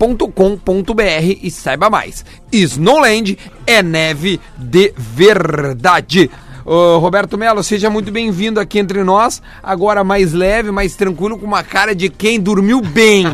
snowland.com.br 0.00 1.38
e 1.42 1.50
saiba 1.50 1.90
mais. 1.90 2.24
Snowland 2.50 3.38
é 3.66 3.82
neve 3.82 4.40
de 4.56 4.92
verdade. 4.96 6.30
Ô, 6.64 6.98
Roberto 6.98 7.36
Melo, 7.36 7.62
seja 7.62 7.90
muito 7.90 8.10
bem-vindo 8.12 8.60
aqui 8.60 8.78
entre 8.78 9.02
nós. 9.02 9.42
Agora 9.62 10.04
mais 10.04 10.32
leve, 10.32 10.70
mais 10.70 10.94
tranquilo, 10.94 11.38
com 11.38 11.46
uma 11.46 11.62
cara 11.62 11.94
de 11.94 12.08
quem 12.08 12.40
dormiu 12.40 12.80
bem. 12.80 13.26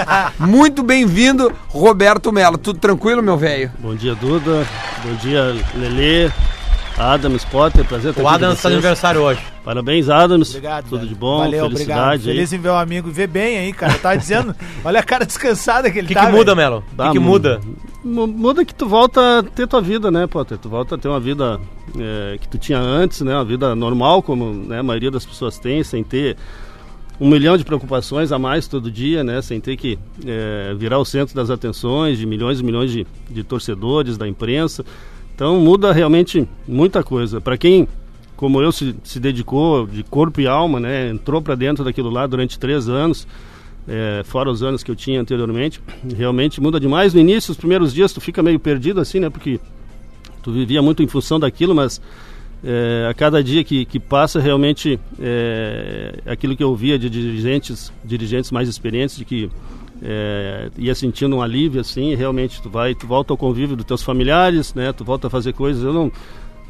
muito 0.38 0.82
bem-vindo, 0.82 1.52
Roberto 1.68 2.32
Melo. 2.32 2.56
Tudo 2.56 2.78
tranquilo, 2.78 3.22
meu 3.22 3.36
velho? 3.36 3.70
Bom 3.78 3.94
dia, 3.94 4.14
Duda. 4.14 4.66
Bom 5.02 5.14
dia, 5.16 5.54
Lelê. 5.74 6.30
Adams 6.96 7.44
Potter, 7.46 7.84
prazer 7.84 8.10
estar 8.10 8.22
O 8.22 8.28
aqui 8.28 8.38
com 8.38 8.44
Adam 8.44 8.52
está 8.54 8.68
de 8.68 8.74
aniversário 8.76 9.20
hoje. 9.20 9.40
Parabéns, 9.64 10.08
Adams. 10.08 10.50
Obrigado. 10.50 10.84
Tudo 10.84 10.98
velho. 10.98 11.08
de 11.08 11.14
bom, 11.14 11.38
Valeu, 11.38 11.64
felicidade 11.66 12.00
obrigado. 12.02 12.22
Feliz 12.22 12.52
em 12.52 12.58
ver 12.58 12.68
o 12.68 12.74
amigo 12.76 13.08
e 13.08 13.12
ver 13.12 13.26
bem 13.26 13.58
aí, 13.58 13.72
cara. 13.72 13.94
Eu 13.94 13.98
tava 13.98 14.16
dizendo, 14.16 14.54
olha 14.84 15.00
a 15.00 15.02
cara 15.02 15.26
descansada 15.26 15.90
que 15.90 15.98
ele 15.98 16.06
O 16.06 16.08
que, 16.08 16.14
tá. 16.14 16.26
que 16.26 16.32
muda, 16.32 16.54
velho. 16.54 16.70
Melo? 16.70 16.78
O 16.78 16.90
que, 16.90 16.96
Tá, 16.96 17.10
que 17.12 17.18
mu- 17.18 17.30
muda? 17.30 17.60
mu- 18.04 18.26
Muda 18.28 18.64
que 18.64 18.74
tu 18.74 18.86
volta 18.86 19.40
a 19.40 19.42
ter 19.42 19.66
tua 19.66 19.80
vida, 19.80 20.08
né, 20.10 20.26
Potter? 20.28 20.56
Tu 20.56 20.68
volta 20.68 20.94
a 20.94 20.98
ter 20.98 21.08
uma 21.08 21.18
vida 21.18 21.58
é, 21.98 22.38
que 22.40 22.46
tu 22.46 22.58
tinha 22.58 22.78
antes, 22.78 23.22
né? 23.22 23.34
Uma 23.34 23.44
vida 23.44 23.74
normal, 23.74 24.22
como 24.22 24.52
né, 24.52 24.78
a 24.78 24.82
maioria 24.82 25.10
das 25.10 25.26
pessoas 25.26 25.58
tem, 25.58 25.82
sem 25.82 26.04
ter 26.04 26.36
um 27.20 27.28
milhão 27.28 27.56
de 27.56 27.64
preocupações 27.64 28.30
a 28.30 28.38
mais 28.38 28.68
todo 28.68 28.88
dia, 28.90 29.24
né? 29.24 29.42
Sem 29.42 29.60
ter 29.60 29.76
que 29.76 29.98
é, 30.24 30.72
virar 30.78 30.98
o 31.00 31.04
centro 31.04 31.34
das 31.34 31.50
atenções 31.50 32.18
de 32.18 32.26
milhões 32.26 32.60
e 32.60 32.62
milhões 32.62 32.92
de, 32.92 33.04
de 33.28 33.42
torcedores, 33.42 34.16
da 34.16 34.28
imprensa. 34.28 34.84
Então 35.34 35.58
muda 35.60 35.92
realmente 35.92 36.48
muita 36.66 37.02
coisa. 37.02 37.40
Para 37.40 37.58
quem, 37.58 37.88
como 38.36 38.62
eu, 38.62 38.70
se, 38.70 38.94
se 39.02 39.18
dedicou 39.18 39.86
de 39.86 40.02
corpo 40.04 40.40
e 40.40 40.46
alma, 40.46 40.78
né? 40.78 41.10
Entrou 41.10 41.42
para 41.42 41.54
dentro 41.54 41.84
daquilo 41.84 42.10
lá 42.10 42.26
durante 42.26 42.58
três 42.58 42.88
anos, 42.88 43.26
é, 43.88 44.22
fora 44.24 44.50
os 44.50 44.62
anos 44.62 44.82
que 44.82 44.90
eu 44.90 44.96
tinha 44.96 45.20
anteriormente, 45.20 45.80
realmente 46.16 46.60
muda 46.60 46.78
demais. 46.78 47.12
No 47.12 47.20
início, 47.20 47.50
os 47.50 47.56
primeiros 47.56 47.92
dias, 47.92 48.12
tu 48.12 48.20
fica 48.20 48.42
meio 48.42 48.60
perdido 48.60 49.00
assim, 49.00 49.18
né? 49.18 49.28
Porque 49.28 49.58
tu 50.42 50.52
vivia 50.52 50.80
muito 50.80 51.02
em 51.02 51.08
função 51.08 51.40
daquilo, 51.40 51.74
mas 51.74 52.00
é, 52.62 53.08
a 53.10 53.14
cada 53.14 53.42
dia 53.42 53.62
que, 53.64 53.84
que 53.84 54.00
passa, 54.00 54.40
realmente, 54.40 54.98
é, 55.20 56.14
aquilo 56.26 56.56
que 56.56 56.62
eu 56.62 56.74
via 56.74 56.98
de 56.98 57.10
dirigentes, 57.10 57.92
dirigentes 58.04 58.50
mais 58.50 58.68
experientes, 58.68 59.16
de 59.16 59.24
que 59.24 59.50
é, 60.04 60.68
ia 60.76 60.94
sentindo 60.94 61.34
um 61.36 61.40
alívio, 61.42 61.80
assim, 61.80 62.14
realmente 62.14 62.60
tu 62.62 62.68
vai, 62.68 62.94
tu 62.94 63.06
volta 63.06 63.32
ao 63.32 63.36
convívio 63.36 63.74
dos 63.74 63.86
teus 63.86 64.02
familiares, 64.02 64.74
né? 64.74 64.92
Tu 64.92 65.04
volta 65.04 65.26
a 65.28 65.30
fazer 65.30 65.52
coisas, 65.54 65.82
eu 65.82 65.92
não... 65.92 66.12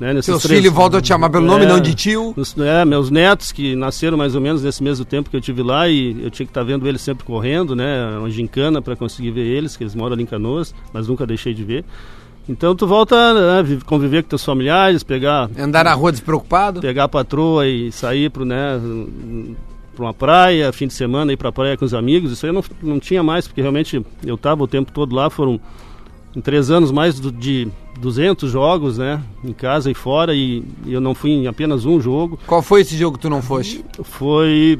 Né, 0.00 0.20
Seus 0.22 0.44
filhos 0.44 0.72
voltam 0.72 0.98
a 0.98 1.00
te 1.02 1.06
chamar 1.06 1.30
pelo 1.30 1.46
nome, 1.46 1.64
É, 1.64 1.68
não 1.68 1.78
de 1.78 1.94
tio. 1.94 2.34
é, 2.66 2.84
meus 2.84 3.10
netos 3.10 3.52
que 3.52 3.76
nasceram 3.76 4.16
mais 4.18 4.34
ou 4.34 4.40
menos 4.40 4.60
nesse 4.60 4.82
mesmo 4.82 5.04
tempo 5.04 5.30
que 5.30 5.36
eu 5.36 5.40
tive 5.40 5.62
lá 5.62 5.88
e 5.88 6.20
eu 6.20 6.30
tinha 6.32 6.44
que 6.44 6.50
estar 6.50 6.64
vendo 6.64 6.88
eles 6.88 7.00
sempre 7.00 7.24
correndo, 7.24 7.76
né? 7.76 8.16
Uma 8.18 8.28
gincana 8.28 8.82
para 8.82 8.96
conseguir 8.96 9.30
ver 9.30 9.46
eles, 9.46 9.76
que 9.76 9.84
eles 9.84 9.94
moram 9.94 10.14
ali 10.14 10.24
em 10.24 10.26
Canoas, 10.26 10.74
mas 10.92 11.06
nunca 11.06 11.24
deixei 11.24 11.54
de 11.54 11.62
ver. 11.62 11.84
Então 12.48 12.74
tu 12.74 12.88
volta 12.88 13.14
né, 13.34 13.62
vi- 13.62 13.84
conviver 13.84 14.24
com 14.24 14.30
teus 14.30 14.44
familiares, 14.44 15.04
pegar 15.04 15.48
Andar 15.56 15.84
na 15.84 15.94
rua 15.94 16.10
despreocupado. 16.10 16.80
pegar 16.80 17.04
a 17.04 17.08
patroa 17.08 17.64
e 17.68 17.92
sair 17.92 18.30
pro, 18.30 18.44
né, 18.44 18.80
para 19.94 20.04
uma 20.04 20.12
praia, 20.14 20.72
fim 20.72 20.86
de 20.86 20.92
semana 20.94 21.32
ir 21.32 21.36
para 21.36 21.48
a 21.48 21.52
praia 21.52 21.76
com 21.76 21.84
os 21.84 21.94
amigos. 21.94 22.32
Isso 22.32 22.44
aí 22.44 22.50
eu 22.50 22.54
não, 22.54 22.64
não 22.82 23.00
tinha 23.00 23.22
mais, 23.22 23.46
porque 23.46 23.60
realmente 23.62 24.04
eu 24.24 24.34
estava 24.34 24.62
o 24.62 24.66
tempo 24.66 24.92
todo 24.92 25.14
lá, 25.14 25.30
foram 25.30 25.58
em 26.36 26.40
três 26.40 26.70
anos 26.70 26.90
mais 26.90 27.18
do- 27.20 27.30
de 27.32 27.68
200 28.00 28.50
jogos, 28.50 28.98
né, 28.98 29.22
em 29.44 29.52
casa 29.52 29.90
e 29.90 29.94
fora, 29.94 30.34
e, 30.34 30.64
e 30.84 30.92
eu 30.92 31.00
não 31.00 31.14
fui 31.14 31.30
em 31.30 31.46
apenas 31.46 31.84
um 31.84 32.00
jogo. 32.00 32.38
Qual 32.46 32.60
foi 32.60 32.80
esse 32.80 32.96
jogo 32.96 33.16
que 33.16 33.22
tu 33.22 33.30
não 33.30 33.40
foste? 33.40 33.84
Foi 34.02 34.78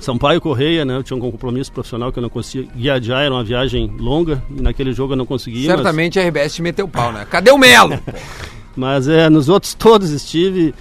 Sampaio 0.00 0.40
Correia, 0.40 0.84
né, 0.84 0.96
eu 0.96 1.02
tinha 1.02 1.16
um 1.16 1.20
compromisso 1.20 1.70
profissional 1.72 2.10
que 2.12 2.18
eu 2.18 2.22
não 2.22 2.30
conseguia 2.30 2.94
adiar, 2.94 3.22
era 3.22 3.34
uma 3.34 3.44
viagem 3.44 3.90
longa, 3.98 4.42
e 4.56 4.62
naquele 4.62 4.92
jogo 4.94 5.12
eu 5.12 5.16
não 5.16 5.26
conseguia. 5.26 5.68
mas- 5.68 5.76
Certamente 5.76 6.18
a 6.18 6.22
RBS 6.26 6.54
te 6.54 6.62
meteu 6.62 6.88
pau, 6.88 7.12
né? 7.12 7.26
Cadê 7.28 7.50
o 7.50 7.58
Melo? 7.58 7.98
Mas 8.76 9.08
é, 9.08 9.28
nos 9.28 9.48
outros 9.48 9.74
todos 9.76 10.10
estive, 10.10 10.72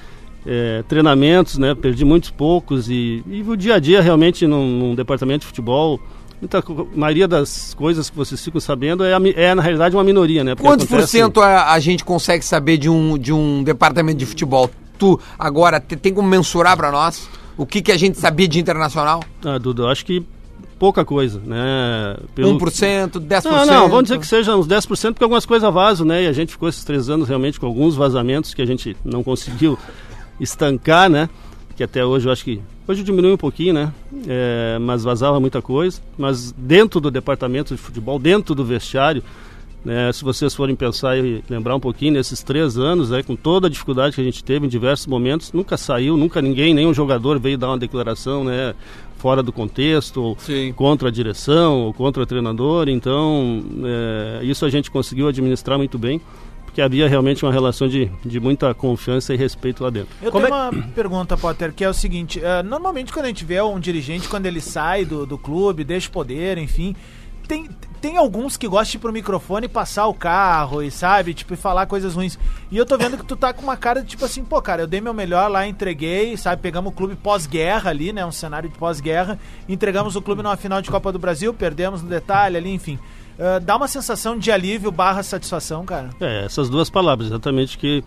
é, 0.47 0.83
treinamentos, 0.87 1.57
né? 1.57 1.75
Perdi 1.75 2.05
muitos 2.05 2.29
poucos 2.31 2.89
e, 2.89 3.21
e 3.27 3.41
o 3.47 3.55
dia 3.57 3.75
a 3.75 3.79
dia 3.79 4.01
realmente 4.01 4.47
num, 4.47 4.65
num 4.79 4.95
departamento 4.95 5.41
de 5.41 5.47
futebol, 5.47 5.99
muita, 6.41 6.63
maioria 6.95 7.27
das 7.27 7.73
coisas 7.73 8.09
que 8.09 8.15
vocês 8.15 8.41
ficam 8.43 8.61
sabendo 8.61 9.03
é, 9.03 9.11
é 9.35 9.53
na 9.53 9.61
realidade 9.61 9.95
uma 9.95 10.03
minoria, 10.03 10.43
né? 10.43 10.55
Porque 10.55 10.67
Quantos 10.67 10.85
por 10.85 10.95
acontece- 10.95 11.17
cento 11.17 11.41
a, 11.41 11.73
a 11.73 11.79
gente 11.79 12.05
consegue 12.05 12.45
saber 12.45 12.77
de 12.77 12.89
um, 12.89 13.17
de 13.17 13.33
um 13.33 13.63
departamento 13.63 14.17
de 14.19 14.25
futebol? 14.25 14.69
Tu, 14.97 15.19
agora, 15.37 15.79
te- 15.79 15.95
tem 15.95 16.13
como 16.13 16.27
mensurar 16.27 16.75
pra 16.77 16.91
nós 16.91 17.29
o 17.57 17.65
que, 17.65 17.81
que 17.81 17.91
a 17.91 17.97
gente 17.97 18.17
sabia 18.17 18.47
de 18.47 18.59
internacional? 18.59 19.21
Ah, 19.43 19.57
Dudu, 19.57 19.83
eu 19.83 19.89
acho 19.89 20.05
que 20.05 20.23
pouca 20.79 21.03
coisa, 21.03 21.41
né? 21.43 22.15
Pelo- 22.35 22.57
1%, 22.57 23.19
10%? 23.19 23.43
Não, 23.45 23.65
não, 23.65 23.89
vamos 23.89 24.03
dizer 24.03 24.19
que 24.19 24.27
seja 24.27 24.55
uns 24.55 24.67
10%, 24.67 25.13
porque 25.13 25.23
algumas 25.23 25.45
coisas 25.45 25.71
vazam, 25.73 26.05
né? 26.05 26.23
E 26.23 26.27
a 26.27 26.31
gente 26.33 26.51
ficou 26.51 26.69
esses 26.69 26.83
três 26.83 27.09
anos 27.09 27.27
realmente 27.27 27.59
com 27.59 27.65
alguns 27.65 27.95
vazamentos 27.95 28.53
que 28.53 28.61
a 28.61 28.65
gente 28.65 28.95
não 29.03 29.23
conseguiu 29.23 29.77
estancar, 30.39 31.09
né? 31.09 31.29
Que 31.75 31.83
até 31.83 32.03
hoje 32.03 32.27
eu 32.27 32.31
acho 32.31 32.43
que. 32.43 32.61
Hoje 32.87 33.03
diminuiu 33.03 33.33
um 33.33 33.37
pouquinho, 33.37 33.73
né? 33.73 33.93
É, 34.27 34.77
mas 34.79 35.03
vazava 35.03 35.39
muita 35.39 35.61
coisa. 35.61 36.01
Mas 36.17 36.53
dentro 36.57 36.99
do 36.99 37.11
departamento 37.11 37.75
de 37.75 37.81
futebol, 37.81 38.17
dentro 38.17 38.55
do 38.55 38.63
vestiário, 38.63 39.21
né, 39.87 40.11
se 40.11 40.23
vocês 40.23 40.53
forem 40.53 40.75
pensar 40.75 41.17
e 41.17 41.43
lembrar 41.49 41.75
um 41.75 41.79
pouquinho, 41.79 42.13
nesses 42.13 42.43
três 42.43 42.77
anos, 42.77 43.09
né, 43.09 43.23
com 43.23 43.35
toda 43.35 43.67
a 43.67 43.69
dificuldade 43.69 44.15
que 44.15 44.21
a 44.21 44.23
gente 44.23 44.43
teve 44.43 44.65
em 44.65 44.69
diversos 44.69 45.07
momentos, 45.07 45.53
nunca 45.53 45.77
saiu, 45.77 46.17
nunca 46.17 46.41
ninguém, 46.41 46.73
nenhum 46.73 46.93
jogador 46.93 47.39
veio 47.39 47.57
dar 47.57 47.69
uma 47.69 47.77
declaração 47.77 48.43
né, 48.43 48.73
fora 49.17 49.41
do 49.41 49.53
contexto, 49.53 50.21
ou 50.21 50.37
Sim. 50.39 50.73
contra 50.75 51.09
a 51.09 51.11
direção, 51.11 51.83
ou 51.83 51.93
contra 51.93 52.21
o 52.21 52.25
treinador. 52.25 52.89
Então, 52.89 53.63
é, 53.83 54.43
isso 54.43 54.65
a 54.65 54.69
gente 54.69 54.91
conseguiu 54.91 55.27
administrar 55.27 55.77
muito 55.77 55.97
bem, 55.97 56.19
porque 56.77 56.81
havia 56.83 57.09
realmente 57.09 57.43
uma 57.43 57.51
relação 57.51 57.87
de, 57.87 58.05
de 58.23 58.39
muita 58.39 58.71
confiança 58.71 59.33
e 59.33 59.37
respeito 59.37 59.83
lá 59.83 59.89
dentro. 59.89 60.09
Eu 60.21 60.31
Como 60.31 60.45
tenho 60.45 60.55
uma 60.55 60.71
pergunta, 60.93 61.35
Potter, 61.35 61.73
que 61.73 61.83
é 61.83 61.89
o 61.89 61.93
seguinte: 61.93 62.39
eh, 62.39 62.61
normalmente 62.61 63.11
quando 63.11 63.25
a 63.25 63.29
gente 63.29 63.43
vê 63.43 63.59
um 63.59 63.79
dirigente, 63.79 64.29
quando 64.29 64.45
ele 64.45 64.61
sai 64.61 65.03
do, 65.03 65.25
do 65.25 65.39
clube, 65.39 65.83
deixa 65.83 66.07
o 66.07 66.11
poder, 66.11 66.59
enfim, 66.59 66.95
tem, 67.47 67.67
tem 67.99 68.15
alguns 68.15 68.57
que 68.57 68.67
gostam 68.67 68.91
de 68.91 68.97
ir 68.97 68.99
pro 68.99 69.11
microfone 69.11 69.65
e 69.65 69.69
passar 69.69 70.05
o 70.05 70.13
carro 70.13 70.83
e, 70.83 70.91
sabe, 70.91 71.33
tipo, 71.33 71.55
e 71.55 71.57
falar 71.57 71.87
coisas 71.87 72.13
ruins. 72.13 72.37
E 72.69 72.77
eu 72.77 72.85
tô 72.85 72.95
vendo 72.95 73.17
que 73.17 73.25
tu 73.25 73.35
tá 73.35 73.51
com 73.51 73.63
uma 73.63 73.75
cara 73.75 74.03
de 74.03 74.09
tipo 74.09 74.23
assim, 74.23 74.45
pô, 74.45 74.61
cara, 74.61 74.83
eu 74.83 74.87
dei 74.87 75.01
meu 75.01 75.15
melhor 75.15 75.49
lá, 75.49 75.67
entreguei, 75.67 76.37
sabe, 76.37 76.61
pegamos 76.61 76.93
o 76.93 76.95
clube 76.95 77.15
pós-guerra 77.15 77.89
ali, 77.89 78.13
né, 78.13 78.23
um 78.23 78.31
cenário 78.31 78.69
de 78.69 78.77
pós-guerra, 78.77 79.39
entregamos 79.67 80.15
o 80.15 80.21
clube 80.21 80.43
numa 80.43 80.55
final 80.55 80.79
de 80.79 80.91
Copa 80.91 81.11
do 81.11 81.17
Brasil, 81.17 81.55
perdemos 81.55 82.03
no 82.03 82.09
detalhe 82.09 82.55
ali, 82.55 82.71
enfim. 82.71 82.99
Eh, 83.39 83.59
dá 83.59 83.75
uma 83.75 83.87
sensação 83.87 84.37
de 84.37 84.51
alívio 84.51 84.91
barra 84.91 85.21
satisfação, 85.21 85.85
cara. 85.85 86.09
É, 86.19 86.45
essas 86.45 86.69
duas 86.69 86.89
palavras, 86.89 87.27
exatamente 87.27 87.77
que, 87.77 88.03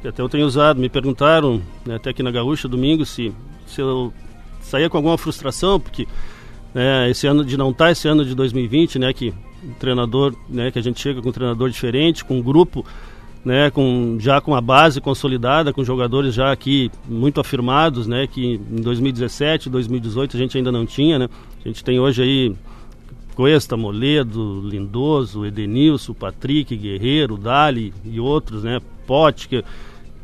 que 0.00 0.08
até 0.08 0.22
eu 0.22 0.28
tenho 0.28 0.46
usado. 0.46 0.80
Me 0.80 0.88
perguntaram, 0.88 1.60
né, 1.84 1.96
até 1.96 2.10
aqui 2.10 2.22
na 2.22 2.30
Gaúcha, 2.30 2.68
domingo, 2.68 3.04
se, 3.04 3.32
se 3.66 3.80
eu 3.80 4.12
saía 4.60 4.88
com 4.88 4.96
alguma 4.96 5.18
frustração, 5.18 5.80
porque 5.80 6.06
né, 6.72 7.10
esse 7.10 7.26
ano 7.26 7.44
de 7.44 7.56
não 7.56 7.70
estar, 7.70 7.90
esse 7.90 8.06
ano 8.06 8.24
de 8.24 8.34
2020, 8.34 8.98
né, 8.98 9.12
que 9.12 9.34
um 9.64 9.72
treinador, 9.74 10.34
né, 10.48 10.70
que 10.70 10.78
a 10.78 10.82
gente 10.82 11.00
chega 11.00 11.20
com 11.20 11.30
um 11.30 11.32
treinador 11.32 11.68
diferente, 11.68 12.24
com 12.24 12.38
um 12.38 12.42
grupo, 12.42 12.86
né, 13.44 13.70
com 13.70 14.18
já 14.20 14.40
com 14.40 14.54
a 14.54 14.60
base 14.60 15.00
consolidada, 15.00 15.72
com 15.72 15.82
jogadores 15.82 16.32
já 16.32 16.52
aqui 16.52 16.90
muito 17.08 17.40
afirmados, 17.40 18.06
né, 18.06 18.28
que 18.28 18.54
em 18.70 18.80
2017, 18.80 19.68
2018 19.68 20.36
a 20.36 20.40
gente 20.40 20.56
ainda 20.56 20.70
não 20.70 20.86
tinha, 20.86 21.18
né. 21.18 21.28
A 21.64 21.68
gente 21.68 21.82
tem 21.82 21.98
hoje 21.98 22.22
aí 22.22 22.56
Cuesta, 23.34 23.76
Moledo, 23.76 24.60
Lindoso, 24.64 25.46
Edenilson, 25.46 26.12
Patrick, 26.14 26.76
Guerreiro, 26.76 27.36
Dali 27.36 27.92
e 28.04 28.20
outros, 28.20 28.62
né? 28.64 28.80
Pote, 29.06 29.48
que, 29.48 29.62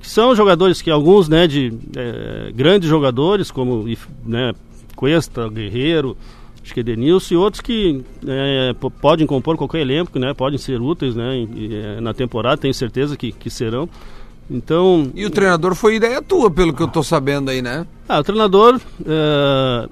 que 0.01 0.09
são 0.09 0.35
jogadores 0.35 0.81
que 0.83 0.91
alguns, 0.91 1.29
né, 1.29 1.47
de 1.47 1.73
eh, 1.97 2.53
grandes 2.55 2.89
jogadores, 2.89 3.51
como 3.51 3.85
né, 4.25 4.53
Cuesta, 4.95 5.49
Guerreiro, 5.49 6.17
acho 6.63 6.73
que 6.75 6.81
Edenilson, 6.81 7.35
e 7.35 7.37
outros 7.37 7.61
que 7.61 8.05
po- 8.81 8.91
podem 8.91 9.27
compor 9.27 9.57
qualquer 9.57 9.81
elenco, 9.81 10.19
né, 10.19 10.35
podem 10.35 10.59
ser 10.59 10.81
úteis 10.81 11.15
né, 11.17 11.37
e, 11.39 11.71
eh, 11.75 12.01
na 12.01 12.13
temporada, 12.15 12.57
tenho 12.59 12.75
certeza 12.75 13.17
que, 13.17 13.33
que 13.33 13.49
serão. 13.51 13.89
Então, 14.49 15.11
E 15.15 15.25
o 15.27 15.31
treinador 15.31 15.75
foi 15.75 15.97
ideia 15.97 16.23
tua, 16.23 16.49
pelo 16.51 16.73
que 16.73 16.81
eu 16.83 16.87
tô 16.87 17.03
sabendo 17.03 17.51
aí, 17.51 17.61
né? 17.61 17.85
ah, 18.09 18.21
o 18.21 18.23
treinador. 18.23 18.81
é, 19.05 19.89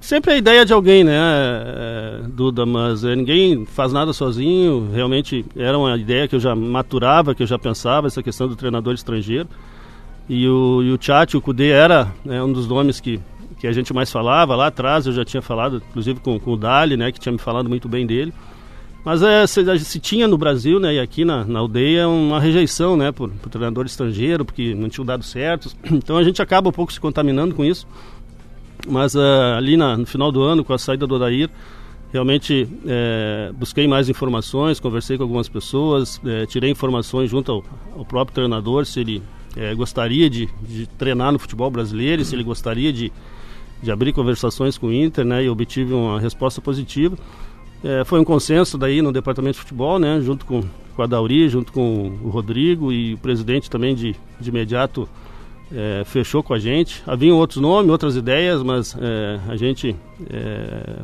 sempre 0.00 0.32
é 0.32 0.34
a 0.34 0.38
ideia 0.38 0.64
de 0.64 0.72
alguém, 0.72 1.04
né, 1.04 1.16
é, 1.16 2.20
Duda? 2.28 2.64
Mas 2.66 3.04
é, 3.04 3.14
ninguém 3.14 3.64
faz 3.66 3.92
nada 3.92 4.12
sozinho. 4.12 4.90
Realmente 4.92 5.44
era 5.56 5.78
uma 5.78 5.96
ideia 5.96 6.26
que 6.26 6.34
eu 6.34 6.40
já 6.40 6.54
maturava, 6.54 7.34
que 7.34 7.42
eu 7.42 7.46
já 7.46 7.58
pensava, 7.58 8.06
essa 8.06 8.22
questão 8.22 8.48
do 8.48 8.56
treinador 8.56 8.94
estrangeiro. 8.94 9.48
E 10.28 10.48
o, 10.48 10.82
e 10.82 10.92
o 10.92 10.98
Tchatcho, 10.98 11.38
o 11.38 11.42
Kudê 11.42 11.70
era 11.70 12.12
né, 12.24 12.42
um 12.42 12.52
dos 12.52 12.68
nomes 12.68 13.00
que, 13.00 13.20
que 13.58 13.66
a 13.66 13.72
gente 13.72 13.92
mais 13.92 14.10
falava. 14.10 14.54
Lá 14.54 14.68
atrás 14.68 15.06
eu 15.06 15.12
já 15.12 15.24
tinha 15.24 15.42
falado, 15.42 15.82
inclusive 15.90 16.20
com, 16.20 16.38
com 16.38 16.52
o 16.52 16.56
Dali, 16.56 16.96
né, 16.96 17.10
que 17.10 17.18
tinha 17.18 17.32
me 17.32 17.38
falado 17.38 17.68
muito 17.68 17.88
bem 17.88 18.06
dele. 18.06 18.32
Mas 19.04 19.22
é, 19.22 19.46
se, 19.46 19.78
se 19.80 19.98
tinha 19.98 20.28
no 20.28 20.36
Brasil, 20.36 20.78
né, 20.78 20.94
e 20.94 21.00
aqui 21.00 21.24
na, 21.24 21.44
na 21.44 21.58
aldeia, 21.58 22.06
uma 22.06 22.38
rejeição, 22.38 22.96
né, 22.96 23.10
por, 23.10 23.30
por 23.30 23.48
treinador 23.48 23.86
estrangeiro, 23.86 24.44
porque 24.44 24.74
não 24.74 24.88
tinham 24.88 25.04
dado 25.04 25.24
certo. 25.24 25.70
Então 25.90 26.16
a 26.16 26.22
gente 26.22 26.40
acaba 26.40 26.68
um 26.68 26.72
pouco 26.72 26.92
se 26.92 27.00
contaminando 27.00 27.54
com 27.54 27.64
isso. 27.64 27.86
Mas 28.88 29.14
ah, 29.16 29.56
ali 29.56 29.76
na- 29.76 29.96
no 29.96 30.06
final 30.06 30.32
do 30.32 30.42
ano, 30.42 30.64
com 30.64 30.72
a 30.72 30.78
saída 30.78 31.06
do 31.06 31.14
Odair, 31.14 31.48
realmente 32.12 32.66
eh, 32.86 33.52
busquei 33.56 33.86
mais 33.86 34.08
informações, 34.08 34.80
conversei 34.80 35.16
com 35.16 35.22
algumas 35.22 35.48
pessoas, 35.48 36.20
eh, 36.26 36.44
tirei 36.46 36.70
informações 36.70 37.30
junto 37.30 37.52
ao, 37.52 37.64
ao 37.96 38.04
próprio 38.04 38.34
treinador, 38.34 38.84
se 38.84 39.00
ele 39.00 39.22
eh, 39.56 39.74
gostaria 39.74 40.28
de, 40.28 40.48
de 40.62 40.86
treinar 40.86 41.30
no 41.32 41.38
futebol 41.38 41.70
brasileiro, 41.70 42.24
se 42.24 42.34
ele 42.34 42.42
gostaria 42.42 42.92
de, 42.92 43.12
de 43.82 43.90
abrir 43.92 44.12
conversações 44.12 44.76
com 44.76 44.88
o 44.88 44.92
Inter, 44.92 45.24
né, 45.24 45.44
e 45.44 45.48
obtive 45.48 45.92
uma 45.94 46.18
resposta 46.18 46.60
positiva. 46.60 47.16
É, 47.82 48.04
foi 48.04 48.20
um 48.20 48.24
consenso 48.24 48.76
daí 48.76 49.00
no 49.00 49.10
departamento 49.12 49.54
de 49.54 49.60
futebol, 49.60 49.98
né, 49.98 50.20
junto 50.20 50.44
com, 50.44 50.62
com 50.94 51.02
a 51.02 51.06
Dauri, 51.06 51.48
junto 51.48 51.72
com 51.72 52.18
o 52.22 52.28
Rodrigo 52.28 52.92
e 52.92 53.14
o 53.14 53.18
presidente 53.18 53.70
também 53.70 53.94
de, 53.94 54.14
de 54.38 54.50
imediato 54.50 55.08
é, 55.74 56.02
fechou 56.04 56.42
com 56.42 56.54
a 56.54 56.58
gente. 56.58 57.02
Haviam 57.06 57.36
outros 57.36 57.60
nomes, 57.60 57.90
outras 57.90 58.16
ideias, 58.16 58.62
mas 58.62 58.96
é, 59.00 59.40
a 59.48 59.56
gente 59.56 59.94
é, 60.28 61.02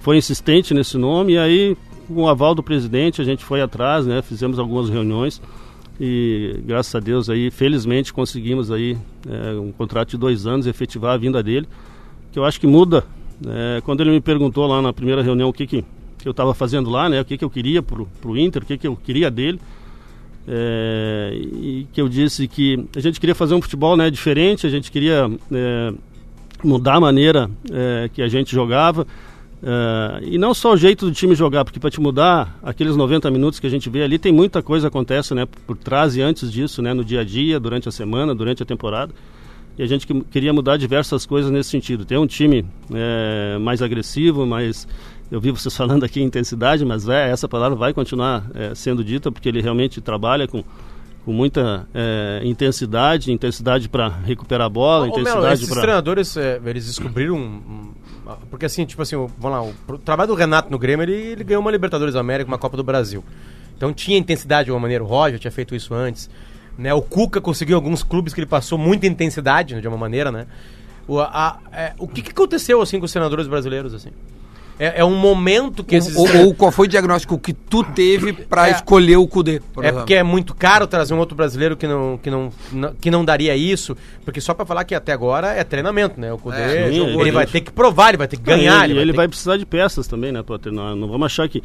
foi 0.00 0.16
insistente 0.16 0.74
nesse 0.74 0.96
nome. 0.98 1.34
E 1.34 1.38
aí 1.38 1.76
com 2.14 2.22
o 2.22 2.28
aval 2.28 2.54
do 2.54 2.62
presidente 2.62 3.22
a 3.22 3.24
gente 3.24 3.44
foi 3.44 3.60
atrás, 3.60 4.04
né, 4.06 4.20
fizemos 4.20 4.58
algumas 4.58 4.88
reuniões. 4.88 5.40
E 6.00 6.60
graças 6.64 6.94
a 6.94 7.00
Deus 7.00 7.28
aí 7.28 7.50
felizmente 7.50 8.12
conseguimos 8.12 8.70
aí 8.70 8.96
é, 9.28 9.52
um 9.52 9.70
contrato 9.70 10.10
de 10.10 10.16
dois 10.16 10.46
anos 10.46 10.66
efetivar 10.66 11.14
a 11.14 11.16
vinda 11.16 11.42
dele, 11.42 11.68
que 12.32 12.38
eu 12.38 12.44
acho 12.44 12.58
que 12.58 12.66
muda 12.66 13.04
é, 13.46 13.80
quando 13.82 14.00
ele 14.00 14.10
me 14.10 14.20
perguntou 14.20 14.66
lá 14.66 14.80
na 14.80 14.92
primeira 14.92 15.22
reunião 15.22 15.50
o 15.50 15.52
que, 15.52 15.66
que, 15.66 15.84
que 16.18 16.26
eu 16.26 16.30
estava 16.30 16.54
fazendo 16.54 16.90
lá, 16.90 17.08
né, 17.08 17.20
o 17.20 17.24
que, 17.24 17.36
que 17.36 17.44
eu 17.44 17.50
queria 17.50 17.82
para 17.82 18.02
o 18.02 18.36
Inter, 18.36 18.62
o 18.62 18.66
que, 18.66 18.78
que 18.78 18.86
eu 18.86 18.96
queria 18.96 19.30
dele, 19.30 19.60
é, 20.46 21.32
e 21.34 21.86
que 21.92 22.00
eu 22.00 22.08
disse 22.08 22.48
que 22.48 22.86
a 22.96 23.00
gente 23.00 23.20
queria 23.20 23.34
fazer 23.34 23.54
um 23.54 23.62
futebol 23.62 23.96
né, 23.96 24.10
diferente, 24.10 24.66
a 24.66 24.70
gente 24.70 24.90
queria 24.90 25.30
é, 25.52 25.92
mudar 26.62 26.94
a 26.94 27.00
maneira 27.00 27.50
é, 27.70 28.10
que 28.12 28.22
a 28.22 28.28
gente 28.28 28.52
jogava, 28.52 29.06
é, 29.62 30.20
e 30.22 30.38
não 30.38 30.54
só 30.54 30.72
o 30.72 30.76
jeito 30.76 31.06
do 31.06 31.12
time 31.12 31.34
jogar, 31.34 31.64
porque 31.64 31.78
para 31.78 31.90
te 31.90 32.00
mudar 32.00 32.58
aqueles 32.62 32.96
90 32.96 33.30
minutos 33.30 33.60
que 33.60 33.66
a 33.66 33.70
gente 33.70 33.88
vê 33.90 34.02
ali, 34.02 34.18
tem 34.18 34.32
muita 34.32 34.62
coisa 34.62 34.88
acontece 34.88 35.34
né, 35.34 35.46
por 35.66 35.76
trás 35.76 36.16
e 36.16 36.22
antes 36.22 36.50
disso, 36.50 36.82
né, 36.82 36.94
no 36.94 37.04
dia 37.04 37.20
a 37.20 37.24
dia, 37.24 37.60
durante 37.60 37.88
a 37.88 37.92
semana, 37.92 38.34
durante 38.34 38.62
a 38.62 38.66
temporada 38.66 39.12
e 39.80 39.82
a 39.82 39.86
gente 39.86 40.06
que- 40.06 40.20
queria 40.30 40.52
mudar 40.52 40.76
diversas 40.76 41.24
coisas 41.24 41.50
nesse 41.50 41.70
sentido. 41.70 42.04
Ter 42.04 42.18
um 42.18 42.26
time 42.26 42.66
é, 42.92 43.56
mais 43.58 43.80
agressivo, 43.80 44.46
mais. 44.46 44.86
Eu 45.30 45.40
vi 45.40 45.50
vocês 45.50 45.76
falando 45.76 46.04
aqui 46.04 46.20
em 46.20 46.24
intensidade, 46.24 46.84
mas 46.84 47.08
é, 47.08 47.30
essa 47.30 47.48
palavra 47.48 47.76
vai 47.76 47.92
continuar 47.92 48.46
é, 48.54 48.74
sendo 48.74 49.04
dita 49.04 49.30
porque 49.30 49.48
ele 49.48 49.62
realmente 49.62 50.00
trabalha 50.00 50.48
com, 50.48 50.64
com 51.24 51.32
muita 51.32 51.86
é, 51.94 52.40
intensidade 52.44 53.30
intensidade 53.32 53.88
para 53.88 54.08
recuperar 54.08 54.66
a 54.66 54.70
bola, 54.70 55.04
Ô, 55.04 55.08
intensidade 55.08 55.54
esses 55.54 55.68
para. 55.68 55.82
treinadores, 55.82 56.36
é, 56.36 56.60
eles 56.64 56.86
descobriram. 56.86 57.36
um- 57.36 57.38
um- 57.40 57.94
porque 58.50 58.66
assim, 58.66 58.84
tipo 58.84 59.00
assim, 59.02 59.14
o- 59.16 59.30
vamos 59.38 59.58
lá, 59.58 59.62
o, 59.64 59.74
pro- 59.86 59.98
trabalho 59.98 60.28
do 60.28 60.34
Renato 60.34 60.70
no 60.70 60.78
Grêmio, 60.78 61.04
ele, 61.04 61.12
ele 61.12 61.44
ganhou 61.44 61.60
uma 61.62 61.70
Libertadores 61.70 62.14
da 62.14 62.20
América, 62.20 62.50
uma 62.50 62.58
Copa 62.58 62.76
do 62.76 62.82
Brasil. 62.84 63.24
Então 63.76 63.92
tinha 63.92 64.18
intensidade 64.18 64.66
de 64.66 64.72
uma 64.72 64.80
maneira, 64.80 65.02
o 65.04 65.06
Roger 65.06 65.38
tinha 65.38 65.50
feito 65.50 65.74
isso 65.76 65.94
antes. 65.94 66.28
Né? 66.76 66.92
O 66.94 67.02
Cuca 67.02 67.40
conseguiu 67.40 67.76
alguns 67.76 68.02
clubes 68.02 68.32
que 68.34 68.40
ele 68.40 68.46
passou 68.46 68.76
muita 68.78 69.06
intensidade, 69.06 69.74
né, 69.74 69.80
de 69.80 69.86
uma 69.88 69.96
maneira, 69.96 70.30
né? 70.32 70.46
O, 71.06 71.20
a- 71.20 71.58
é, 71.72 71.92
o 71.98 72.06
que, 72.08 72.22
que 72.22 72.30
aconteceu 72.30 72.80
assim 72.80 72.98
com 72.98 73.04
os 73.04 73.12
treinadores 73.12 73.46
brasileiros, 73.46 73.92
assim? 73.94 74.10
É, 74.82 75.00
é 75.02 75.04
um 75.04 75.14
momento 75.14 75.84
que 75.84 75.94
esses. 75.94 76.16
Ou, 76.16 76.26
ou 76.46 76.54
qual 76.54 76.72
foi 76.72 76.86
o 76.86 76.88
diagnóstico 76.88 77.38
que 77.38 77.52
tu 77.52 77.84
teve 77.84 78.32
pra 78.32 78.68
É. 78.68 78.70
escolher 78.72 79.16
o 79.18 79.26
Cudê? 79.28 79.60
por 79.74 79.84
É 79.84 79.88
exemplo? 79.88 80.00
porque 80.00 80.14
é 80.14 80.22
muito 80.22 80.54
caro 80.54 80.86
trazer 80.86 81.12
um 81.12 81.18
outro 81.18 81.36
brasileiro 81.36 81.76
que 81.76 81.86
não, 81.86 82.18
que 82.22 82.30
não, 82.30 82.50
não- 82.72 82.94
que 82.94 83.10
não 83.10 83.22
daria 83.22 83.54
isso. 83.54 83.94
Porque 84.24 84.40
só 84.40 84.54
pra 84.54 84.64
falar 84.64 84.84
que 84.84 84.94
até 84.94 85.12
agora 85.12 85.48
é 85.48 85.62
treinamento, 85.64 86.18
né? 86.18 86.32
O 86.32 86.38
Cudê, 86.38 86.56
É, 86.56 86.90
sim, 86.90 86.98
ele 87.04 87.20
ele- 87.20 87.30
vai 87.30 87.46
ter 87.46 87.60
que 87.60 87.70
provar, 87.70 88.08
ele 88.08 88.16
vai 88.16 88.26
ter 88.26 88.38
que 88.38 88.42
ganhar. 88.42 88.80
e 88.80 88.84
ele, 88.86 88.94
vai 88.94 89.02
ele 89.02 89.12
vai 89.12 89.28
precisar 89.28 89.58
de 89.58 89.66
peças 89.66 90.06
também, 90.06 90.32
né, 90.32 90.42
Potter? 90.42 90.72
Não, 90.72 90.96
não 90.96 91.06
vamos 91.08 91.26
achar 91.26 91.46
que 91.46 91.62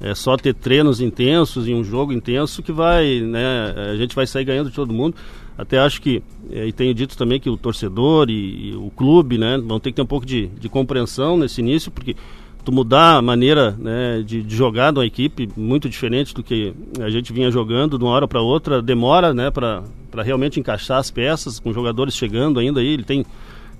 é 0.00 0.14
só 0.14 0.36
ter 0.36 0.54
treinos 0.54 1.00
intensos 1.00 1.66
e 1.66 1.74
um 1.74 1.82
jogo 1.82 2.12
intenso 2.12 2.62
que 2.62 2.70
vai, 2.70 3.20
né, 3.20 3.74
a 3.92 3.96
gente 3.96 4.14
vai 4.14 4.26
sair 4.26 4.44
ganhando 4.44 4.70
de 4.70 4.76
todo 4.76 4.92
mundo. 4.92 5.16
Até 5.58 5.78
acho 5.78 6.00
que, 6.00 6.22
é, 6.50 6.66
e 6.66 6.72
tenho 6.72 6.94
dito 6.94 7.16
também 7.16 7.38
que 7.40 7.50
o 7.50 7.56
torcedor 7.56 8.30
e, 8.30 8.70
e 8.70 8.74
o 8.76 8.90
clube, 8.96 9.36
né, 9.36 9.58
vão 9.58 9.78
ter 9.80 9.90
que 9.90 9.96
ter 9.96 10.02
um 10.02 10.06
pouco 10.06 10.24
de, 10.24 10.46
de 10.46 10.68
compreensão 10.68 11.36
nesse 11.36 11.60
início, 11.60 11.90
porque 11.90 12.16
tu 12.64 12.70
mudar 12.72 13.16
a 13.16 13.22
maneira 13.22 13.72
né, 13.78 14.22
de, 14.24 14.42
de 14.42 14.56
jogar 14.56 14.92
de 14.92 14.98
uma 14.98 15.06
equipe 15.06 15.48
muito 15.56 15.88
diferente 15.88 16.34
do 16.34 16.42
que 16.42 16.72
a 17.00 17.10
gente 17.10 17.32
vinha 17.32 17.50
jogando 17.50 17.98
de 17.98 18.04
uma 18.04 18.12
hora 18.12 18.28
para 18.28 18.40
outra, 18.40 18.80
demora 18.80 19.34
né, 19.34 19.50
para 19.50 19.82
realmente 20.22 20.60
encaixar 20.60 20.98
as 20.98 21.10
peças, 21.10 21.58
com 21.58 21.72
jogadores 21.72 22.14
chegando 22.14 22.60
ainda 22.60 22.80
aí, 22.80 22.88
ele 22.88 23.04
tem 23.04 23.24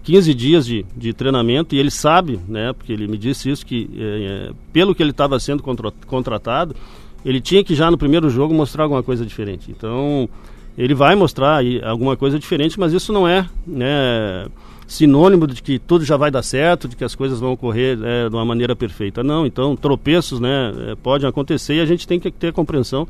15 0.02 0.34
dias 0.34 0.66
de, 0.66 0.84
de 0.96 1.12
treinamento 1.12 1.74
e 1.74 1.78
ele 1.78 1.90
sabe, 1.90 2.40
né, 2.48 2.72
porque 2.72 2.92
ele 2.92 3.06
me 3.06 3.16
disse 3.16 3.48
isso, 3.50 3.64
que 3.64 3.88
é, 3.96 4.48
é, 4.48 4.52
pelo 4.72 4.94
que 4.94 5.02
ele 5.02 5.10
estava 5.10 5.38
sendo 5.38 5.62
contra- 5.62 5.92
contratado, 6.06 6.74
ele 7.24 7.40
tinha 7.40 7.62
que 7.62 7.74
já 7.74 7.90
no 7.90 7.96
primeiro 7.96 8.28
jogo 8.28 8.52
mostrar 8.52 8.82
alguma 8.82 9.02
coisa 9.02 9.24
diferente. 9.24 9.70
Então, 9.70 10.28
ele 10.76 10.92
vai 10.92 11.14
mostrar 11.14 11.62
alguma 11.84 12.16
coisa 12.16 12.36
diferente, 12.36 12.80
mas 12.80 12.92
isso 12.92 13.12
não 13.12 13.28
é 13.28 13.46
né, 13.64 14.46
sinônimo 14.92 15.46
de 15.46 15.62
que 15.62 15.78
tudo 15.78 16.04
já 16.04 16.16
vai 16.16 16.30
dar 16.30 16.42
certo, 16.42 16.86
de 16.86 16.94
que 16.96 17.04
as 17.04 17.14
coisas 17.14 17.40
vão 17.40 17.52
ocorrer 17.52 17.98
é, 18.02 18.28
de 18.28 18.34
uma 18.36 18.44
maneira 18.44 18.76
perfeita. 18.76 19.22
Não, 19.22 19.46
então 19.46 19.74
tropeços 19.74 20.38
né, 20.38 20.72
é, 20.90 20.94
podem 20.94 21.28
acontecer 21.28 21.74
e 21.76 21.80
a 21.80 21.86
gente 21.86 22.06
tem 22.06 22.20
que 22.20 22.30
ter 22.30 22.52
compreensão 22.52 23.08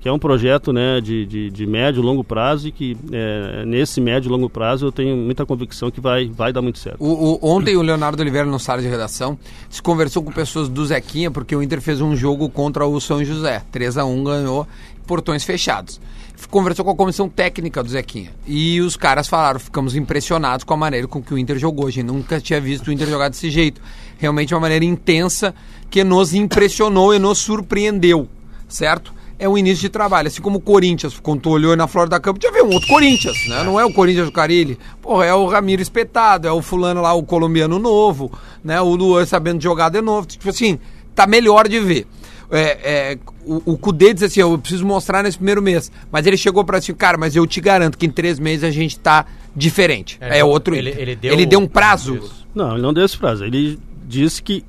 que 0.00 0.08
é 0.08 0.12
um 0.12 0.18
projeto 0.18 0.72
né, 0.72 1.00
de, 1.00 1.24
de, 1.24 1.48
de 1.48 1.64
médio 1.64 2.02
e 2.02 2.04
longo 2.04 2.24
prazo 2.24 2.66
e 2.66 2.72
que 2.72 2.96
é, 3.12 3.64
nesse 3.64 4.00
médio 4.00 4.28
e 4.28 4.32
longo 4.32 4.50
prazo 4.50 4.86
eu 4.86 4.90
tenho 4.90 5.16
muita 5.16 5.46
convicção 5.46 5.92
que 5.92 6.00
vai, 6.00 6.26
vai 6.26 6.52
dar 6.52 6.60
muito 6.60 6.80
certo. 6.80 6.96
O, 7.00 7.34
o- 7.34 7.38
ontem 7.40 7.76
o 7.76 7.82
Leonardo 7.82 8.20
Oliveira, 8.20 8.44
no 8.50 8.58
sala 8.58 8.82
de 8.82 8.88
redação, 8.88 9.38
se 9.70 9.80
conversou 9.80 10.20
com 10.20 10.32
pessoas 10.32 10.68
do 10.68 10.84
Zequinha, 10.84 11.30
porque 11.30 11.54
o 11.54 11.62
Inter 11.62 11.80
fez 11.80 12.00
um 12.00 12.16
jogo 12.16 12.48
contra 12.48 12.84
o 12.84 13.00
São 13.00 13.24
José. 13.24 13.62
3 13.70 13.96
a 13.96 14.04
1 14.04 14.24
ganhou, 14.24 14.66
portões 15.06 15.44
fechados. 15.44 16.00
Conversou 16.50 16.84
com 16.84 16.90
a 16.90 16.96
comissão 16.96 17.28
técnica 17.28 17.82
do 17.82 17.88
Zequinha. 17.88 18.30
E 18.46 18.80
os 18.80 18.96
caras 18.96 19.28
falaram: 19.28 19.58
ficamos 19.58 19.96
impressionados 19.96 20.64
com 20.64 20.74
a 20.74 20.76
maneira 20.76 21.06
com 21.06 21.22
que 21.22 21.32
o 21.32 21.38
Inter 21.38 21.58
jogou. 21.58 21.86
A 21.86 21.90
gente 21.90 22.06
nunca 22.06 22.40
tinha 22.40 22.60
visto 22.60 22.88
o 22.88 22.92
Inter 22.92 23.08
jogar 23.08 23.28
desse 23.28 23.50
jeito. 23.50 23.80
Realmente 24.18 24.54
uma 24.54 24.60
maneira 24.60 24.84
intensa 24.84 25.54
que 25.90 26.04
nos 26.04 26.34
impressionou 26.34 27.14
e 27.14 27.18
nos 27.18 27.38
surpreendeu. 27.38 28.28
Certo? 28.68 29.12
é 29.42 29.48
o 29.48 29.58
início 29.58 29.80
de 29.80 29.88
trabalho. 29.88 30.28
Assim 30.28 30.40
como 30.40 30.58
o 30.58 30.60
Corinthians, 30.60 31.18
quando 31.20 31.40
tu 31.40 31.50
olhou 31.50 31.76
na 31.76 31.88
Florida 31.88 32.20
Campo, 32.20 32.38
já 32.40 32.52
viu 32.52 32.64
um 32.64 32.72
outro 32.72 32.88
Corinthians, 32.88 33.36
né? 33.48 33.64
Não 33.64 33.78
é 33.78 33.84
o 33.84 33.92
Corinthians 33.92 34.26
do 34.26 34.32
Carilli. 34.32 34.78
Porra, 35.00 35.24
é 35.24 35.34
o 35.34 35.46
Ramiro 35.46 35.82
Espetado, 35.82 36.46
é 36.46 36.52
o 36.52 36.62
fulano 36.62 37.02
lá, 37.02 37.12
o 37.12 37.24
colombiano 37.24 37.76
novo, 37.76 38.30
né? 38.62 38.80
O 38.80 38.94
Luan 38.94 39.26
sabendo 39.26 39.60
jogar 39.60 39.88
de 39.88 40.00
novo. 40.00 40.28
Tipo 40.28 40.48
assim, 40.48 40.78
tá 41.12 41.26
melhor 41.26 41.66
de 41.66 41.80
ver. 41.80 42.06
É, 42.52 43.12
é, 43.12 43.18
o, 43.46 43.72
o 43.72 43.78
Cudê 43.78 44.12
diz 44.12 44.22
assim, 44.22 44.40
eu 44.40 44.58
preciso 44.58 44.84
mostrar 44.84 45.22
nesse 45.22 45.38
primeiro 45.38 45.62
mês. 45.62 45.90
Mas 46.12 46.26
ele 46.26 46.36
chegou 46.36 46.62
pra 46.64 46.78
assim, 46.78 46.92
cara, 46.94 47.16
mas 47.16 47.34
eu 47.34 47.46
te 47.46 47.60
garanto 47.60 47.96
que 47.96 48.04
em 48.06 48.10
três 48.10 48.38
meses 48.38 48.62
a 48.62 48.70
gente 48.70 48.98
tá 48.98 49.24
diferente. 49.56 50.18
É, 50.20 50.38
É, 50.40 50.44
outro 50.44 50.74
ele- 50.74 50.90
ele 50.96 51.16
deu- 51.16 51.32
ele 51.32 51.46
deu 51.46 51.58
um 51.60 51.66
prazo. 51.66 52.20
Não, 52.54 52.72
ele 52.74 52.82
não 52.82 52.92
deu 52.92 53.04
esse 53.04 53.16
prazo. 53.16 53.44
Ele 53.44 53.78
disse 54.06 54.42
que 54.42 54.62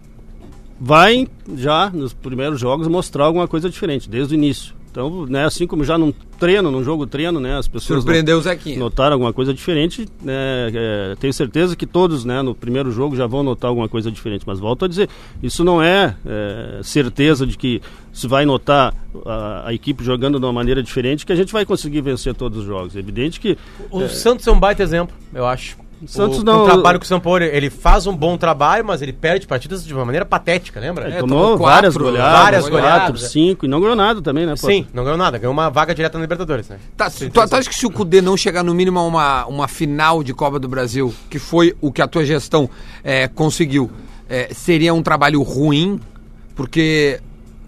vai 0.80 1.28
já 1.56 1.90
nos 1.90 2.14
primeiros 2.14 2.60
jogos 2.60 2.88
mostrar 2.88 3.26
alguma 3.26 3.48
coisa 3.48 3.70
diferente, 3.70 4.10
desde 4.10 4.34
o 4.34 4.36
início. 4.36 4.74
Então, 4.94 5.26
né, 5.26 5.44
assim 5.44 5.66
como 5.66 5.84
já 5.84 5.98
num 5.98 6.14
treino, 6.40 6.70
num 6.70 6.84
jogo 6.84 7.08
treino, 7.08 7.40
né, 7.40 7.58
as 7.58 7.68
pessoas 7.68 8.04
Surpreendeu 8.04 8.38
o 8.38 8.42
Zequinha. 8.42 8.78
notaram 8.78 9.14
alguma 9.14 9.34
coisa 9.34 9.52
diferente, 9.52 10.08
né, 10.22 10.70
é, 10.72 11.16
tenho 11.20 11.34
certeza 11.34 11.76
que 11.76 11.88
todos, 11.88 12.24
né, 12.24 12.44
no 12.44 12.54
primeiro 12.54 12.92
jogo 12.92 13.16
já 13.16 13.26
vão 13.26 13.42
notar 13.42 13.70
alguma 13.70 13.90
coisa 13.90 14.12
diferente, 14.12 14.44
mas 14.46 14.60
volto 14.60 14.86
a 14.86 14.88
dizer, 14.88 15.10
isso 15.42 15.64
não 15.64 15.82
é, 15.82 16.16
é, 16.24 16.80
certeza 16.84 17.48
de 17.48 17.58
que 17.58 17.82
se 18.12 18.28
vai 18.28 18.46
notar 18.46 18.94
a, 19.26 19.70
a 19.70 19.74
equipe 19.74 20.04
jogando 20.04 20.40
de 20.40 20.46
uma 20.46 20.54
maneira 20.54 20.84
diferente 20.84 21.26
que 21.26 21.34
a 21.34 21.36
gente 21.36 21.52
vai 21.52 21.66
conseguir 21.66 22.02
vencer 22.02 22.36
todos 22.36 22.60
os 22.60 22.66
jogos. 22.66 22.96
É 22.96 23.00
evidente 23.00 23.40
que 23.40 23.58
O 23.90 24.08
Santos 24.08 24.46
é 24.46 24.52
um 24.52 24.60
baita 24.60 24.84
exemplo, 24.84 25.16
eu 25.34 25.48
acho. 25.48 25.76
Santos 26.08 26.40
o, 26.40 26.44
não- 26.44 26.62
O 26.62 26.66
trabalho 26.66 27.00
que 27.00 27.06
o 27.06 27.08
Sampaoli, 27.08 27.46
ele 27.46 27.70
faz 27.70 28.06
um 28.08 28.16
bom 28.16 28.38
trabalho, 28.38 28.84
mas 28.86 29.02
ele 29.02 29.14
perde 29.14 29.46
partidas 29.48 29.86
de 29.86 29.94
uma 29.94 30.04
maneira 30.06 30.26
patética, 30.26 30.80
lembra? 30.80 31.10
é, 31.10 31.18
É, 31.18 31.20
tomou, 31.20 31.42
tomou 31.54 31.58
várias 31.58 31.94
quatro, 31.94 32.04
goleadas, 32.12 32.40
várias 32.40 32.62
quatro, 32.70 32.82
goleadas. 32.82 33.22
cinco, 33.32 33.66
e 33.66 33.68
não 33.68 33.80
ganhou 33.82 33.96
nada 33.96 34.22
também, 34.22 34.46
né? 34.46 34.54
pô? 34.60 34.68
Sim, 34.68 34.86
não 34.94 35.04
ganhou 35.04 35.18
nada, 35.18 35.38
ganhou 35.38 35.54
uma 35.54 35.70
vaga 35.70 35.94
direta 35.96 36.18
na 36.18 36.24
Libertadores, 36.24 36.68
né? 36.70 36.78
Tá, 36.98 37.10
tu, 37.10 37.30
tu 37.30 37.40
acha 37.42 37.70
que 37.70 37.76
se 37.76 37.86
o 37.86 37.92
Cudê 37.92 38.22
não 38.22 38.36
chegar 38.38 38.64
no 38.64 38.74
mínimo 38.74 39.00
a 39.00 39.04
uma, 39.06 39.46
uma 39.46 39.68
final 39.68 40.24
de 40.24 40.34
Copa 40.34 40.60
do 40.60 40.68
Brasil, 40.68 41.14
que 41.30 41.40
foi 41.40 41.76
o 41.82 41.92
que 41.92 42.02
a 42.02 42.08
tua 42.08 42.26
gestão 42.26 42.70
é, 43.04 43.28
conseguiu, 43.28 43.90
é, 44.30 44.50
seria 44.54 44.94
um 44.94 45.02
trabalho 45.04 45.42
ruim? 45.42 46.00
Porque 46.56 47.20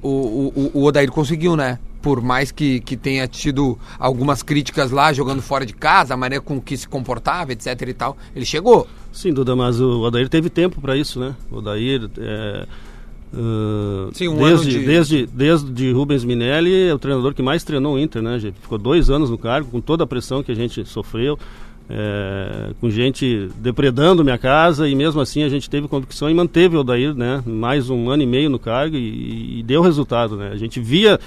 o, 0.01 0.09
o, 0.55 0.71
o 0.75 0.83
Odair 0.83 1.11
conseguiu, 1.11 1.55
né? 1.55 1.79
Por 2.05 2.21
mais 2.21 2.51
que, 2.51 2.81
que 2.81 2.95
tenha 2.95 3.27
tido 3.27 3.79
algumas 3.97 4.43
críticas 4.43 4.91
lá, 4.91 5.11
jogando 5.11 5.41
fora 5.41 5.65
de 5.65 5.73
casa, 5.73 6.13
a 6.13 6.17
maneira 6.17 6.39
com 6.39 6.61
que 6.61 6.77
se 6.77 6.87
comportava, 6.87 7.51
etc 7.51 7.81
e 7.81 7.93
tal, 7.95 8.15
ele 8.35 8.45
chegou. 8.45 8.87
Sim, 9.11 9.33
Duda, 9.33 9.55
mas 9.55 9.81
o 9.81 10.01
Odair 10.01 10.29
teve 10.29 10.47
tempo 10.47 10.79
para 10.79 10.95
isso, 10.95 11.19
né? 11.19 11.33
O 11.49 11.57
Odair, 11.57 12.07
é, 12.19 12.67
ah, 13.33 14.09
Sim, 14.13 14.27
um 14.27 14.37
desde, 14.37 14.69
ano 14.69 14.79
de- 14.79 14.85
desde, 14.85 15.25
desde 15.25 15.91
Rubens 15.93 16.23
Minelli, 16.23 16.89
é 16.89 16.93
o 16.93 16.99
treinador 16.99 17.33
que 17.33 17.41
mais 17.41 17.63
treinou 17.63 17.95
o 17.95 17.99
Inter, 17.99 18.21
né? 18.21 18.37
Gente 18.37 18.59
ficou 18.61 18.77
dois 18.77 19.09
anos 19.09 19.31
no 19.31 19.37
cargo, 19.39 19.71
com 19.71 19.81
toda 19.81 20.03
a 20.03 20.07
pressão 20.07 20.43
que 20.43 20.51
a 20.51 20.55
gente 20.55 20.85
sofreu, 20.85 21.39
é, 21.89 22.69
com 22.79 22.87
gente 22.87 23.49
depredando 23.57 24.23
minha 24.23 24.37
casa, 24.37 24.87
e 24.87 24.93
mesmo 24.93 25.21
assim 25.21 25.41
a 25.41 25.49
gente 25.49 25.67
teve 25.67 25.87
convicção 25.87 26.29
e 26.29 26.35
manteve 26.35 26.77
o 26.77 26.81
Odair, 26.81 27.15
né? 27.15 27.41
Mais 27.47 27.89
um 27.89 28.11
ano 28.11 28.21
e 28.21 28.27
meio 28.27 28.47
no 28.47 28.59
cargo 28.59 28.95
e, 28.95 29.61
e 29.61 29.63
deu 29.63 29.81
resultado, 29.81 30.37
né? 30.37 30.51
A 30.53 30.55
gente 30.55 30.79
via 30.79 31.19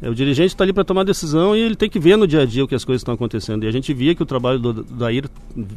é, 0.00 0.10
o 0.10 0.14
dirigente 0.14 0.48
está 0.48 0.62
ali 0.62 0.72
para 0.72 0.84
tomar 0.84 1.04
decisão 1.04 1.56
e 1.56 1.60
ele 1.60 1.74
tem 1.74 1.88
que 1.88 1.98
ver 1.98 2.16
no 2.16 2.26
dia 2.26 2.42
a 2.42 2.46
dia 2.46 2.64
o 2.64 2.68
que 2.68 2.74
as 2.74 2.84
coisas 2.84 3.00
estão 3.00 3.14
acontecendo. 3.14 3.64
E 3.64 3.66
a 3.66 3.70
gente 3.70 3.94
via 3.94 4.14
que 4.14 4.22
o 4.22 4.26
trabalho 4.26 4.58
do 4.58 4.72
Dair 4.84 5.24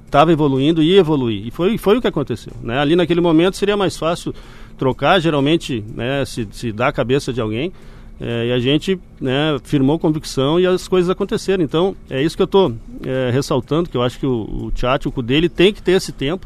estava 0.06 0.32
evoluindo 0.32 0.84
e 0.84 0.94
ia 0.94 1.00
evoluir. 1.00 1.48
E 1.48 1.52
foi, 1.52 1.78
foi 1.78 1.98
o 1.98 2.02
que 2.02 2.08
aconteceu. 2.08 2.54
Né? 2.62 2.78
Ali 2.78 2.96
naquele 2.96 3.22
momento 3.22 3.56
seria 3.56 3.78
mais 3.78 3.96
fácil 3.96 4.34
trocar, 4.78 5.20
geralmente 5.20 5.84
né, 5.96 6.26
se, 6.26 6.48
se 6.52 6.72
dá 6.72 6.88
a 6.88 6.92
cabeça 6.92 7.32
de 7.32 7.40
alguém. 7.40 7.72
É, 8.22 8.48
e 8.48 8.52
a 8.52 8.60
gente 8.60 9.00
né, 9.22 9.58
firmou 9.64 9.98
convicção 9.98 10.60
e 10.60 10.68
as 10.68 10.90
coisas 10.90 11.10
aconteceram. 11.10 11.64
Então, 11.64 11.96
é 12.10 12.22
isso 12.22 12.36
que 12.36 12.42
eu 12.42 12.46
estou 12.46 12.76
ressaltando, 13.32 13.90
que 13.90 13.96
eu 13.96 14.02
acho 14.02 14.20
que 14.20 14.26
o, 14.26 14.66
o 14.66 14.72
Tchatcho 14.72 15.10
dele 15.22 15.48
tem 15.48 15.72
que 15.74 15.82
ter 15.82 15.94
esse 15.94 16.12
tempo, 16.12 16.46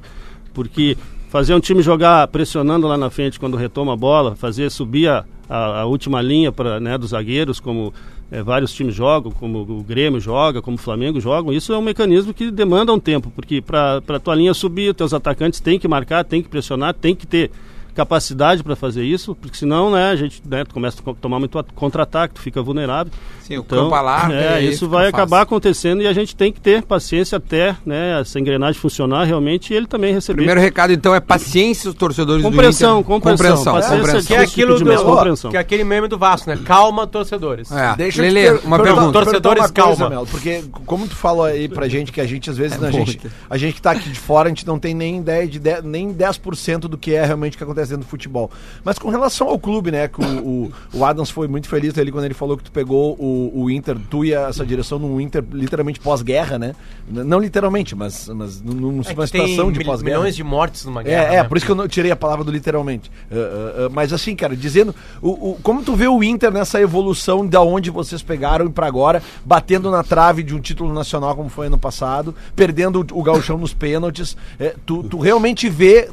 porque 0.53 0.95
fazer 1.33 1.55
um 1.55 1.59
time 1.59 1.81
jogar 1.81 2.27
pressionando 2.27 2.87
lá 2.87 2.95
na 2.95 3.09
frente 3.09 3.39
quando 3.39 3.57
retoma 3.57 3.93
a 3.93 3.95
bola, 3.95 4.35
fazer 4.35 4.69
subir 4.69 5.09
a, 5.09 5.25
a, 5.49 5.79
a 5.79 5.85
última 5.87 6.21
linha 6.21 6.51
pra, 6.51 6.79
né, 6.79 6.95
dos 6.95 7.09
zagueiros, 7.09 7.59
como 7.59 7.91
é, 8.31 8.43
vários 8.43 8.71
times 8.71 8.93
jogam, 8.93 9.31
como 9.31 9.61
o 9.61 9.81
Grêmio 9.81 10.19
joga, 10.19 10.61
como 10.61 10.75
o 10.75 10.79
Flamengo 10.79 11.19
jogam, 11.19 11.51
isso 11.51 11.73
é 11.73 11.77
um 11.77 11.81
mecanismo 11.81 12.35
que 12.35 12.51
demanda 12.51 12.93
um 12.93 12.99
tempo, 12.99 13.31
porque 13.35 13.63
para 13.63 13.97
a 14.07 14.19
tua 14.19 14.35
linha 14.35 14.53
subir, 14.53 14.93
teus 14.93 15.11
atacantes 15.11 15.59
têm 15.59 15.79
que 15.79 15.87
marcar, 15.87 16.23
têm 16.23 16.43
que 16.43 16.49
pressionar, 16.49 16.93
têm 16.93 17.15
que 17.15 17.25
ter 17.25 17.49
capacidade 17.93 18.63
para 18.63 18.75
fazer 18.75 19.03
isso, 19.03 19.35
porque 19.35 19.57
senão 19.57 19.91
né, 19.91 20.09
a 20.09 20.15
gente 20.15 20.41
né, 20.47 20.63
tu 20.65 20.73
começa 20.73 20.97
a 21.05 21.13
tomar 21.15 21.39
muito 21.39 21.57
at- 21.59 21.71
contra-ataque, 21.75 22.33
tu 22.35 22.41
fica 22.41 22.61
vulnerável. 22.61 23.11
Sim, 23.41 23.57
o 23.57 23.63
campo 23.63 23.93
alarga, 23.93 24.33
e 24.33 24.37
é, 24.37 24.53
aí 24.55 24.69
isso 24.69 24.87
vai 24.87 25.05
fácil. 25.05 25.15
acabar 25.15 25.41
acontecendo 25.41 26.01
e 26.01 26.07
a 26.07 26.13
gente 26.13 26.35
tem 26.35 26.51
que 26.51 26.61
ter 26.61 26.81
paciência 26.83 27.37
até 27.37 27.75
né, 27.85 28.19
essa 28.21 28.39
engrenagem 28.39 28.79
funcionar 28.79 29.25
realmente 29.25 29.73
e 29.73 29.75
ele 29.75 29.85
também 29.87 30.13
receber. 30.13 30.37
Primeiro 30.37 30.61
recado, 30.61 30.93
então, 30.93 31.13
é 31.13 31.19
paciência 31.19 31.89
os 31.89 31.95
torcedores 31.95 32.41
Compreensão, 32.43 33.01
do 33.01 33.13
Inter. 33.15 33.19
compreensão, 33.29 33.73
paciência 33.73 33.97
compreensão. 33.97 34.27
Que 34.27 34.33
é 34.33 34.39
tipo 34.45 34.51
aquilo 34.51 34.79
do, 34.79 34.85
mesmo, 34.85 35.05
compreensão. 35.05 35.51
que 35.51 35.57
é 35.57 35.59
aquele 35.59 35.83
meme 35.83 36.07
do 36.07 36.17
Vasco, 36.17 36.49
né? 36.49 36.57
Calma, 36.63 37.05
torcedores. 37.05 37.71
É. 37.71 37.95
Deixa 37.97 38.21
Lelê, 38.21 38.47
eu 38.49 38.55
te 38.57 38.59
per- 38.61 38.67
uma 38.67 38.79
pergunta. 38.81 39.11
Torcedores, 39.11 39.63
uma 39.63 39.69
coisa, 39.69 39.97
calma. 39.97 40.09
Melo, 40.09 40.27
porque 40.27 40.63
como 40.85 41.07
tu 41.07 41.15
falou 41.15 41.43
aí 41.43 41.67
pra 41.67 41.87
gente 41.87 42.11
que 42.11 42.21
a 42.21 42.25
gente 42.25 42.49
às 42.49 42.57
vezes 42.57 42.81
É 42.81 42.87
a, 42.87 42.89
bom, 42.89 42.97
gente, 42.97 43.17
então. 43.17 43.31
a 43.49 43.57
gente 43.57 43.73
que 43.75 43.81
tá 43.81 43.91
aqui 43.91 44.09
de 44.09 44.19
fora, 44.19 44.47
a 44.47 44.49
gente 44.49 44.65
não 44.65 44.79
tem 44.79 44.93
nem 44.93 45.17
ideia 45.19 45.45
de, 45.47 45.59
de 45.59 45.81
nem 45.83 46.13
10% 46.13 46.79
do 46.81 46.97
que 46.97 47.13
é 47.13 47.25
realmente 47.25 47.55
o 47.55 47.57
que 47.57 47.63
acontece 47.63 47.82
dentro 47.89 48.05
do 48.05 48.09
futebol. 48.09 48.49
Mas 48.83 48.97
com 48.99 49.09
relação 49.09 49.47
ao 49.49 49.57
clube, 49.59 49.91
né, 49.91 50.07
que 50.07 50.21
o, 50.21 50.47
o, 50.47 50.71
o 50.93 51.05
Adams 51.05 51.29
foi 51.29 51.47
muito 51.47 51.67
feliz 51.67 51.97
ali 51.97 52.11
quando 52.11 52.25
ele 52.25 52.33
falou 52.33 52.57
que 52.57 52.63
tu 52.63 52.71
pegou 52.71 53.15
o, 53.19 53.51
o 53.63 53.69
Inter, 53.71 53.97
tu 54.09 54.23
e 54.25 54.33
essa 54.33 54.65
direção 54.65 54.99
num 54.99 55.19
Inter 55.19 55.43
literalmente 55.51 55.99
pós-guerra, 55.99 56.57
né? 56.59 56.75
Não 57.09 57.39
literalmente, 57.39 57.95
mas, 57.95 58.27
mas 58.29 58.61
num- 58.61 58.73
numa 58.73 59.01
É 59.01 59.25
situação 59.25 59.71
de 59.71 59.83
pós-guerra. 59.83 60.17
milhões 60.19 60.35
de 60.35 60.43
mortes 60.43 60.85
numa 60.85 61.03
guerra. 61.03 61.23
É, 61.33 61.35
é, 61.35 61.41
né? 61.41 61.43
por 61.43 61.57
isso 61.57 61.65
que 61.65 61.71
eu 61.71 61.87
tirei 61.87 62.11
a 62.11 62.15
palavra 62.15 62.43
do 62.43 62.51
literalmente. 62.51 63.11
Uh, 63.31 63.35
uh, 63.35 63.87
uh, 63.87 63.91
mas 63.93 64.13
assim, 64.13 64.35
cara, 64.35 64.55
dizendo, 64.55 64.93
o, 65.21 65.51
o- 65.51 65.59
como 65.61 65.81
tu 65.83 65.95
vê 65.95 66.07
o 66.07 66.23
Inter 66.23 66.51
nessa 66.51 66.79
evolução 66.81 67.45
da 67.45 67.61
onde 67.61 67.89
vocês 67.89 68.21
pegaram 68.21 68.65
e 68.65 68.69
pra 68.69 68.87
agora, 68.87 69.21
batendo 69.45 69.89
na 69.91 70.03
trave 70.03 70.43
de 70.43 70.55
um 70.55 70.59
título 70.59 70.93
nacional 70.93 71.35
como 71.35 71.49
foi 71.49 71.67
ano 71.67 71.77
passado, 71.77 72.33
perdendo 72.55 73.01
o, 73.11 73.19
o 73.19 73.23
gauchão 73.23 73.57
nos 73.57 73.73
pênaltis, 73.73 74.37
é, 74.59 74.75
tu, 74.85 75.03
tu 75.03 75.17
realmente 75.19 75.69
vê 75.69 76.09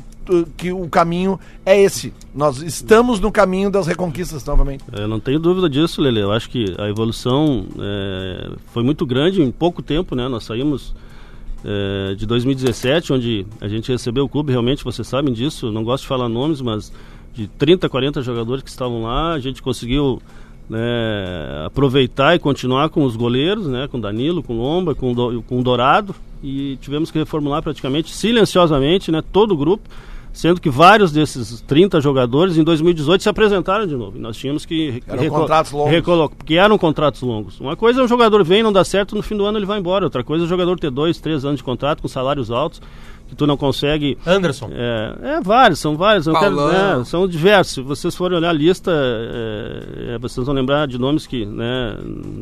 que 0.56 0.72
o 0.72 0.88
caminho 0.88 1.38
é 1.66 1.80
esse. 1.80 2.12
Nós 2.34 2.62
estamos 2.62 3.18
no 3.18 3.32
caminho 3.32 3.70
das 3.70 3.86
reconquistas 3.86 4.44
novamente. 4.44 4.84
Eu 4.92 5.08
não 5.08 5.18
tenho 5.18 5.38
dúvida 5.40 5.68
disso, 5.68 6.00
Lele. 6.00 6.20
Eu 6.20 6.30
acho 6.32 6.48
que 6.48 6.74
a 6.78 6.88
evolução 6.88 7.66
é, 7.78 8.50
foi 8.72 8.82
muito 8.82 9.04
grande 9.04 9.42
em 9.42 9.50
pouco 9.50 9.82
tempo, 9.82 10.14
né? 10.14 10.28
Nós 10.28 10.44
saímos 10.44 10.94
é, 11.64 12.14
de 12.14 12.26
2017, 12.26 13.12
onde 13.12 13.46
a 13.60 13.66
gente 13.68 13.90
recebeu 13.90 14.24
o 14.24 14.28
clube, 14.28 14.52
realmente, 14.52 14.84
vocês 14.84 15.06
sabem 15.08 15.32
disso, 15.34 15.70
não 15.72 15.82
gosto 15.82 16.02
de 16.02 16.08
falar 16.08 16.28
nomes, 16.28 16.60
mas 16.60 16.92
de 17.34 17.46
30, 17.48 17.88
40 17.88 18.22
jogadores 18.22 18.62
que 18.62 18.70
estavam 18.70 19.02
lá, 19.02 19.32
a 19.32 19.38
gente 19.38 19.60
conseguiu 19.62 20.20
né, 20.68 21.64
aproveitar 21.66 22.34
e 22.34 22.38
continuar 22.38 22.88
com 22.90 23.04
os 23.04 23.16
goleiros, 23.16 23.66
né? 23.66 23.88
Com 23.90 23.98
Danilo, 24.00 24.42
com 24.42 24.56
Lomba, 24.56 24.94
com, 24.94 25.12
Do- 25.12 25.42
com 25.42 25.62
Dourado, 25.62 26.14
e 26.42 26.78
tivemos 26.80 27.10
que 27.10 27.18
reformular 27.18 27.62
praticamente 27.62 28.14
silenciosamente, 28.14 29.10
né? 29.10 29.22
Todo 29.32 29.52
o 29.52 29.56
grupo 29.56 29.88
sendo 30.32 30.60
que 30.60 30.70
vários 30.70 31.12
desses 31.12 31.60
30 31.62 32.00
jogadores 32.00 32.56
em 32.56 32.62
2018 32.64 33.22
se 33.22 33.28
apresentaram 33.28 33.86
de 33.86 33.96
novo. 33.96 34.16
E 34.16 34.20
nós 34.20 34.36
tínhamos 34.36 34.64
que 34.64 35.02
Eram 35.06 35.28
contratos 35.28 35.72
longos. 35.72 35.90
recolo- 35.90 36.30
porque 36.30 36.54
eram 36.54 36.78
contratos 36.78 37.22
longos. 37.22 37.60
Uma 37.60 37.76
coisa 37.76 38.00
é 38.00 38.04
um 38.04 38.08
jogador 38.08 38.42
vem, 38.44 38.62
não 38.62 38.72
dá 38.72 38.84
certo, 38.84 39.14
no 39.16 39.22
fim 39.22 39.36
do 39.36 39.44
ano 39.44 39.58
ele 39.58 39.66
vai 39.66 39.78
embora. 39.78 40.04
Outra 40.04 40.22
coisa 40.24 40.44
é 40.44 40.46
o 40.46 40.48
jogador 40.48 40.78
ter 40.78 40.90
dois, 40.90 41.18
três 41.18 41.44
anos 41.44 41.58
de 41.58 41.64
contrato 41.64 42.00
com 42.00 42.08
salários 42.08 42.50
altos, 42.50 42.80
que 43.28 43.34
tu 43.36 43.46
não 43.46 43.56
consegue. 43.56 44.16
Anderson. 44.26 44.70
É, 44.72 45.14
é 45.36 45.40
vários, 45.40 45.78
são 45.78 45.96
vários. 45.96 46.26
eu 46.26 46.32
quero- 46.34 46.56
Paulão. 46.56 47.00
é, 47.00 47.04
são 47.04 47.26
diversos. 47.28 47.74
Se 47.74 47.80
vocês 47.82 48.14
forem 48.16 48.36
olhar 48.38 48.50
a 48.50 48.52
lista, 48.52 48.90
é, 48.92 50.14
é, 50.14 50.18
vocês 50.18 50.44
vão 50.46 50.54
lembrar 50.54 50.86
de 50.88 50.98
nomes 50.98 51.26
que. 51.26 51.44
Né, 51.46 51.96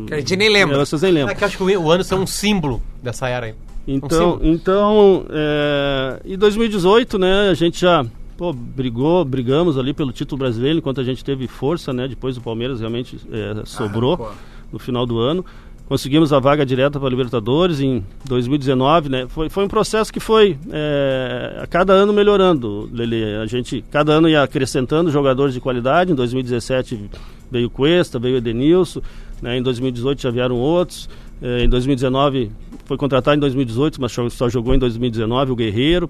Que 0.06 0.14
a 0.14 0.16
gente 0.18 0.36
nem 0.36 0.48
lembra. 0.48 0.76
É, 0.76 0.78
vocês 0.80 1.02
nem 1.02 1.12
lembram. 1.12 1.32
É 1.32 1.34
que 1.34 1.44
acho 1.44 1.56
que 1.56 1.62
o 1.62 1.90
Anderson 1.92 2.16
é 2.16 2.18
um 2.18 2.26
símbolo 2.26 2.82
dessa 3.02 3.28
era 3.28 3.46
aí. 3.46 3.54
Então, 3.90 4.38
então 4.42 5.24
é, 5.30 6.20
em 6.26 6.36
2018, 6.36 7.18
né, 7.18 7.48
a 7.48 7.54
gente 7.54 7.80
já 7.80 8.04
pô, 8.36 8.52
brigou, 8.52 9.24
brigamos 9.24 9.78
ali 9.78 9.94
pelo 9.94 10.12
título 10.12 10.40
brasileiro, 10.40 10.78
enquanto 10.78 11.00
a 11.00 11.04
gente 11.04 11.24
teve 11.24 11.48
força, 11.48 11.90
né, 11.90 12.06
depois 12.06 12.36
o 12.36 12.42
Palmeiras 12.42 12.80
realmente 12.80 13.18
é, 13.32 13.62
sobrou 13.64 14.30
no 14.70 14.78
final 14.78 15.06
do 15.06 15.18
ano. 15.18 15.44
Conseguimos 15.88 16.34
a 16.34 16.38
vaga 16.38 16.66
direta 16.66 16.98
para 16.98 17.08
a 17.08 17.10
Libertadores 17.10 17.80
em 17.80 18.04
2019, 18.26 19.08
né? 19.08 19.26
Foi, 19.26 19.48
foi 19.48 19.64
um 19.64 19.68
processo 19.68 20.12
que 20.12 20.20
foi 20.20 20.58
é, 20.70 21.60
a 21.62 21.66
cada 21.66 21.94
ano 21.94 22.12
melhorando, 22.12 22.90
Lele. 22.92 23.36
A 23.36 23.46
gente 23.46 23.82
cada 23.90 24.12
ano 24.12 24.28
ia 24.28 24.42
acrescentando 24.42 25.10
jogadores 25.10 25.54
de 25.54 25.60
qualidade. 25.62 26.12
Em 26.12 26.14
2017 26.14 27.08
veio 27.50 27.70
Cuesta, 27.70 28.18
veio 28.18 28.34
o 28.34 28.36
Edenilson, 28.36 29.00
né? 29.40 29.56
Em 29.56 29.62
2018 29.62 30.20
já 30.20 30.30
vieram 30.30 30.56
outros. 30.56 31.08
É, 31.40 31.64
em 31.64 31.68
2019 31.68 32.50
foi 32.84 32.96
contratado 32.96 33.36
em 33.36 33.40
2018, 33.40 34.00
mas 34.00 34.12
só- 34.32 34.48
jogou 34.48 34.74
em 34.74 34.78
2019 34.78 35.52
o 35.52 35.56
Guerreiro. 35.56 36.08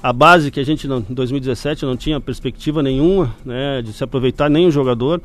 A 0.00 0.12
base 0.12 0.50
que 0.50 0.60
a 0.60 0.64
gente 0.64 0.86
não, 0.86 0.98
em 1.10 1.14
2017 1.14 1.84
não 1.84 1.96
tinha 1.96 2.20
perspectiva 2.20 2.82
nenhuma, 2.82 3.34
né, 3.44 3.82
de 3.82 3.92
se 3.92 4.04
aproveitar 4.04 4.48
nenhum 4.48 4.70
jogador. 4.70 5.20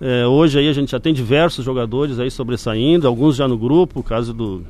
É, 0.00 0.26
hoje 0.26 0.58
aí 0.58 0.68
a 0.68 0.72
gente 0.72 0.92
já 0.92 1.00
tem 1.00 1.12
diversos 1.14 1.64
jogadores 1.64 2.18
aí 2.20 2.30
sobressaindo, 2.30 3.08
alguns 3.08 3.34
já 3.36 3.48
no 3.48 3.56
grupo, 3.58 4.00
o 4.00 4.02
caso 4.02 4.32
do 4.34 4.62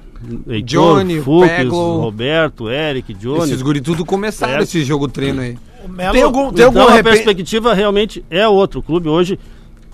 Heitor, 0.48 0.62
Johnny, 0.62 1.20
Fux, 1.20 1.46
Peglo. 1.48 1.98
Roberto, 2.00 2.70
Eric, 2.70 3.12
Johnny. 3.14 3.42
Esses 3.44 3.60
guri 3.60 3.80
tudo 3.80 4.04
começaram 4.06 4.60
É. 4.60 4.62
esse 4.62 4.82
jogo 4.84 5.06
treino 5.08 5.40
aí. 5.42 5.58
O 5.84 5.88
Melo, 5.88 6.12
Tem 6.12 6.22
algum, 6.22 6.52
tem 6.52 6.64
Então 6.66 6.82
algum 6.82 6.94
a 6.94 7.02
perspectiva 7.02 7.74
realmente 7.74 8.24
é 8.30 8.46
outra. 8.48 8.78
O 8.78 8.82
clube 8.82 9.08
hoje 9.08 9.38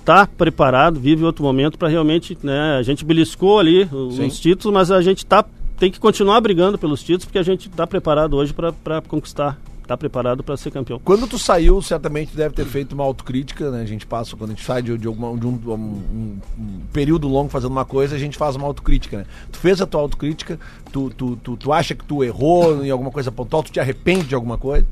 está 0.04 0.26
preparado, 0.26 1.00
vive 1.00 1.24
outro 1.24 1.42
momento 1.42 1.78
para 1.78 1.88
realmente, 1.88 2.36
né, 2.42 2.76
a 2.78 2.82
gente 2.82 3.04
beliscou 3.04 3.58
ali 3.58 3.84
os 3.90 4.16
Sim. 4.16 4.28
títulos, 4.28 4.72
mas 4.74 4.90
a 4.90 5.00
gente 5.00 5.24
tá 5.24 5.42
tem 5.78 5.90
que 5.90 5.98
continuar 5.98 6.40
brigando 6.40 6.78
pelos 6.78 7.00
títulos 7.00 7.24
porque 7.24 7.38
a 7.38 7.42
gente 7.42 7.68
está 7.68 7.86
preparado 7.86 8.34
hoje 8.36 8.52
para 8.54 9.00
conquistar 9.02 9.58
tá 9.86 9.96
preparado 9.98 10.42
para 10.42 10.56
ser 10.56 10.70
campeão. 10.70 10.98
Quando 11.04 11.26
tu 11.26 11.38
saiu, 11.38 11.82
certamente 11.82 12.34
deve 12.34 12.54
ter 12.54 12.64
feito 12.64 12.92
uma 12.94 13.04
autocrítica, 13.04 13.70
né? 13.70 13.82
A 13.82 13.86
gente 13.86 14.06
passa, 14.06 14.34
quando 14.34 14.52
a 14.52 14.54
gente 14.54 14.64
sai 14.64 14.80
de, 14.82 14.96
de, 14.96 15.06
alguma- 15.06 15.36
de 15.38 15.46
um, 15.46 15.50
um- 15.50 15.74
um- 15.74 16.38
um 16.58 16.80
período 16.90 17.28
longo 17.28 17.50
fazendo 17.50 17.72
uma 17.72 17.84
coisa, 17.84 18.16
a 18.16 18.18
gente 18.18 18.38
faz 18.38 18.56
uma 18.56 18.66
autocrítica, 18.66 19.18
né? 19.18 19.26
Tu 19.52 19.58
fez 19.58 19.82
a 19.82 19.86
tua 19.86 20.00
autocrítica, 20.00 20.58
tu, 20.90 21.10
tu, 21.14 21.36
tu, 21.36 21.54
tu 21.58 21.70
acha 21.70 21.94
que 21.94 22.02
tu 22.04 22.24
errou 22.24 22.82
em 22.82 22.88
alguma 22.90 23.10
coisa 23.10 23.30
pontual, 23.30 23.62
tu 23.62 23.72
te 23.72 23.78
arrepende 23.80 24.24
de 24.24 24.34
alguma 24.34 24.56
coisa? 24.56 24.86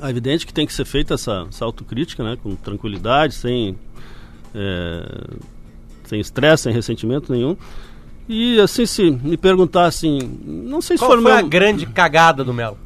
É 0.00 0.08
evidente 0.10 0.46
que 0.46 0.54
tem 0.54 0.64
que 0.64 0.72
ser 0.72 0.84
feita 0.84 1.14
essa, 1.14 1.46
essa 1.48 1.64
autocrítica, 1.64 2.22
né? 2.22 2.36
Com 2.40 2.54
tranquilidade, 2.54 3.34
sem 3.34 3.74
é, 4.54 5.02
sem 6.04 6.20
estresse, 6.20 6.64
sem 6.64 6.72
ressentimento 6.72 7.32
nenhum. 7.32 7.56
E 8.28 8.60
assim, 8.60 8.86
se 8.86 9.10
me 9.10 9.36
perguntar 9.36 9.86
assim, 9.86 10.18
não 10.44 10.80
sei 10.80 10.96
se 10.96 11.00
Qual 11.02 11.10
for 11.12 11.20
foi 11.22 11.30
meu- 11.32 11.38
a 11.38 11.42
grande 11.42 11.84
cagada 11.86 12.44
do 12.44 12.54
Melo? 12.54 12.76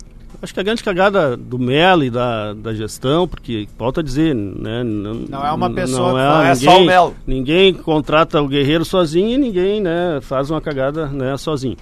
Acho 0.43 0.53
que 0.53 0.61
a 0.61 0.62
grande 0.62 0.83
cagada 0.85 1.37
do 1.39 1.59
Melo 1.59 2.05
e 2.05 2.11
da, 2.11 2.53
da 2.53 2.75
gestão, 2.75 3.27
porque, 3.27 3.67
volto 3.79 4.01
a 4.01 4.03
dizer, 4.03 4.35
né, 4.35 4.83
não, 4.83 5.15
Não 5.15 5.47
é 5.47 5.53
uma 5.53 5.71
pessoa 5.71 6.12
não 6.12 6.19
é, 6.19 6.29
faz- 6.29 6.62
é 6.62 6.67
ninguém, 6.67 6.77
só 6.79 6.83
o 6.83 6.87
Melo. 6.87 7.17
Ninguém 7.27 7.73
contrata 7.75 8.43
o 8.43 8.49
guerreiro 8.49 8.85
sozinho 8.85 9.31
e 9.31 9.39
ninguém 9.39 9.81
né, 9.81 10.19
faz 10.21 10.51
uma 10.51 10.61
cagada 10.61 11.07
né, 11.07 11.35
sozinho. 11.39 11.77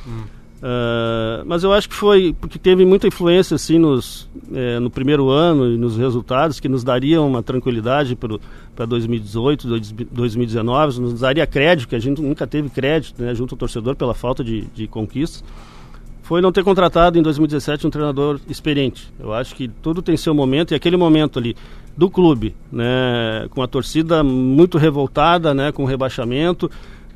Ah, 0.62 1.42
mas 1.44 1.64
eu 1.64 1.72
acho 1.72 1.88
que 1.88 1.94
foi 1.94 2.34
porque 2.40 2.56
teve 2.58 2.84
muita 2.84 3.08
influência 3.08 3.56
assim 3.56 3.78
nos, 3.78 4.28
eh, 4.54 4.78
no 4.78 4.90
primeiro 4.90 5.28
ano 5.28 5.72
e 5.72 5.76
nos 5.76 5.96
resultados 5.96 6.60
que 6.60 6.68
nos 6.68 6.84
dariam 6.84 7.26
uma 7.26 7.42
tranquilidade 7.42 8.16
para 8.16 8.86
2018, 8.86 9.66
dois- 9.66 9.90
2019, 10.12 11.00
nos 11.00 11.18
daria 11.20 11.44
crédito, 11.46 11.88
que 11.88 11.96
a 11.96 11.98
gente 11.98 12.22
nunca 12.22 12.46
teve 12.46 12.70
crédito 12.70 13.20
né, 13.20 13.34
junto 13.34 13.54
ao 13.54 13.58
torcedor 13.58 13.96
pela 13.96 14.14
falta 14.14 14.44
de, 14.44 14.62
de 14.74 14.86
conquistas 14.86 15.42
foi 16.24 16.40
não 16.40 16.52
ter 16.52 16.62
contratado 16.62 17.18
em 17.18 17.22
2017 17.22 17.84
um 17.84 17.90
treinador 17.90 18.38
experiente. 18.48 19.12
Eu 19.18 19.32
acho 19.32 19.56
que 19.56 19.66
tudo 19.66 20.00
tem 20.00 20.16
seu 20.16 20.32
momento 20.32 20.70
e 20.70 20.74
aquele 20.76 20.96
momento 20.96 21.38
ali 21.40 21.56
do 21.96 22.08
clube, 22.08 22.54
né, 22.70 23.48
com 23.50 23.60
a 23.60 23.66
torcida 23.66 24.22
muito 24.22 24.78
revoltada, 24.78 25.52
né, 25.52 25.72
com 25.72 25.82
o 25.82 25.86
rebaixamento, 25.86 26.70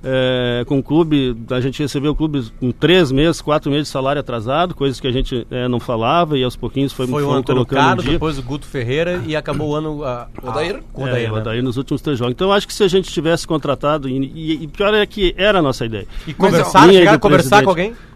é, 0.09 0.65
com 0.67 0.79
o 0.79 0.83
clube, 0.83 1.37
a 1.51 1.61
gente 1.61 1.83
recebeu 1.83 2.13
o 2.13 2.15
clube 2.15 2.45
com 2.61 2.71
três 2.71 3.11
meses, 3.11 3.41
quatro 3.41 3.71
meses 3.71 3.89
de 3.89 3.93
salário 3.93 4.21
atrasado, 4.21 4.75
coisas 4.75 5.01
que 5.01 5.07
a 5.09 5.11
gente 5.13 5.45
é, 5.51 5.67
não 5.67 5.81
falava 5.81 6.39
e 6.39 6.45
aos 6.45 6.55
pouquinhos 6.55 6.93
foi, 6.93 7.07
Foi 7.09 7.23
o 7.23 7.27
foram 7.27 7.43
colocando 7.43 7.79
Carlos, 7.79 7.97
no 7.97 8.03
dia. 8.03 8.13
depois 8.13 8.39
o 8.39 8.43
Guto 8.43 8.67
Ferreira 8.67 9.21
e 9.27 9.35
acabou 9.35 9.71
o 9.71 9.75
ano. 9.75 10.05
A, 10.05 10.29
a, 10.43 10.51
Odair? 10.51 10.81
com 10.93 11.03
o 11.03 11.07
É, 11.07 11.11
Odair, 11.11 11.31
o 11.31 11.35
né? 11.35 11.41
Odair 11.41 11.63
nos 11.63 11.77
últimos 11.77 12.01
três 12.01 12.19
jogos. 12.19 12.33
Então 12.33 12.53
acho 12.53 12.67
que 12.67 12.73
se 12.75 12.85
a 12.85 12.89
gente 12.89 13.11
tivesse 13.11 13.47
contratado, 13.47 14.09
e, 14.09 14.17
e, 14.17 14.63
e 14.65 14.67
pior 14.69 14.95
é 14.95 15.05
que 15.07 15.35
era 15.37 15.59
a 15.59 15.63
nossa 15.63 15.85
ideia. 15.85 16.07
E 16.27 16.33
conversaram, 16.33 16.87
Linha 16.87 17.01
chegaram 17.01 17.17
a 17.17 17.21
conversar 17.21 17.65
com 17.65 17.73
presidente. 17.75 17.91
alguém? 17.97 18.16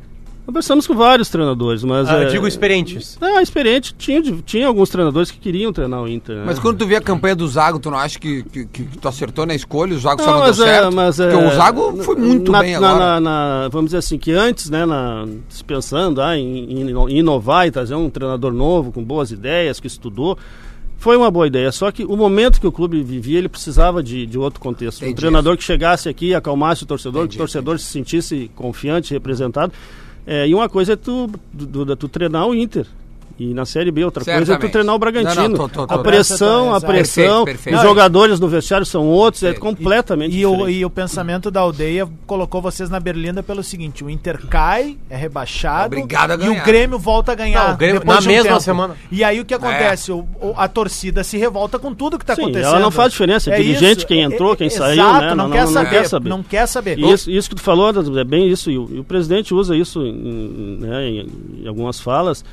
Conversamos 0.50 0.84
com 0.84 0.96
vários 0.96 1.28
treinadores, 1.28 1.84
mas. 1.84 2.08
Ah, 2.08 2.22
eu 2.22 2.28
é, 2.28 2.30
digo 2.32 2.44
experientes. 2.44 3.16
Ah, 3.20 3.40
experiente. 3.40 3.94
Tinha, 3.96 4.20
tinha 4.44 4.66
alguns 4.66 4.88
treinadores 4.90 5.30
que 5.30 5.38
queriam 5.38 5.72
treinar 5.72 6.02
o 6.02 6.08
Inter. 6.08 6.38
né? 6.38 6.42
Mas 6.44 6.58
quando 6.58 6.78
tu 6.78 6.86
vê 6.88 6.96
a 6.96 7.00
campanha 7.00 7.36
do 7.36 7.46
Zago, 7.46 7.78
tu 7.78 7.88
não 7.88 7.96
acha 7.96 8.18
que, 8.18 8.42
que, 8.42 8.66
que 8.66 8.82
tu 8.98 9.06
acertou 9.06 9.46
na 9.46 9.54
escolha? 9.54 9.94
O 9.94 9.98
Zago 10.00 10.20
só 10.20 10.26
Não, 10.26 10.34
não 10.38 10.46
mas 10.48 10.56
deu 10.56 10.66
é- 10.66 10.68
certo? 10.68 10.92
mas 10.96 11.20
é- 11.20 11.30
Porque 11.30 11.44
o 11.46 11.50
Zago 11.56 12.02
foi 12.02 12.16
muito 12.16 12.50
na- 12.50 12.58
bem 12.60 12.80
na- 12.80 12.90
agora. 12.90 13.04
na- 13.04 13.20
na- 13.20 13.68
vamos 13.68 13.86
dizer 13.90 13.98
assim, 13.98 14.18
que 14.18 14.32
antes, 14.32 14.68
né, 14.68 14.84
na, 14.84 15.24
se 15.48 15.62
pensando 15.62 16.20
ah, 16.20 16.36
em, 16.36 16.82
em 16.82 17.16
inovar 17.18 17.68
e 17.68 17.70
trazer 17.70 17.94
um 17.94 18.10
treinador 18.10 18.52
novo, 18.52 18.90
com 18.90 19.04
boas 19.04 19.30
ideias, 19.30 19.78
que 19.78 19.86
estudou, 19.86 20.36
foi 20.98 21.16
uma 21.16 21.30
boa 21.30 21.46
ideia. 21.46 21.70
Só 21.70 21.92
que 21.92 22.04
o 22.04 22.16
momento 22.16 22.60
que 22.60 22.66
o 22.66 22.72
clube 22.72 23.00
vivia, 23.04 23.38
ele 23.38 23.48
precisava 23.48 24.02
de, 24.02 24.26
de 24.26 24.36
outro 24.36 24.58
contexto. 24.58 24.98
Entendi 25.02 25.12
um 25.12 25.16
treinador 25.16 25.56
que 25.56 25.62
chegasse 25.62 26.08
aqui, 26.08 26.34
acalmasse 26.34 26.82
o 26.82 26.86
torcedor, 26.86 27.20
Entendi, 27.22 27.36
que 27.36 27.42
o 27.42 27.46
torcedor 27.46 27.78
se 27.78 27.84
sentisse 27.86 28.50
confiante, 28.56 29.14
representado. 29.14 29.72
É, 30.32 30.46
e 30.46 30.54
uma 30.54 30.68
coisa 30.68 30.92
é 30.92 30.96
tu, 30.96 31.28
du- 31.52 31.84
du- 31.84 31.96
tu 31.96 32.06
treinar 32.08 32.46
o 32.46 32.54
Inter. 32.54 32.86
E 33.42 33.54
na 33.54 33.64
Série 33.64 33.90
B, 33.90 34.04
outra 34.04 34.22
coisa 34.22 34.36
é 34.38 34.42
tu 34.42 34.46
Certamente. 34.48 34.72
treinar 34.72 34.94
o 34.94 34.98
Bragantino. 34.98 35.34
Não, 35.34 35.48
não, 35.48 35.56
tô- 35.56 35.68
tô- 35.70 35.86
tô- 35.86 35.94
a 35.94 35.98
pressão, 36.02 36.74
a 36.74 36.80
pressão, 36.80 37.46
Perfeito, 37.46 37.74
os 37.76 37.82
jogadores 37.82 38.38
no 38.38 38.46
vestiário 38.48 38.84
são 38.84 39.06
outros, 39.06 39.42
é 39.42 39.46
Perfeito. 39.54 39.62
completamente 39.64 40.36
E 40.36 40.44
o, 40.44 40.50
diferente. 40.50 40.76
e 40.78 40.84
o 40.84 40.90
pensamento 40.90 41.50
da 41.50 41.60
aldeia 41.60 42.06
colocou 42.26 42.60
vocês 42.60 42.90
na 42.90 43.00
berlinda 43.00 43.42
pelo 43.42 43.62
seguinte: 43.62 44.04
o 44.04 44.10
Inter 44.10 44.46
cai, 44.46 44.98
é 45.08 45.16
rebaixado. 45.16 45.86
Obrigado 45.96 46.32
a 46.32 46.34
E 46.34 46.36
ganhar. 46.36 46.62
o 46.62 46.64
Grêmio 46.66 46.98
volta 46.98 47.32
a 47.32 47.34
ganhar. 47.34 47.68
Não, 47.68 47.74
o 47.74 47.76
Grêmio- 47.78 48.02
na 48.04 48.18
de 48.20 48.28
um 48.28 48.30
mesma 48.30 48.48
tempo. 48.50 48.60
semana. 48.60 48.96
E 49.10 49.24
aí 49.24 49.40
o 49.40 49.44
que 49.46 49.54
acontece? 49.54 50.12
O- 50.12 50.28
o- 50.38 50.52
a 50.58 50.68
torcida 50.68 51.24
se 51.24 51.38
revolta 51.38 51.78
com 51.78 51.94
tudo 51.94 52.18
que 52.18 52.24
está 52.24 52.34
acontecendo. 52.34 52.66
ela 52.66 52.78
não 52.78 52.90
faz 52.90 53.10
diferença, 53.10 53.50
é 53.50 53.56
dirigente, 53.56 54.04
quem 54.04 54.20
entrou, 54.20 54.54
quem 54.54 54.68
saiu, 54.68 55.00
exato, 55.00 55.20
né? 55.22 55.34
Não, 55.34 55.48
Não- 55.48 55.50
quer 55.56 55.66
saber, 55.66 55.88
quer 55.90 56.04
saber. 56.08 56.28
Não 56.28 56.42
quer 56.42 56.66
saber. 56.66 56.98
E 56.98 57.10
isso, 57.10 57.30
isso 57.30 57.48
que 57.48 57.54
tu 57.56 57.62
falou 57.62 57.88
é 57.88 58.24
bem 58.24 58.48
isso, 58.50 58.70
e 58.70 58.76
o, 58.76 58.86
e 58.92 58.98
o 59.00 59.04
presidente 59.04 59.54
usa 59.54 59.74
isso 59.74 60.02
em, 60.04 60.76
né, 60.78 61.08
em- 61.08 61.66
algumas 61.66 61.98
falas, 61.98 62.44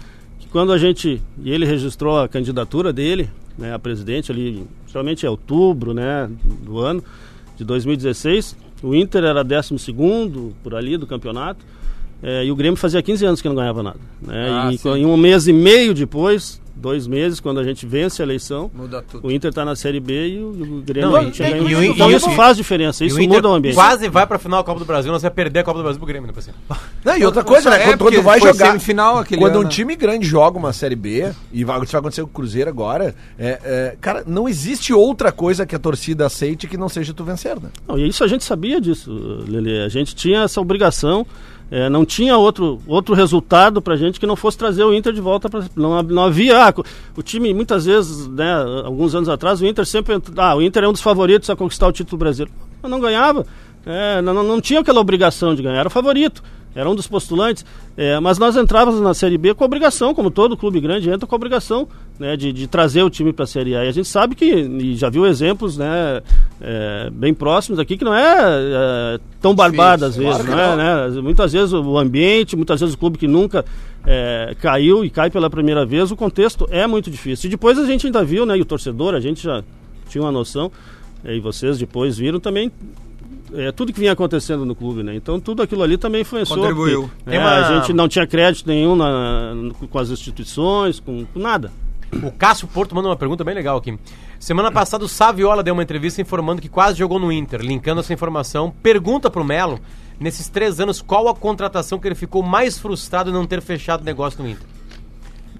quando 0.58 0.74
a 0.74 0.78
gente, 0.80 1.22
e 1.44 1.52
ele 1.52 1.68
registrou 1.68 2.20
a 2.20 2.28
candidatura 2.28 2.92
dele, 2.92 3.30
né, 3.56 3.76
a 3.76 3.78
presidente 3.78 4.32
ali, 4.32 4.66
geralmente 4.88 5.24
é 5.24 5.30
outubro, 5.30 5.94
né, 5.94 6.28
do 6.64 6.80
ano 6.80 7.04
de 7.56 7.64
2016, 7.64 8.58
o 8.82 8.96
Inter 8.96 9.24
era 9.24 9.46
12º 9.46 10.54
por 10.64 10.74
ali 10.74 10.98
do 10.98 11.06
campeonato, 11.06 11.64
é, 12.24 12.44
e 12.44 12.52
o 12.52 12.56
Grêmio 12.56 12.76
fazia 12.76 13.04
15 13.04 13.24
anos 13.24 13.40
que 13.40 13.48
não 13.48 13.54
ganhava 13.56 13.84
nada. 13.84 14.00
Né, 14.20 14.50
Ah, 14.50 14.74
e 14.74 14.80
sim. 14.80 14.90
em 14.96 15.06
um 15.06 15.16
mês 15.16 15.48
e 15.48 15.54
meio 15.54 15.94
depois, 15.94 16.60
dois 16.78 17.08
meses, 17.08 17.40
quando 17.40 17.60
a 17.60 17.64
gente 17.64 17.86
vence 17.86 18.22
a 18.22 18.26
eleição, 18.26 18.70
Muda 18.74 19.02
tudo. 19.02 19.28
o 19.28 19.32
Inter 19.32 19.50
está 19.50 19.66
na 19.66 19.76
Série 19.76 20.00
B 20.00 20.28
e 20.28 20.40
o, 20.40 20.50
o 20.50 20.82
Grêmio 20.82 21.12
Não, 21.12 21.22
não, 21.22 21.28
e- 21.28 21.32
tinha 21.32 21.50
e- 21.50 21.54
ganho. 21.54 21.70
e 21.70 21.76
o- 21.76 21.84
Então 21.84 22.12
e 22.12 22.16
isso 22.16 22.30
faz 22.32 22.56
diferença, 22.56 23.04
isso 23.04 23.18
o 23.18 23.22
Inter 23.22 23.36
muda 23.38 23.50
o 23.50 23.54
ambiente. 23.54 23.76
quase 23.76 24.08
vai 24.10 24.26
pra 24.26 24.38
final 24.40 24.60
da 24.62 24.66
Copa 24.66 24.80
do 24.80 24.86
Brasil, 24.86 25.12
nós 25.12 25.22
vai 25.22 25.32
perder 25.32 25.60
a 25.60 25.64
Copa 25.64 25.80
do 25.80 25.84
Brasil 25.84 26.00
pro 26.00 26.08
Grêmio, 26.08 26.28
depois 26.28 26.48
assim. 26.50 26.58
Não, 27.04 27.18
e 27.18 27.26
outra 27.26 27.44
coisa, 27.44 27.70
né? 27.70 27.82
É, 27.82 27.86
Quando, 27.88 28.00
quando 28.00 28.22
vai 28.22 28.40
jogar. 28.40 28.68
semifinal 28.68 29.18
aquele 29.20 29.42
quando 29.42 29.52
ano, 29.54 29.62
um 29.62 29.64
né? 29.64 29.70
time 29.70 29.96
grande 29.96 30.26
joga 30.28 30.58
uma 30.58 30.72
Série 30.74 30.96
B, 30.96 31.32
e 31.52 31.64
vai, 31.64 31.82
isso 31.82 31.92
vai 31.92 32.00
acontecer 32.00 32.22
com 32.22 32.28
o 32.28 32.34
Cruzeiro 32.34 32.70
agora, 32.70 33.16
é, 33.40 33.60
é, 33.64 33.98
cara, 34.00 34.24
não 34.28 34.48
existe 34.48 34.94
outra 34.94 35.32
coisa 35.32 35.66
que 35.66 35.76
a 35.76 35.80
torcida 35.80 36.26
aceite 36.26 36.68
que 36.68 36.78
não 36.78 36.90
seja 36.90 37.14
tu 37.14 37.24
vencer, 37.24 37.56
né? 37.60 37.70
Não, 37.88 37.98
e 37.98 38.08
isso 38.08 38.24
a 38.24 38.28
gente 38.28 38.44
sabia 38.44 38.80
disso, 38.82 39.12
Lele. 39.48 39.80
A 39.82 39.90
gente 39.90 40.14
tinha 40.16 40.44
essa 40.44 40.60
obrigação. 40.62 41.26
É, 41.70 41.90
não 41.90 42.06
tinha 42.06 42.38
outro, 42.38 42.80
outro 42.88 43.14
resultado 43.14 43.82
pra 43.82 43.98
gente 43.98 44.20
que 44.20 44.26
não 44.26 44.36
fosse 44.36 44.58
trazer 44.58 44.84
o 44.84 44.94
Inter 44.94 45.12
de 45.12 45.20
volta. 45.20 45.50
Pra, 45.50 45.64
não, 45.76 46.02
não 46.02 46.24
havia. 46.24 46.66
ah, 46.66 46.74
o 47.16 47.22
time, 47.22 47.54
muitas 47.54 47.86
vezes, 47.86 48.28
né, 48.28 48.54
alguns 48.86 49.14
anos 49.14 49.28
atrás, 49.28 49.62
o 49.62 49.66
Inter 49.66 49.86
sempre. 49.86 50.18
Ah, 50.38 50.56
o 50.56 50.62
Inter 50.62 50.84
é 50.84 50.88
um 50.88 50.94
dos 50.94 51.02
favoritos 51.02 51.50
a 51.50 51.56
conquistar 51.56 51.88
o 51.88 51.92
título 51.92 52.18
brasileiro. 52.18 52.54
Mas 52.82 52.90
não 52.90 53.00
ganhava. 53.00 53.46
É, 53.88 54.22
não, 54.22 54.34
não- 54.34 54.44
não 54.44 54.62
tinha 54.62 54.82
aquela 54.82 55.00
obrigação 55.00 55.56
de 55.56 55.62
ganhar, 55.64 55.80
era 55.80 55.88
o 55.88 55.92
favorito. 55.92 56.44
Era 56.76 56.88
um 56.88 56.94
dos 56.94 57.08
postulantes. 57.08 57.66
é, 57.98 58.20
mas 58.20 58.38
nós 58.38 58.56
entrávamos 58.56 59.02
na 59.02 59.12
Série 59.12 59.36
B 59.36 59.56
com 59.56 59.64
a 59.64 59.66
obrigação, 59.66 60.14
como 60.14 60.30
todo 60.30 60.56
clube 60.56 60.80
grande 60.80 61.10
entra 61.10 61.26
com 61.26 61.34
a 61.34 61.36
obrigação 61.36 61.88
né, 62.20 62.38
de, 62.38 62.54
de 62.54 62.68
trazer 62.68 63.02
o 63.02 63.10
time 63.10 63.34
para 63.34 63.46
a 63.46 63.48
Série 63.48 63.76
A. 63.76 63.84
E 63.84 63.88
a 63.88 63.92
gente 63.92 64.08
sabe 64.08 64.36
que, 64.36 64.46
e 64.46 64.96
já 64.96 65.10
viu 65.10 65.26
exemplos 65.26 65.76
né, 65.76 66.22
é, 66.62 67.10
bem 67.12 67.34
próximos 67.34 67.80
aqui, 67.80 67.98
que 67.98 68.06
não 68.06 68.14
é, 68.14 68.36
é, 69.16 69.20
tão 69.42 69.56
barbado 69.56 70.06
às 70.06 70.16
vezes. 70.16 70.46
claro 70.46 70.76
não 70.78 70.84
é, 70.84 71.10
né? 71.10 71.22
Muitas 71.22 71.52
vezes 71.52 71.74
o 71.74 71.98
ambiente, 71.98 72.56
muitas 72.56 72.80
vezes 72.80 72.94
o 72.94 72.98
clube 73.00 73.18
que 73.18 73.28
nunca 73.28 73.66
é, 74.06 74.56
caiu 74.62 75.04
e 75.04 75.10
cai 75.10 75.32
pela 75.32 75.50
primeira 75.50 75.84
vez, 75.84 76.12
o 76.12 76.16
contexto 76.16 76.68
é 76.70 76.86
muito 76.86 77.10
difícil. 77.10 77.48
E 77.48 77.52
depois 77.52 77.80
a 77.80 77.86
gente 77.88 78.06
ainda 78.06 78.24
viu, 78.24 78.46
né, 78.46 78.56
e 78.56 78.62
o 78.62 78.66
torcedor, 78.66 79.16
a 79.16 79.20
gente 79.20 79.42
já 79.42 79.64
tinha 80.08 80.24
uma 80.24 80.32
noção, 80.32 80.72
é, 81.26 81.36
e 81.36 81.40
vocês 81.40 81.80
depois 81.80 82.20
viram 82.20 82.40
também 82.40 82.72
é, 83.54 83.72
tudo 83.72 83.92
que 83.94 84.00
vinha 84.00 84.12
acontecendo 84.12 84.66
no 84.66 84.76
clube, 84.76 85.04
né? 85.04 85.16
Então 85.16 85.40
tudo 85.40 85.62
aquilo 85.62 85.84
ali 85.84 85.98
também 85.98 86.22
influenciou. 86.22 86.58
Contribuiu. 86.60 87.10
porque, 87.24 87.36
é, 87.36 87.40
uma- 87.40 87.52
A 87.52 87.80
gente 87.80 87.94
não 87.94 88.08
tinha 88.08 88.26
crédito 88.28 88.68
nenhum 88.68 88.96
na- 88.96 89.54
com 89.90 90.00
as 90.00 90.10
instituições, 90.10 91.00
com, 91.00 91.26
com 91.26 91.40
nada. 91.40 91.72
O 92.24 92.32
Cássio 92.32 92.68
Porto 92.68 92.96
manda 92.96 93.10
uma 93.10 93.16
pergunta 93.18 93.44
bem 93.44 93.54
legal 93.54 93.78
aqui. 93.78 93.98
Semana 94.40 94.72
passada 94.72 95.04
o 95.04 95.08
Saviola 95.10 95.62
deu 95.64 95.74
uma 95.74 95.84
entrevista 95.84 96.22
informando 96.22 96.62
que 96.62 96.70
quase 96.70 96.98
jogou 96.98 97.20
no 97.20 97.32
Inter, 97.32 97.60
linkando 97.62 98.00
essa 98.00 98.14
informação. 98.14 98.72
Pergunta 98.84 99.30
pro 99.30 99.44
Melo, 99.44 99.80
nesses 100.20 100.48
três 100.48 100.80
anos, 100.80 101.02
qual 101.02 101.28
a 101.28 101.36
contratação 101.36 102.00
que 102.00 102.08
ele 102.08 102.16
ficou 102.16 102.42
mais 102.44 102.78
frustrado 102.78 103.30
em 103.30 103.34
não 103.34 103.46
ter 103.46 103.62
fechado 103.62 104.02
o 104.02 104.06
negócio 104.06 104.42
no 104.42 104.50
Inter? 104.50 104.66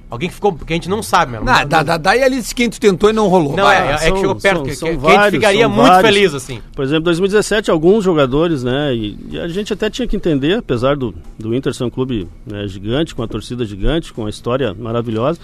Alguém 0.10 0.30
que 0.30 0.36
ficou. 0.36 0.54
que 0.54 0.72
a 0.72 0.76
gente 0.76 0.88
não 0.90 1.04
sabe, 1.04 1.34
Melo. 1.34 1.44
Não, 1.44 1.68
dá, 1.68 1.98
daí 1.98 2.24
ali 2.24 2.42
quem 2.56 2.70
tu 2.70 2.80
tentou 2.80 3.10
e 3.10 3.14
não 3.14 3.28
rolou. 3.28 3.58
Não, 3.58 3.70
é, 3.70 3.92
é, 3.92 3.98
são- 3.98 4.14
que 4.14 4.20
chegou 4.22 4.36
perto, 4.36 4.56
são- 4.58 4.64
que, 4.66 4.76
são 4.76 4.90
que, 4.90 4.98
que 4.98 5.06
a 5.06 5.10
gente 5.10 5.18
vários, 5.18 5.36
ficaria 5.36 5.68
muito 5.68 5.88
vários. 5.88 6.14
feliz, 6.14 6.34
assim. 6.34 6.62
Por 6.74 6.86
exemplo, 6.86 7.04
2017, 7.04 7.70
alguns 7.70 8.06
jogadores, 8.06 8.64
né? 8.64 8.96
E, 8.96 9.18
e 9.32 9.40
a 9.40 9.48
gente 9.50 9.74
até 9.74 9.90
tinha 9.90 10.08
que 10.08 10.16
entender, 10.16 10.60
apesar 10.60 10.96
do, 10.96 11.14
do 11.38 11.54
Inter 11.54 11.74
ser 11.74 11.84
um 11.84 11.90
clube 11.90 12.26
né, 12.46 12.66
gigante, 12.68 13.14
com 13.14 13.22
a 13.22 13.28
torcida 13.28 13.66
gigante, 13.66 14.14
com 14.14 14.22
uma 14.22 14.30
história 14.30 14.74
maravilhosa, 14.74 15.40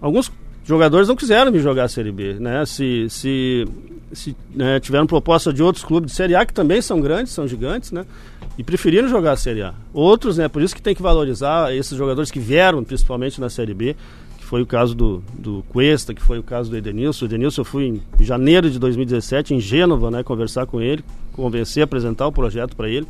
alguns 0.00 0.30
jogadores 0.64 1.06
não 1.06 1.14
quiseram 1.14 1.52
vir 1.52 1.60
jogar 1.60 1.84
a 1.84 1.88
Série 1.88 2.10
B, 2.10 2.34
né? 2.40 2.66
Se, 2.66 3.06
se, 3.08 3.64
se 4.12 4.36
né, 4.54 4.80
tiveram 4.80 5.06
proposta 5.06 5.52
de 5.52 5.62
outros 5.62 5.84
clubes 5.84 6.10
de 6.10 6.16
Série 6.16 6.34
A, 6.34 6.44
que 6.44 6.52
também 6.52 6.80
são 6.80 7.00
grandes, 7.00 7.32
são 7.32 7.46
gigantes, 7.46 7.92
né? 7.92 8.04
E 8.56 8.64
preferiram 8.64 9.08
jogar 9.08 9.32
a 9.32 9.36
Série 9.36 9.62
A. 9.62 9.74
Outros, 9.92 10.38
né? 10.38 10.48
Por 10.48 10.62
isso 10.62 10.74
que 10.74 10.82
tem 10.82 10.94
que 10.94 11.02
valorizar 11.02 11.74
esses 11.74 11.96
jogadores 11.96 12.30
que 12.30 12.40
vieram, 12.40 12.82
principalmente 12.82 13.40
na 13.40 13.48
Série 13.48 13.74
B, 13.74 13.96
que 14.38 14.44
foi 14.44 14.62
o 14.62 14.66
caso 14.66 14.94
do, 14.94 15.22
do 15.34 15.64
Cuesta, 15.68 16.12
que 16.14 16.22
foi 16.22 16.38
o 16.38 16.42
caso 16.42 16.70
do 16.70 16.76
Edenilson. 16.76 17.24
O 17.24 17.28
Edenilson 17.28 17.60
eu 17.60 17.64
fui 17.64 17.84
em 17.86 18.24
janeiro 18.24 18.70
de 18.70 18.78
2017 18.78 19.54
em 19.54 19.60
Gênova, 19.60 20.10
né? 20.10 20.22
Conversar 20.22 20.66
com 20.66 20.80
ele, 20.80 21.04
convencer, 21.32 21.82
apresentar 21.82 22.26
o 22.26 22.32
projeto 22.32 22.74
para 22.74 22.88
ele. 22.88 23.06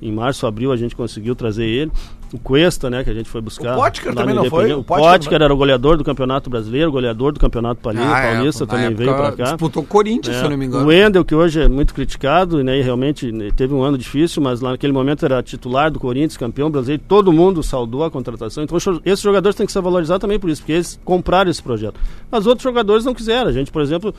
Em 0.00 0.12
março, 0.12 0.46
abril, 0.46 0.70
a 0.72 0.76
gente 0.76 0.94
conseguiu 0.96 1.34
trazer 1.34 1.64
ele. 1.64 1.90
O 2.30 2.38
Cuesta, 2.38 2.90
né, 2.90 3.02
que 3.02 3.08
a 3.08 3.14
gente 3.14 3.26
foi 3.26 3.40
buscar. 3.40 3.74
O 3.74 3.80
Potker 3.80 4.14
também 4.14 4.34
não 4.34 4.44
foi? 4.44 4.70
O 4.74 4.80
O 4.80 4.84
Potker 4.84 5.40
era 5.40 5.52
o 5.52 5.56
goleador 5.56 5.96
do 5.96 6.04
Campeonato 6.04 6.50
Brasileiro, 6.50 6.92
goleador 6.92 7.32
do 7.32 7.40
Campeonato 7.40 7.80
Pauli- 7.80 7.98
Ah, 8.02 8.18
é, 8.20 8.34
Paulista, 8.34 8.66
na 8.66 8.70
também 8.70 8.94
veio 8.94 9.10
época 9.10 9.28
pra 9.32 9.36
cá. 9.36 9.50
Disputou 9.52 9.82
o 9.82 9.86
Corinthians, 9.86 10.36
É, 10.36 10.38
se 10.40 10.44
eu 10.44 10.50
não 10.50 10.58
me 10.58 10.66
engano. 10.66 10.84
O 10.84 10.88
Wendel, 10.88 11.24
que 11.24 11.34
hoje 11.34 11.62
é 11.62 11.68
muito 11.68 11.94
criticado, 11.94 12.62
né, 12.62 12.78
e 12.78 12.82
realmente 12.82 13.32
né, 13.32 13.48
teve 13.56 13.72
um 13.72 13.82
ano 13.82 13.96
difícil, 13.96 14.42
mas 14.42 14.60
lá 14.60 14.72
naquele 14.72 14.92
momento 14.92 15.24
era 15.24 15.42
titular 15.42 15.90
do 15.90 15.98
Corinthians, 15.98 16.36
campeão 16.36 16.70
brasileiro, 16.70 17.02
todo 17.08 17.32
mundo 17.32 17.62
saudou 17.62 18.04
a 18.04 18.10
contratação. 18.10 18.62
Então 18.62 18.76
esses 19.06 19.22
jogadores 19.22 19.56
têm 19.56 19.64
que 19.64 19.72
ser 19.72 19.80
valorizados 19.80 20.20
também 20.20 20.38
por 20.38 20.50
isso, 20.50 20.60
porque 20.60 20.72
eles 20.72 21.00
compraram 21.06 21.50
esse 21.50 21.62
projeto. 21.62 21.98
Mas 22.30 22.46
outros 22.46 22.62
jogadores 22.62 23.06
não 23.06 23.14
quiseram. 23.14 23.48
A 23.48 23.52
gente, 23.52 23.70
por 23.72 23.80
exemplo, 23.80 24.14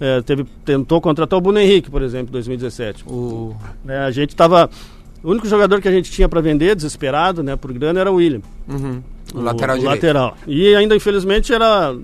é, 0.00 0.22
teve, 0.22 0.44
tentou 0.64 1.02
contratar 1.02 1.38
o 1.38 1.42
Bruno 1.42 1.58
Henrique, 1.58 1.90
por 1.90 2.00
exemplo, 2.00 2.30
em 2.30 2.32
2017. 2.32 3.04
O... 3.06 3.54
né, 3.84 3.98
a 3.98 4.10
gente 4.10 4.30
estava. 4.30 4.70
O 5.22 5.30
único 5.30 5.46
jogador 5.46 5.80
que 5.80 5.88
a 5.88 5.92
gente 5.92 6.10
tinha 6.10 6.28
para 6.28 6.40
vender, 6.40 6.74
desesperado, 6.74 7.42
né, 7.42 7.54
por 7.54 7.72
grana, 7.72 8.00
era 8.00 8.10
o 8.10 8.16
William. 8.16 8.40
Uhum. 8.68 9.02
O 9.34 9.40
lateral 9.40 9.76
o 9.76 9.78
direito. 9.78 9.96
lateral. 9.96 10.36
E 10.46 10.74
ainda, 10.74 10.96
infelizmente, 10.96 11.52
era 11.52 11.96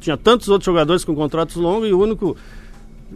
tinha 0.00 0.16
tantos 0.16 0.48
outros 0.48 0.66
jogadores 0.66 1.04
com 1.04 1.14
contratos 1.14 1.56
longos 1.56 1.88
e 1.88 1.92
o 1.92 2.00
único 2.00 2.36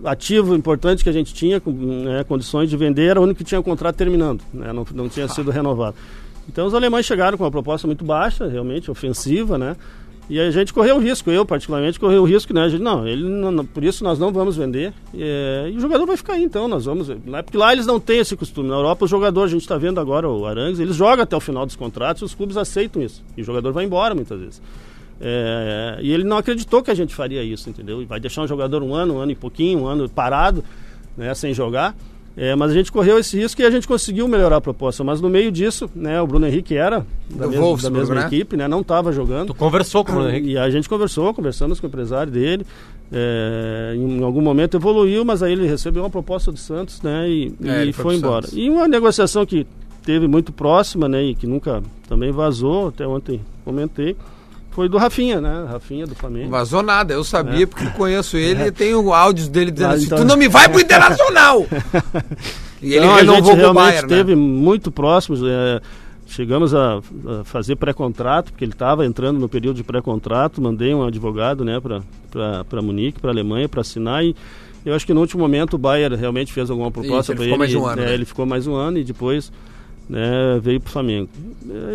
ativo 0.04 0.54
importante 0.54 1.02
que 1.02 1.10
a 1.10 1.12
gente 1.12 1.34
tinha, 1.34 1.60
com 1.60 1.70
né, 1.72 2.24
condições 2.24 2.70
de 2.70 2.76
vender, 2.76 3.10
era 3.10 3.20
o 3.20 3.24
único 3.24 3.38
que 3.38 3.44
tinha 3.44 3.60
o 3.60 3.64
contrato 3.64 3.96
terminando, 3.96 4.42
né, 4.52 4.72
não, 4.72 4.86
não 4.94 5.08
tinha 5.08 5.26
sido 5.28 5.50
renovado. 5.50 5.96
Então 6.48 6.66
os 6.66 6.74
alemães 6.74 7.04
chegaram 7.04 7.36
com 7.36 7.44
uma 7.44 7.50
proposta 7.50 7.86
muito 7.86 8.04
baixa, 8.04 8.46
realmente 8.46 8.90
ofensiva, 8.90 9.58
né? 9.58 9.76
E 10.30 10.38
a 10.38 10.50
gente 10.50 10.74
correu 10.74 10.96
o 10.96 10.98
risco, 10.98 11.30
eu 11.30 11.46
particularmente 11.46 11.98
corri 11.98 12.18
o 12.18 12.24
risco, 12.24 12.52
né? 12.52 12.64
A 12.64 12.68
gente, 12.68 12.82
não, 12.82 13.08
ele 13.08 13.22
não- 13.26 13.64
por 13.64 13.82
isso 13.82 14.04
nós 14.04 14.18
não 14.18 14.30
vamos 14.30 14.56
vender. 14.58 14.92
É, 15.14 15.70
e 15.72 15.76
o 15.76 15.80
jogador 15.80 16.04
vai 16.06 16.18
ficar 16.18 16.34
aí, 16.34 16.42
então, 16.44 16.68
nós 16.68 16.84
vamos. 16.84 17.08
Né? 17.08 17.40
Porque 17.42 17.56
lá 17.56 17.72
eles 17.72 17.86
não 17.86 17.98
têm 17.98 18.18
esse 18.18 18.36
costume. 18.36 18.68
Na 18.68 18.74
Europa, 18.74 19.06
o 19.06 19.08
jogador, 19.08 19.44
a 19.44 19.48
gente 19.48 19.62
está 19.62 19.78
vendo 19.78 19.98
agora 19.98 20.28
o 20.28 20.44
Arangues, 20.44 20.80
eles 20.80 20.96
jogam 20.96 21.22
até 21.22 21.34
o 21.34 21.40
final 21.40 21.64
dos 21.64 21.76
contratos 21.76 22.22
os 22.22 22.34
clubes 22.34 22.58
aceitam 22.58 23.00
isso. 23.00 23.24
E 23.38 23.40
o 23.40 23.44
jogador 23.44 23.72
vai 23.72 23.84
embora 23.86 24.14
muitas 24.14 24.38
vezes. 24.38 24.60
É, 25.20 25.98
e 26.02 26.12
ele 26.12 26.24
não 26.24 26.36
acreditou 26.36 26.82
que 26.82 26.90
a 26.90 26.94
gente 26.94 27.14
faria 27.14 27.42
isso, 27.42 27.68
entendeu? 27.70 28.02
E 28.02 28.04
vai 28.04 28.20
deixar 28.20 28.42
um 28.42 28.46
jogador 28.46 28.82
um 28.82 28.94
ano, 28.94 29.14
um 29.14 29.18
ano 29.18 29.32
e 29.32 29.34
pouquinho, 29.34 29.80
um 29.80 29.86
ano 29.86 30.08
parado, 30.08 30.62
né, 31.16 31.34
sem 31.34 31.52
jogar. 31.54 31.96
É, 32.40 32.54
mas 32.54 32.70
a 32.70 32.74
gente 32.74 32.92
correu 32.92 33.18
esse 33.18 33.36
risco 33.36 33.60
e 33.60 33.64
a 33.64 33.70
gente 33.70 33.88
conseguiu 33.88 34.28
melhorar 34.28 34.58
a 34.58 34.60
proposta. 34.60 35.02
Mas 35.02 35.20
no 35.20 35.28
meio 35.28 35.50
disso, 35.50 35.90
né, 35.92 36.22
o 36.22 36.26
Bruno 36.26 36.46
Henrique 36.46 36.76
era 36.76 36.98
da, 37.28 37.46
Do 37.46 37.50
mesma, 37.50 37.54
da 37.54 37.60
Wolfsburg, 37.60 37.98
mesma 37.98 38.14
né? 38.14 38.26
equipe, 38.28 38.56
né, 38.56 38.68
não 38.68 38.80
estava 38.80 39.10
jogando. 39.12 39.48
Tu 39.48 39.54
conversou 39.54 40.04
com 40.04 40.12
o 40.12 40.14
Bruno 40.14 40.30
Henrique? 40.30 40.50
E 40.50 40.56
a 40.58 40.70
gente 40.70 40.88
conversou, 40.88 41.34
conversamos 41.34 41.80
com 41.80 41.86
o 41.86 41.88
empresário 41.88 42.30
dele. 42.30 42.64
é, 43.12 43.94
em 43.96 44.22
algum 44.22 44.40
momento 44.40 44.76
evoluiu, 44.76 45.24
mas 45.24 45.42
aí 45.42 45.52
ele 45.52 45.66
recebeu 45.66 46.02
uma 46.04 46.10
proposta 46.10 46.52
do 46.52 46.58
Santos, 46.58 47.02
né? 47.02 47.28
E, 47.28 47.52
É, 47.64 47.84
e 47.84 47.92
foi 47.92 48.04
foi, 48.04 48.14
embora. 48.16 48.42
Santos. 48.46 48.56
E 48.56 48.70
uma 48.70 48.86
negociação 48.86 49.44
que 49.44 49.66
teve 50.04 50.28
muito 50.28 50.52
próxima, 50.52 51.08
né? 51.08 51.22
E 51.24 51.34
que 51.34 51.46
nunca 51.46 51.82
também 52.08 52.30
vazou, 52.30 52.88
até 52.88 53.06
ontem 53.06 53.40
comentei, 53.64 54.14
foi 54.70 54.88
do 54.88 54.96
Rafinha, 54.98 55.40
né? 55.40 55.66
Rafinha 55.70 56.06
do 56.06 56.14
Flamengo. 56.14 56.50
Vazou 56.50 56.82
nada, 56.82 57.12
eu 57.14 57.24
sabia 57.24 57.64
É. 57.64 57.66
porque 57.66 57.86
conheço 57.90 58.36
ele 58.36 58.64
e 58.64 58.70
tenho 58.70 59.12
áudios 59.12 59.48
dele 59.48 59.70
dizendo 59.70 59.90
Ah, 59.90 59.94
assim: 59.94 60.06
então- 60.06 60.18
tu 60.18 60.24
não 60.24 60.36
me 60.36 60.48
vai 60.48 60.68
pro 60.68 60.80
Internacional! 60.80 61.66
e 62.82 62.94
ele 62.94 62.98
Então, 63.04 63.14
a 63.14 63.18
gente 63.20 63.30
renovou 63.30 63.50
com 63.52 63.56
o 63.56 63.60
realmente 63.60 63.74
Bayern, 63.84 64.00
né? 64.08 64.14
esteve 64.16 64.36
muito 64.36 64.90
próximos. 64.90 65.40
é, 65.44 65.80
chegamos 66.26 66.74
a, 66.74 66.98
a 66.98 67.44
fazer 67.44 67.76
pré-contrato, 67.76 68.52
porque 68.52 68.64
ele 68.64 68.72
estava 68.72 69.04
entrando 69.06 69.38
no 69.40 69.48
período 69.48 69.76
de 69.76 69.82
pré-contrato. 69.84 70.60
Mandei 70.62 70.94
um 70.94 71.04
advogado 71.04 71.64
né, 71.64 71.80
para 71.80 72.82
Munique, 72.82 73.18
para 73.20 73.30
Alemanha, 73.30 73.68
para 73.68 73.80
assinar. 73.80 74.22
E 74.24 74.36
eu 74.84 74.94
acho 74.94 75.04
que 75.06 75.12
no 75.14 75.20
último 75.20 75.42
momento 75.42 75.74
o 75.74 75.78
Bayern 75.78 76.14
realmente 76.16 76.52
fez 76.52 76.70
alguma 76.70 76.90
proposta 76.90 77.32
ele 77.32 77.36
para 77.38 77.44
ficou 77.46 77.54
ele. 77.54 77.58
mais 77.58 77.74
um 77.74 77.86
ano, 77.86 78.02
é, 78.02 78.06
né? 78.06 78.14
Ele 78.14 78.24
ficou 78.24 78.46
mais 78.46 78.66
um 78.66 78.74
ano 78.74 78.98
e 78.98 79.04
depois 79.04 79.50
né, 80.08 80.58
veio 80.60 80.80
para 80.80 80.88
o 80.88 80.92
Flamengo. 80.92 81.28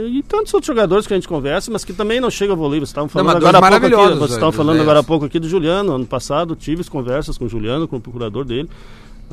E 0.10 0.22
tantos 0.24 0.54
outros 0.54 0.68
jogadores 0.68 1.08
que 1.08 1.14
a 1.14 1.18
gente 1.18 1.28
conversa, 1.28 1.72
mas 1.72 1.84
que 1.84 1.94
também 1.94 2.20
não 2.20 2.30
chegam 2.30 2.54
a 2.54 2.58
evoluir. 2.58 2.80
Vocês 2.80 2.90
estavam 2.90 3.10
falando 3.10 3.28
mas 3.28 3.36
agora 3.38 3.58
há 3.58 3.62
pouco 3.62 3.86
aqui, 3.86 4.16
vocês 4.16 4.32
estavam 4.32 4.52
falando 4.52 4.82
agora 4.82 5.00
há 5.00 5.04
pouco 5.04 5.26
aqui 5.26 5.40
do 5.40 5.50
Juliano. 5.50 5.94
Ano 5.94 6.06
passado 6.06 6.56
tive 6.56 6.84
conversas 6.84 7.38
com 7.38 7.46
o 7.46 7.50
Juliano, 7.50 7.88
com 7.88 7.96
o 7.96 8.02
procurador 8.02 8.46
dele. 8.46 8.70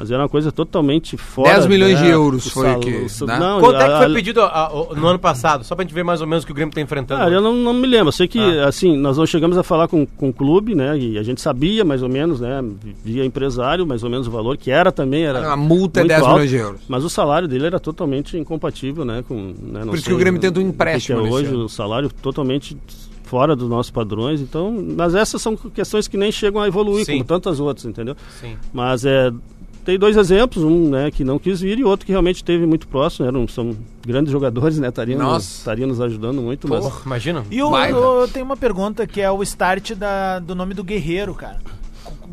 Mas 0.01 0.11
era 0.11 0.23
uma 0.23 0.29
coisa 0.31 0.51
totalmente 0.51 1.15
fora. 1.19 1.53
10 1.53 1.67
milhões 1.67 1.99
de 1.99 2.05
né, 2.05 2.15
euros 2.15 2.47
o 2.47 2.51
foi 2.51 2.67
sal- 2.69 2.81
que, 2.81 2.91
né? 2.91 3.39
Não, 3.39 3.61
Quanto 3.61 3.77
é 3.77 3.85
que 3.87 3.93
a- 3.93 3.97
foi 3.99 4.07
a- 4.07 4.15
pedido 4.15 4.41
a- 4.41 4.47
a- 4.67 4.95
no 4.95 5.07
ano 5.07 5.19
passado? 5.19 5.63
Só 5.63 5.75
pra 5.75 5.85
gente 5.85 5.93
ver 5.93 6.03
mais 6.03 6.23
ou 6.23 6.27
menos 6.27 6.43
o 6.43 6.47
que 6.47 6.53
o 6.53 6.55
Grêmio 6.55 6.75
tá 6.75 6.81
enfrentando. 6.81 7.21
Cara, 7.21 7.35
eu 7.35 7.43
não, 7.43 7.55
não 7.55 7.75
me 7.75 7.87
lembro. 7.87 8.09
Eu 8.09 8.13
sei 8.13 8.27
que, 8.27 8.39
Ah. 8.41 8.67
assim, 8.69 8.97
nós 8.97 9.19
não 9.19 9.27
chegamos 9.27 9.59
a 9.59 9.63
falar 9.63 9.89
com, 9.89 10.07
com 10.07 10.31
o 10.31 10.33
clube, 10.33 10.75
né? 10.75 10.97
E 10.99 11.19
a 11.19 11.23
gente 11.23 11.39
sabia 11.43 11.85
mais 11.85 12.03
ou 12.03 12.09
menos, 12.09 12.41
né? 12.41 12.65
Via 13.05 13.27
empresário, 13.27 13.87
mais 13.87 14.03
ou 14.03 14.09
menos 14.09 14.27
o 14.27 14.31
valor, 14.31 14.57
que 14.57 14.71
era 14.71 14.91
também. 14.91 15.25
Era 15.25 15.53
A 15.53 15.57
multa 15.57 16.01
é 16.01 16.03
muito 16.03 16.09
10 16.09 16.21
alto, 16.23 16.33
milhões 16.33 16.51
de 16.51 16.57
euros. 16.57 16.81
Mas 16.89 17.05
o 17.05 17.11
salário 17.11 17.47
dele 17.47 17.67
era 17.67 17.79
totalmente 17.79 18.39
incompatível, 18.39 19.05
né? 19.05 19.23
Com, 19.29 19.35
né, 19.35 19.81
não 19.81 19.89
Por 19.89 19.97
isso 19.97 20.05
sei 20.05 20.13
que 20.13 20.15
o 20.15 20.19
Grêmio 20.19 20.41
tenta 20.41 20.59
um 20.59 20.63
o 20.63 20.65
que 20.67 20.71
empréstimo 20.73 21.21
que 21.23 21.29
É 21.29 21.31
hoje 21.31 21.47
ano. 21.49 21.65
o 21.65 21.69
salário 21.69 22.09
totalmente 22.23 22.75
fora 23.25 23.55
dos 23.55 23.69
nossos 23.69 23.93
padrões. 23.93 24.41
Então, 24.41 24.75
mas 24.97 25.15
essas 25.15 25.41
são 25.41 25.55
questões 25.57 26.09
que 26.09 26.17
nem 26.17 26.33
chegam 26.33 26.61
a 26.61 26.67
evoluir, 26.67 27.05
Sim. 27.05 27.13
como 27.13 27.25
tantas 27.25 27.61
outras, 27.61 27.87
entendeu? 27.87 28.17
Sim. 28.41 28.57
Mas 28.73 29.05
é. 29.05 29.31
Tem 29.85 29.99
dois 29.99 30.16
exemplos, 30.16 30.62
um 30.62 30.91
né, 30.91 31.11
que 31.11 31.24
não 31.24 31.39
quis 31.39 31.61
vir 31.61 31.78
e 31.78 31.85
outro 31.85 32.05
que 32.05 32.12
realmente 32.12 32.37
esteve 32.37 32.66
muito 32.66 32.87
próximo. 32.87 33.26
Eram, 33.26 33.49
são 33.49 33.74
grandes 34.07 34.31
jogadores, 34.31 34.78
né? 34.78 34.89
Estariam, 34.89 35.37
estariam 35.39 35.89
nos 35.89 36.01
ajudando 36.01 36.41
muito, 36.43 36.68
mas 36.68 36.85
Porra, 36.85 37.01
imagina. 37.07 37.45
E 37.51 37.62
o, 37.62 37.70
Baita. 37.70 37.99
o- 37.99 38.28
tem 38.28 38.43
uma 38.43 38.57
pergunta 38.57 39.07
que 39.07 39.20
é 39.20 39.31
o 39.31 39.43
start 39.43 39.93
da, 39.95 40.39
do 40.39 40.55
nome 40.55 40.74
do 40.74 40.85
Guerreiro, 40.85 41.35
cara. 41.35 41.59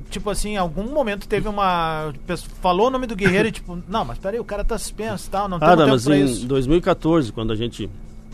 Tipo 0.10 0.30
assim, 0.30 0.52
em 0.52 0.58
algum 0.58 0.84
momento 0.94 1.28
teve 1.28 1.48
uma. 1.48 2.14
Falou 2.62 2.88
o 2.88 2.90
nome 2.90 3.08
do 3.08 3.16
Guerreiro 3.16 3.48
e 3.48 3.52
tipo, 3.52 3.78
não, 3.88 4.04
mas 4.06 4.18
peraí, 4.18 4.40
o 4.40 4.44
cara 4.44 4.64
tá 4.64 4.78
suspenso 4.78 5.28
e 5.28 5.30
tal, 5.32 5.48
não 5.50 5.58
Ah, 5.58 5.60
temos 5.60 5.76
não, 5.78 5.86
tempo 5.86 5.92
mas 5.96 6.04
pra 6.06 6.18
em 6.18 6.26
isso. 6.26 6.46
2014, 6.46 7.32
quando 7.32 7.52
a 7.52 7.56
gente 7.56 7.90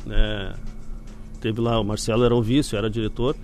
né, 0.05 0.53
teve 1.39 1.61
lá, 1.61 1.79
o 1.79 1.83
Marcelo 1.83 2.23
era 2.25 2.35
o 2.35 2.41
vice, 2.41 2.73
eu 2.73 2.79
era 2.79 2.89
diretor, 2.89 3.35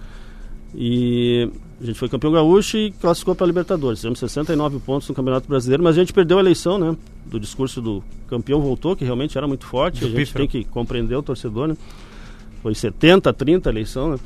e 0.76 1.50
a 1.82 1.86
gente 1.86 1.98
foi 1.98 2.10
campeão 2.10 2.32
gaúcho 2.34 2.78
e 2.78 2.92
classificou 2.92 3.34
para 3.34 3.46
a 3.46 3.48
Libertadores. 3.48 4.00
Fizemos 4.00 4.20
69 4.20 4.80
pontos 4.80 5.08
no 5.08 5.16
Campeonato 5.16 5.48
Brasileiro, 5.48 5.82
mas 5.82 5.96
a 5.98 6.00
gente 6.02 6.12
perdeu 6.12 6.38
a 6.38 6.42
eleição, 6.42 6.78
né? 6.78 6.96
Do 7.26 7.40
discurso 7.40 7.82
do 7.82 8.04
campeão 8.28 8.60
voltou, 8.60 8.96
que 8.96 9.06
realmente 9.06 9.38
era 9.38 9.48
muito 9.48 9.66
forte. 9.66 10.02
Do 10.02 10.08
a 10.08 10.10
gente 10.10 10.20
pífero. 10.20 10.40
tem 10.40 10.48
que 10.48 10.70
compreender 10.70 11.16
o 11.16 11.24
torcedor, 11.24 11.70
né? 11.70 11.78
Foi 12.62 12.76
70, 12.76 13.32
30 13.32 13.70
a 13.70 13.72
eleição, 13.72 14.12
né? 14.12 14.18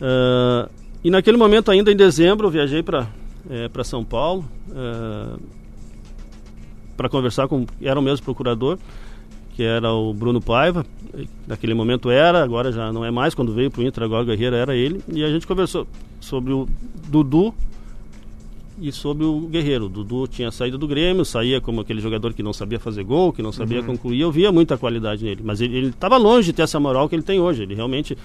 Ah, 0.00 0.68
e 1.02 1.10
naquele 1.10 1.36
momento, 1.36 1.70
ainda 1.70 1.92
em 1.92 1.96
dezembro, 1.96 2.46
eu 2.46 2.50
viajei 2.50 2.82
para 2.82 3.06
para 3.70 3.84
São 3.84 4.02
Paulo 4.02 4.48
para 6.96 7.10
conversar 7.10 7.46
com 7.46 7.66
era 7.82 8.00
o 8.00 8.02
mesmo 8.02 8.24
procurador 8.24 8.78
que 9.54 9.62
era 9.62 9.92
o 9.92 10.12
Bruno 10.12 10.40
Paiva 10.40 10.84
naquele 11.46 11.74
momento 11.74 12.10
era 12.10 12.42
agora 12.42 12.72
já 12.72 12.92
não 12.92 13.04
é 13.04 13.10
mais 13.10 13.34
quando 13.34 13.52
veio 13.52 13.70
para 13.70 13.80
o 13.82 13.84
Inter 13.86 14.02
agora 14.04 14.22
o 14.22 14.26
Guerreiro 14.26 14.56
era 14.56 14.74
ele 14.74 15.00
e 15.12 15.22
a 15.24 15.28
gente 15.30 15.46
conversou 15.46 15.86
sobre 16.20 16.52
o 16.52 16.68
Dudu 17.08 17.54
e 18.80 18.90
sobre 18.90 19.24
o 19.24 19.42
Guerreiro. 19.42 19.86
O 19.86 19.88
Dudu 19.88 20.26
tinha 20.26 20.50
saído 20.50 20.76
do 20.76 20.88
Grêmio, 20.88 21.24
saía 21.24 21.60
como 21.60 21.80
aquele 21.80 22.00
jogador 22.00 22.32
que 22.34 22.42
não 22.42 22.52
sabia 22.52 22.80
fazer 22.80 23.04
gol, 23.04 23.32
que 23.32 23.40
não 23.40 23.52
sabia 23.52 23.80
concluir. 23.84 24.20
Eu 24.20 24.32
via 24.32 24.50
muita 24.50 24.76
qualidade 24.76 25.24
nele, 25.24 25.42
mas 25.44 25.60
ele 25.60 25.90
estava 25.90 26.16
longe 26.16 26.46
de 26.46 26.52
ter 26.54 26.62
essa 26.62 26.80
moral 26.80 27.08
que 27.08 27.14
ele 27.14 27.22
tem 27.22 27.38
hoje. 27.38 27.62
Ele 27.62 27.74
realmente 27.76 28.18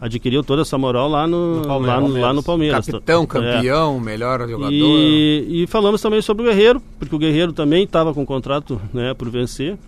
adquiriu 0.00 0.42
toda 0.42 0.62
essa 0.62 0.76
moral 0.76 1.08
lá 1.08 1.24
no, 1.28 1.60
No 1.60 1.66
Palmeiras. 1.68 2.02
lá, 2.02 2.08
no 2.08 2.20
lá 2.20 2.32
no 2.32 2.42
Palmeiras. 2.42 2.86
Capitão, 2.86 3.22
É. 3.22 3.26
campeão, 3.28 4.00
melhor 4.00 4.40
jogador. 4.48 4.72
E, 4.72 5.62
e 5.62 5.66
falamos 5.68 6.00
também 6.00 6.20
sobre 6.20 6.42
o 6.42 6.46
Guerreiro, 6.46 6.82
porque 6.98 7.14
o 7.14 7.18
Guerreiro 7.18 7.52
também 7.52 7.84
estava 7.84 8.12
com 8.12 8.26
contrato 8.26 8.80
né, 8.92 9.14
por 9.14 9.30
vencer. 9.30 9.78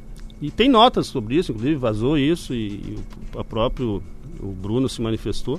E 0.44 0.50
tem 0.50 0.68
notas 0.68 1.06
sobre 1.06 1.36
isso, 1.36 1.52
inclusive 1.52 1.76
vazou 1.76 2.18
isso 2.18 2.52
e, 2.52 2.66
e 2.66 2.98
o 3.34 3.42
próprio 3.42 4.02
o 4.42 4.48
Bruno 4.48 4.90
se 4.90 5.00
manifestou. 5.00 5.58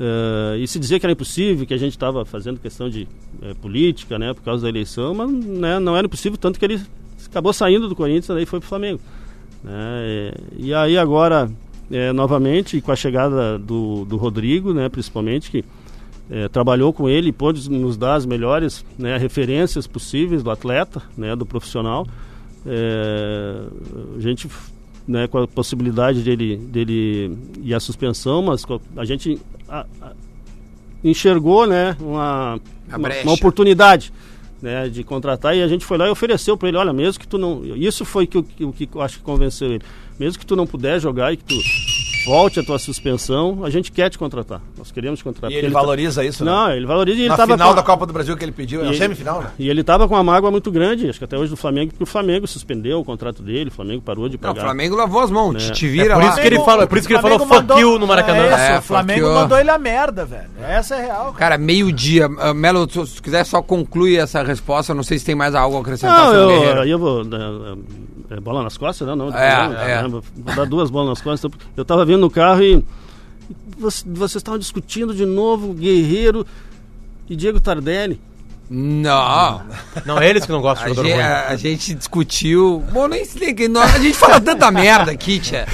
Eh, 0.00 0.60
e 0.60 0.66
se 0.66 0.78
dizia 0.78 0.98
que 0.98 1.04
era 1.04 1.12
impossível, 1.12 1.66
que 1.66 1.74
a 1.74 1.78
gente 1.78 1.92
estava 1.92 2.24
fazendo 2.24 2.58
questão 2.58 2.88
de 2.88 3.06
eh, 3.42 3.52
política, 3.60 4.18
né, 4.18 4.32
por 4.32 4.42
causa 4.42 4.62
da 4.62 4.68
eleição, 4.70 5.12
mas 5.12 5.30
né, 5.30 5.78
não 5.78 5.94
era 5.94 6.06
impossível, 6.06 6.38
tanto 6.38 6.58
que 6.58 6.64
ele 6.64 6.80
acabou 7.26 7.52
saindo 7.52 7.86
do 7.86 7.94
Corinthians 7.94 8.40
e 8.40 8.46
foi 8.46 8.60
para 8.60 8.66
o 8.66 8.68
Flamengo. 8.68 9.00
né, 9.62 9.72
eh, 9.74 10.40
e 10.56 10.72
aí 10.72 10.96
agora, 10.96 11.50
eh, 11.90 12.10
novamente, 12.10 12.80
com 12.80 12.90
a 12.90 12.96
chegada 12.96 13.58
do, 13.58 14.06
do 14.06 14.16
Rodrigo, 14.16 14.72
né, 14.72 14.88
principalmente, 14.88 15.50
que 15.50 15.62
eh, 16.30 16.48
trabalhou 16.48 16.94
com 16.94 17.10
ele 17.10 17.28
e 17.28 17.32
pôde 17.32 17.68
nos 17.70 17.98
dar 17.98 18.14
as 18.14 18.24
melhores 18.24 18.86
né, 18.98 19.18
referências 19.18 19.86
possíveis 19.86 20.42
do 20.42 20.50
atleta, 20.50 21.02
né, 21.14 21.36
do 21.36 21.44
profissional. 21.44 22.06
Eh, 22.66 23.62
a 24.16 24.20
gente, 24.20 24.48
né, 25.06 25.26
com 25.26 25.38
a 25.38 25.48
possibilidade 25.48 26.22
dele, 26.22 26.56
dele 26.56 27.36
e 27.62 27.72
a 27.74 27.80
suspensão, 27.80 28.42
mas 28.42 28.64
a 28.96 29.04
gente 29.04 29.40
a- 29.68 29.86
a- 30.02 30.12
enxergou 31.02 31.66
né, 31.66 31.96
uma, 32.00 32.58
uma, 32.88 32.98
uma 33.24 33.32
oportunidade 33.32 34.12
né, 34.60 34.88
de 34.88 35.04
contratar 35.04 35.56
e 35.56 35.62
a 35.62 35.68
gente 35.68 35.84
foi 35.84 35.96
lá 35.96 36.06
e 36.08 36.10
ofereceu 36.10 36.56
para 36.56 36.68
ele, 36.68 36.76
olha, 36.76 36.92
mesmo 36.92 37.20
que 37.20 37.28
tu 37.28 37.38
não, 37.38 37.64
isso 37.76 38.04
foi 38.04 38.26
que, 38.26 38.38
o 38.38 38.42
que, 38.72 38.86
que 38.86 38.96
eu 38.96 39.00
acho 39.00 39.18
que 39.18 39.22
convenceu 39.22 39.68
ele, 39.72 39.82
mesmo 40.18 40.38
que 40.38 40.44
tu 40.46 40.56
não 40.56 40.66
puder 40.66 41.00
jogar 41.00 41.32
e 41.32 41.36
que 41.36 41.44
tu 41.44 41.54
volte 42.28 42.60
a 42.60 42.62
tua 42.62 42.78
suspensão, 42.78 43.60
a 43.64 43.70
gente 43.70 43.90
quer 43.90 44.10
te 44.10 44.18
contratar. 44.18 44.60
Nós 44.76 44.92
queremos 44.92 45.18
te 45.18 45.24
contratar. 45.24 45.50
E 45.50 45.54
Porque 45.54 45.66
ele 45.66 45.72
tá- 45.74 45.80
valoriza 45.80 46.24
isso, 46.24 46.44
né? 46.44 46.50
Não, 46.50 46.70
ele 46.72 46.86
valoriza 46.86 47.16
e 47.18 47.20
ele 47.22 47.28
Na 47.30 47.36
tava 47.36 47.52
final 47.54 47.70
com 47.70 47.74
da 47.76 47.82
Copa 47.82 48.06
do 48.06 48.12
Brasil 48.12 48.36
que 48.36 48.44
ele 48.44 48.52
pediu, 48.52 48.84
é 48.84 48.88
a 48.90 48.94
semifinal, 48.94 49.40
né? 49.40 49.50
E 49.58 49.68
ele 49.68 49.82
tava 49.82 50.06
com 50.06 50.14
uma 50.14 50.22
mágoa 50.22 50.50
muito 50.50 50.70
grande, 50.70 51.08
acho 51.08 51.18
que 51.18 51.24
até 51.24 51.36
hoje 51.38 51.50
do 51.50 51.56
Flamengo, 51.56 51.90
porque 51.92 52.04
o 52.04 52.06
Flamengo 52.06 52.46
suspendeu 52.46 53.00
o 53.00 53.04
contrato 53.04 53.42
dele, 53.42 53.70
o 53.70 53.72
Flamengo 53.72 54.02
parou 54.02 54.28
de 54.28 54.38
Não, 54.40 54.50
o 54.50 54.54
pagar. 54.54 54.66
Flamengo 54.66 54.94
lavou 54.96 55.20
as 55.22 55.30
mãos, 55.30 55.64
te, 55.64 55.72
te 55.72 55.86
É 55.86 55.88
vira 55.88 56.14
por 56.14 56.22
lá. 56.22 56.30
isso 56.30 56.40
que 56.40 56.46
ele 56.46 56.60
fala, 56.60 56.86
por 56.86 56.98
isso 56.98 57.06
que 57.08 57.14
ele 57.14 57.22
falou 57.22 57.38
Flamengo 57.38 57.66
fuck 57.68 57.80
you 57.80 57.98
no 57.98 58.06
Maracanã. 58.06 58.42
É, 58.42 58.46
isso, 58.48 58.56
É, 58.60 58.78
o 58.78 58.82
Flamengo 58.82 59.26
fuck 59.26 59.34
mandou 59.34 59.58
ele 59.58 59.70
a 59.70 59.78
merda, 59.78 60.24
velho. 60.24 60.48
Essa 60.62 60.96
é 60.96 61.06
real. 61.06 61.24
cara. 61.32 61.48
Cara, 61.48 61.58
meio-dia. 61.58 62.28
Ah, 62.38 62.52
Melo, 62.52 62.86
se 62.90 63.06
se 63.06 63.22
quiser 63.22 63.44
só 63.44 63.62
concluir 63.62 64.18
essa 64.18 64.42
resposta, 64.42 64.92
não 64.94 65.02
sei 65.02 65.18
se 65.18 65.24
tem 65.24 65.34
mais 65.34 65.54
algo 65.54 65.78
a 65.78 65.80
acrescentar 65.80 66.18
Não, 66.18 66.24
sobre 66.26 66.38
o 66.38 66.40
eu, 66.42 66.48
Guerreiro. 66.60 66.80
aí 66.82 66.90
eu 66.90 66.98
vou. 66.98 67.24
né, 67.24 67.38
é, 67.38 68.17
é 68.30 68.40
bola 68.40 68.62
nas 68.62 68.76
costas, 68.76 69.06
né? 69.08 69.14
Não, 69.14 69.28
É, 69.28 69.68
não, 69.68 69.80
é. 69.80 70.02
né, 70.02 70.08
Vou 70.08 70.54
dar 70.54 70.66
duas 70.66 70.90
bolas 70.90 71.08
nas 71.10 71.20
costas. 71.20 71.50
Eu 71.76 71.84
tava 71.84 72.04
vindo 72.04 72.20
no 72.20 72.30
carro 72.30 72.62
e. 72.62 72.84
Vocês, 73.78 74.34
estavam 74.36 74.58
discutindo 74.58 75.14
de 75.14 75.24
novo 75.24 75.72
Guerreiro 75.72 76.46
e 77.28 77.34
Diego 77.36 77.58
Tardelli. 77.60 78.20
Não. 78.70 79.62
Não, 80.04 80.22
eles 80.22 80.44
que 80.44 80.52
não 80.52 80.60
gostam 80.60 80.86
A 80.86 80.90
de 80.90 80.94
jogador 80.96 81.08
gente, 81.16 81.22
ruim. 81.22 81.32
a, 81.52 81.56
gente 81.56 81.94
discutiu. 81.94 82.84
Bom, 82.92 83.08
nem 83.08 83.24
se 83.24 83.38
liga. 83.38 83.64
A 83.82 83.98
gente 83.98 84.14
fala 84.18 84.38
tanta 84.38 84.70
merda 84.70 85.10
aqui, 85.12 85.38
tia. 85.40 85.66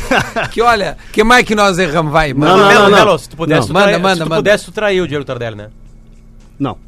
Que 0.52 0.62
olha, 0.62 0.96
que 1.12 1.24
mais 1.24 1.44
que 1.44 1.56
nós 1.56 1.76
erramos? 1.76 2.12
Vai, 2.12 2.32
manda. 2.32 2.56
Não, 2.56 2.88
não, 2.88 2.90
não, 2.90 3.04
não. 3.06 3.18
Se 3.18 3.28
tu 3.28 3.36
pudesse, 3.36 3.62
Não. 3.62 3.66
tu 3.66 3.72
Manda, 3.72 3.98
manda, 3.98 4.14
se 4.14 4.20
tu 4.20 4.28
manda. 4.28 4.36
pudesse, 4.36 4.64
tu 4.66 4.70
traiu 4.72 5.02
o 5.04 5.08
Diego 5.08 5.24
Tardelli, 5.24 5.56
né? 5.56 5.70
Não. 6.56 6.78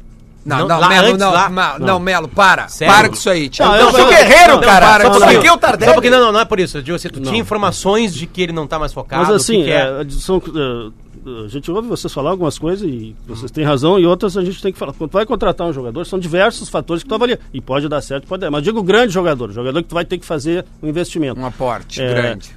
Não, 0.47 0.59
Não, 0.59 0.67
não, 0.69 0.79
lá 0.79 0.87
Melo, 0.87 1.07
antes, 1.07 1.19
não, 1.19 1.31
lá. 1.33 1.49
Ma- 1.49 1.77
não, 1.77 1.99
Melo, 1.99 2.27
para. 2.29 2.69
Sério? 2.69 2.93
Para 2.95 3.09
com 3.09 3.15
isso 3.15 3.29
aí, 3.29 3.49
tia. 3.49 3.65
Não, 3.65 3.75
Então, 3.75 3.85
eu- 3.87 3.91
sou 3.91 3.99
eu- 3.99 4.07
guerreiro, 4.09 4.53
não, 4.53 4.61
cara. 4.61 4.85
para, 4.85 5.13
Só 5.13 5.27
porque 5.33 5.49
o 5.49 5.57
Tardelli- 5.57 5.89
Só 5.89 5.93
porque 5.93 6.09
não, 6.09 6.19
não, 6.21 6.31
não 6.31 6.39
é 6.39 6.45
por 6.45 6.57
isso. 6.59 6.77
Eu 6.77 6.81
digo 6.81 6.95
assim, 6.95 7.09
tu 7.09 7.19
Não. 7.19 7.27
tinha 7.27 7.41
informações 7.41 8.13
de 8.15 8.25
que 8.25 8.41
ele 8.41 8.53
não 8.53 8.65
tá 8.65 8.79
mais 8.79 8.93
focado. 8.93 9.23
Mas 9.23 9.35
assim, 9.35 9.57
que 9.59 9.63
que 9.65 9.71
é. 9.71 10.01
é, 10.01 10.05
são, 10.09 10.37
é, 10.37 11.43
a 11.45 11.47
gente 11.49 11.69
ouve 11.69 11.89
vocês 11.89 12.13
falar 12.13 12.29
algumas 12.29 12.57
coisas 12.57 12.87
e 12.87 13.13
vocês 13.27 13.51
têm 13.51 13.65
razão, 13.65 13.99
e 13.99 14.05
outras 14.05 14.37
a 14.37 14.43
gente 14.45 14.61
tem 14.61 14.71
que 14.71 14.79
falar. 14.79 14.93
Quando 14.93 15.09
tu 15.09 15.13
vai 15.15 15.25
contratar 15.25 15.67
um 15.67 15.73
jogador, 15.73 16.05
são 16.05 16.17
diversos 16.17 16.69
fatores 16.69 17.03
que 17.03 17.09
tu 17.09 17.15
avalia. 17.15 17.37
E 17.53 17.59
pode 17.59 17.89
dar 17.89 17.99
certo, 17.99 18.25
pode 18.25 18.39
dar. 18.39 18.49
Mas 18.49 18.63
digo 18.63 18.81
grande 18.81 19.11
jogador, 19.13 19.51
jogador 19.51 19.83
que 19.83 19.89
tu 19.89 19.95
vai 19.95 20.05
ter 20.05 20.17
que 20.17 20.25
fazer 20.25 20.63
um 20.81 20.87
investimento. 20.87 21.37
Um 21.41 21.45
aporte 21.45 22.01
É, 22.01 22.07
grande. 22.13 22.55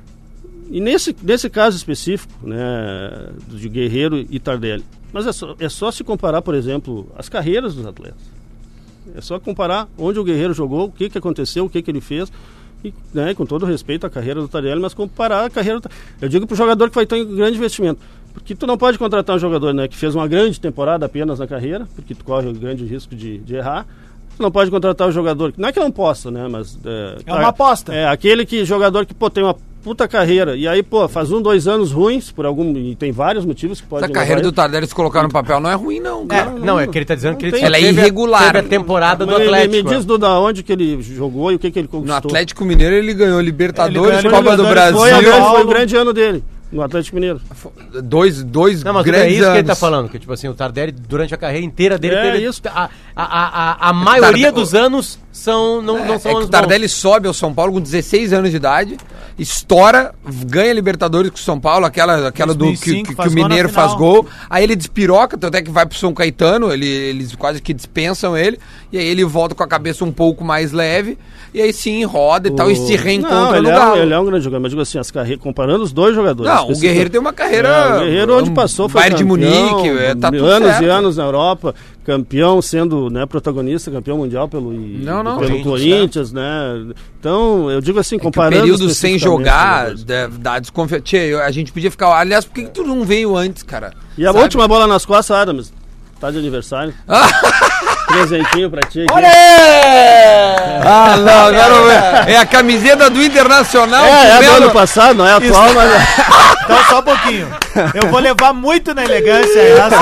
E 0.70 0.80
nesse, 0.80 1.14
nesse 1.20 1.50
caso 1.50 1.76
específico, 1.76 2.32
né, 2.46 3.28
de 3.48 3.68
Guerreiro 3.68 4.24
e 4.30 4.38
Tardelli, 4.38 4.84
mas 5.12 5.26
é 5.26 5.32
só, 5.32 5.56
é 5.58 5.68
só 5.68 5.90
se 5.90 6.04
comparar, 6.04 6.42
por 6.42 6.54
exemplo, 6.54 7.10
as 7.16 7.28
carreiras 7.28 7.74
dos 7.74 7.84
atletas. 7.84 8.20
É 9.16 9.20
só 9.20 9.40
comparar 9.40 9.88
onde 9.98 10.20
o 10.20 10.24
Guerreiro 10.24 10.54
jogou, 10.54 10.86
o 10.86 10.92
que, 10.92 11.10
que 11.10 11.18
aconteceu, 11.18 11.64
o 11.64 11.70
que, 11.70 11.82
que 11.82 11.90
ele 11.90 12.00
fez. 12.00 12.32
E, 12.84 12.94
né, 13.12 13.34
com 13.34 13.44
todo 13.44 13.66
respeito 13.66 14.06
à 14.06 14.10
carreira 14.10 14.40
do 14.40 14.48
Tardelli, 14.48 14.80
mas 14.80 14.94
comparar 14.94 15.44
a 15.44 15.50
carreira 15.50 15.80
do 15.80 15.90
Eu 16.20 16.28
digo 16.28 16.46
para 16.46 16.54
o 16.54 16.56
jogador 16.56 16.88
que 16.88 16.94
vai 16.94 17.04
ter 17.04 17.16
um 17.16 17.36
grande 17.36 17.58
investimento. 17.58 18.00
Porque 18.32 18.54
tu 18.54 18.66
não 18.66 18.78
pode 18.78 18.96
contratar 18.96 19.36
um 19.36 19.38
jogador 19.38 19.74
né, 19.74 19.88
que 19.88 19.96
fez 19.96 20.14
uma 20.14 20.28
grande 20.28 20.60
temporada 20.60 21.04
apenas 21.04 21.40
na 21.40 21.46
carreira, 21.46 21.88
porque 21.96 22.14
tu 22.14 22.24
corre 22.24 22.48
o 22.48 22.54
grande 22.54 22.84
risco 22.84 23.14
de, 23.14 23.38
de 23.38 23.56
errar. 23.56 23.86
Tu 24.36 24.42
não 24.42 24.52
pode 24.52 24.70
contratar 24.70 25.08
o 25.08 25.12
jogador. 25.12 25.52
Não 25.58 25.68
é 25.68 25.72
que 25.72 25.80
não 25.80 25.90
possa, 25.90 26.30
né? 26.30 26.46
Mas. 26.48 26.78
É, 26.84 27.16
É 27.26 27.32
uma 27.32 27.48
aposta. 27.48 27.92
É, 27.92 28.06
aquele 28.06 28.46
que 28.46 28.64
jogador 28.64 29.04
que 29.04 29.12
pô, 29.12 29.28
tem 29.28 29.42
uma 29.42 29.54
puta 29.82 30.06
carreira. 30.06 30.56
E 30.56 30.66
aí, 30.68 30.82
pô, 30.82 31.08
faz 31.08 31.30
um, 31.32 31.40
dois 31.40 31.66
anos 31.66 31.90
ruins, 31.92 32.30
por 32.30 32.44
algum. 32.46 32.76
E 32.76 32.94
tem 32.94 33.10
vários 33.12 33.44
motivos 33.44 33.80
que 33.80 33.86
podem. 33.86 34.04
Essa 34.04 34.12
carreira 34.12 34.40
do 34.42 34.52
Tardelli, 34.52 34.86
se 34.86 34.94
colocar 34.94 35.22
no 35.22 35.28
papel, 35.30 35.58
não 35.60 35.70
é 35.70 35.74
ruim, 35.74 36.00
não, 36.00 36.22
É, 36.24 36.26
cara. 36.26 36.50
não, 36.50 36.78
é 36.78 36.86
que 36.86 36.98
ele 36.98 37.04
tá 37.04 37.14
dizendo 37.14 37.36
que 37.36 37.46
ele 37.46 37.52
tem- 37.52 37.64
Ela 37.64 37.76
é 37.76 37.80
a- 37.80 37.90
irregular. 37.90 38.52
Teve 38.52 38.58
a 38.66 38.68
temporada 38.68 39.24
do 39.24 39.32
Mas 39.32 39.40
ele- 39.40 39.48
Atlético. 39.54 39.88
Me 39.90 39.96
diz 39.96 40.04
do, 40.04 40.18
da 40.18 40.38
onde 40.38 40.62
que 40.62 40.72
ele 40.72 41.00
jogou 41.02 41.50
e 41.52 41.54
o 41.54 41.58
que, 41.58 41.70
que 41.70 41.78
ele 41.78 41.88
conquistou. 41.88 42.20
No 42.22 42.28
Atlético 42.28 42.64
Mineiro 42.64 42.94
ele 42.94 43.14
ganhou 43.14 43.40
Libertadores, 43.40 44.18
Ele 44.18 44.28
ganhou 44.28 44.42
Copa 44.44 44.56
do 44.56 44.66
Brasil. 44.66 44.98
Foi, 44.98 45.10
a 45.12 45.20
grande, 45.20 45.46
foi 45.48 45.62
o 45.62 45.66
grande 45.66 45.96
ano 45.96 46.12
dele, 46.12 46.44
no 46.70 46.82
Atlético 46.82 47.16
Mineiro. 47.16 47.40
Dois, 48.04 48.42
dois 48.44 48.84
Não, 48.84 48.92
mas 48.92 49.06
é 49.06 49.10
grandes 49.10 49.32
isso 49.38 49.44
que 49.50 49.56
ele 49.56 49.62
tá 49.64 49.72
anos. 49.72 49.78
falando, 49.80 50.08
que 50.08 50.18
tipo 50.18 50.32
assim, 50.32 50.48
o 50.48 50.54
Tardelli, 50.54 50.92
durante 50.92 51.34
a 51.34 51.36
carreira 51.38 51.64
inteira 51.66 51.98
dele, 51.98 52.14
É 52.14 52.32
teve- 52.32 52.44
isso. 52.46 52.60
A, 52.66 52.84
a, 52.84 52.88
a, 53.16 53.86
a, 53.86 53.90
a 53.90 53.92
maioria 53.92 54.22
Tardelli- 54.48 54.52
dos 54.52 54.74
anos 54.74 55.18
são, 55.32 55.80
não, 55.80 56.04
não 56.04 56.18
são 56.18 56.30
É 56.30 56.34
que 56.34 56.36
anos 56.38 56.46
o 56.46 56.50
Tardelli 56.50 56.88
sobe 56.88 57.28
ao 57.28 57.34
São 57.34 57.54
Paulo 57.54 57.72
com 57.72 57.80
16 57.80 58.32
anos 58.32 58.50
de 58.50 58.56
idade, 58.56 58.96
estoura, 59.38 60.12
ganha 60.46 60.72
Libertadores 60.72 61.30
com 61.30 61.36
o 61.36 61.40
São 61.40 61.58
Paulo, 61.58 61.86
aquela, 61.86 62.28
aquela 62.28 62.52
do 62.54 62.64
que, 62.72 62.90
2005, 62.90 63.08
que- 63.08 63.22
que 63.22 63.28
o 63.28 63.32
Mineiro 63.32 63.68
faz 63.68 63.94
gol. 63.94 64.26
Aí 64.48 64.62
ele 64.64 64.76
despiroca, 64.76 65.38
tanto 65.38 65.56
é 65.56 65.62
que 65.62 65.70
vai 65.70 65.86
pro 65.86 65.96
São 65.96 66.12
Caetano, 66.12 66.72
ele, 66.72 66.86
eles 66.86 67.34
quase 67.34 67.62
que 67.62 67.72
dispensam 67.72 68.36
ele, 68.36 68.58
e 68.92 68.98
aí 68.98 69.06
ele 69.06 69.24
volta 69.24 69.54
com 69.54 69.62
a 69.62 69.68
cabeça 69.68 70.04
um 70.04 70.12
pouco 70.12 70.44
mais 70.44 70.72
leve, 70.72 71.16
e 71.54 71.60
aí 71.60 71.72
sim 71.72 72.04
roda 72.04 72.48
e 72.48 72.50
tal, 72.52 72.70
e 72.70 72.76
se 72.76 72.94
reencontra 72.96 73.34
Não, 73.40 73.54
ele 73.56 73.62
no 73.62 73.70
é, 73.70 73.76
um, 73.76 73.78
Galo. 73.78 73.96
ele 73.96 74.14
é 74.14 74.18
um 74.18 74.24
grande 74.24 74.44
jogador, 74.44 74.62
mas 74.62 74.70
digo 74.70 74.82
assim, 74.82 74.98
as 74.98 75.10
carreiras, 75.10 75.42
comparando 75.42 75.82
os 75.82 75.92
dois 75.92 76.14
jogadores. 76.14 76.52
Não, 76.52 76.70
o 76.70 76.78
Guerreiro 76.78 77.10
tem 77.10 77.20
uma 77.20 77.32
carreira. 77.32 77.68
É, 77.68 77.96
o 77.96 78.00
Guerreiro 78.04 78.36
onde 78.38 78.50
um 78.50 78.54
passou 78.54 78.88
foi 78.88 79.00
Bayern 79.00 79.16
de 79.16 79.24
campeão, 79.24 79.64
Munique, 79.74 79.88
é, 80.02 80.14
tá 80.14 80.30
tudo 80.30 80.44
anos 80.44 80.68
certo. 80.70 80.84
e 80.84 80.88
anos 80.88 81.16
na 81.16 81.24
Europa, 81.24 81.74
campeão 82.04 82.60
sendo 82.62 83.08
né, 83.10 83.26
protagonista, 83.26 83.90
campeão 83.90 84.18
mundial 84.18 84.48
pelo, 84.48 84.72
e- 84.72 85.00
Não, 85.02 85.19
não, 85.22 85.38
pelo 85.38 85.56
sim, 85.56 85.62
Corinthians, 85.62 86.32
né? 86.32 86.42
Então, 87.18 87.70
eu 87.70 87.80
digo 87.80 87.98
assim, 87.98 88.16
É 88.16 88.18
que 88.18 88.22
o 88.26 88.28
comparando 88.30 88.60
período 88.62 88.88
sem 88.94 89.18
jogar 89.18 89.94
dá, 89.94 90.26
dá 90.26 90.58
desconfiança. 90.58 91.02
Tchê, 91.02 91.34
a 91.34 91.50
gente 91.50 91.72
podia 91.72 91.90
ficar. 91.90 92.08
Aliás, 92.14 92.44
por 92.44 92.54
que, 92.54 92.64
que 92.64 92.70
tu 92.70 92.82
não 92.84 93.04
veio 93.04 93.36
antes, 93.36 93.62
cara? 93.62 93.92
E 94.16 94.24
a 94.26 94.32
Sabe? 94.32 94.42
última 94.42 94.66
bola 94.66 94.86
nas 94.86 95.04
costas, 95.04 95.36
Adams. 95.36 95.72
Tá 96.20 96.30
de 96.30 96.38
aniversário. 96.38 96.94
Presentinho 98.12 98.70
pra 98.70 98.80
ti 98.88 99.04
aqui. 99.08 99.24
Ah, 100.84 101.16
não, 101.16 101.46
agora 101.46 102.24
é 102.30 102.36
a 102.36 102.46
camiseta 102.46 103.08
do 103.10 103.22
Internacional. 103.22 104.04
É, 104.04 104.30
é 104.30 104.42
do 104.42 104.50
ano 104.56 104.70
passado, 104.70 105.14
não 105.14 105.26
é 105.26 105.32
atual, 105.34 105.72
mas. 105.74 105.90
Então 106.64 106.84
só 106.88 106.98
um 107.00 107.02
pouquinho. 107.02 107.48
Eu 107.94 108.08
vou 108.08 108.20
levar 108.20 108.52
muito 108.52 108.94
na 108.94 109.04
elegância 109.04 109.60
essa. 109.60 109.96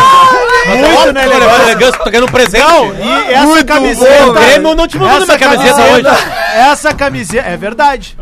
muito 0.66 1.12
na 1.12 1.24
elegância. 1.24 1.62
elegância, 1.62 1.98
tô 2.04 2.10
ganhando 2.10 2.30
presente. 2.32 2.64
Não, 2.64 2.94
e 2.94 3.32
essa 3.32 3.46
Muito 3.46 3.66
camiseta. 3.66 4.22
bom, 4.24 4.30
o 4.30 4.32
Grêmio 4.32 4.74
não 4.74 4.86
te 4.88 4.98
mandou 4.98 5.16
essa 5.22 5.26
minha 5.26 5.38
camiseta 5.38 5.80
hoje. 5.82 6.06
Essa 6.54 6.94
camiseta. 6.94 7.48
É 7.48 7.56
verdade. 7.56 8.16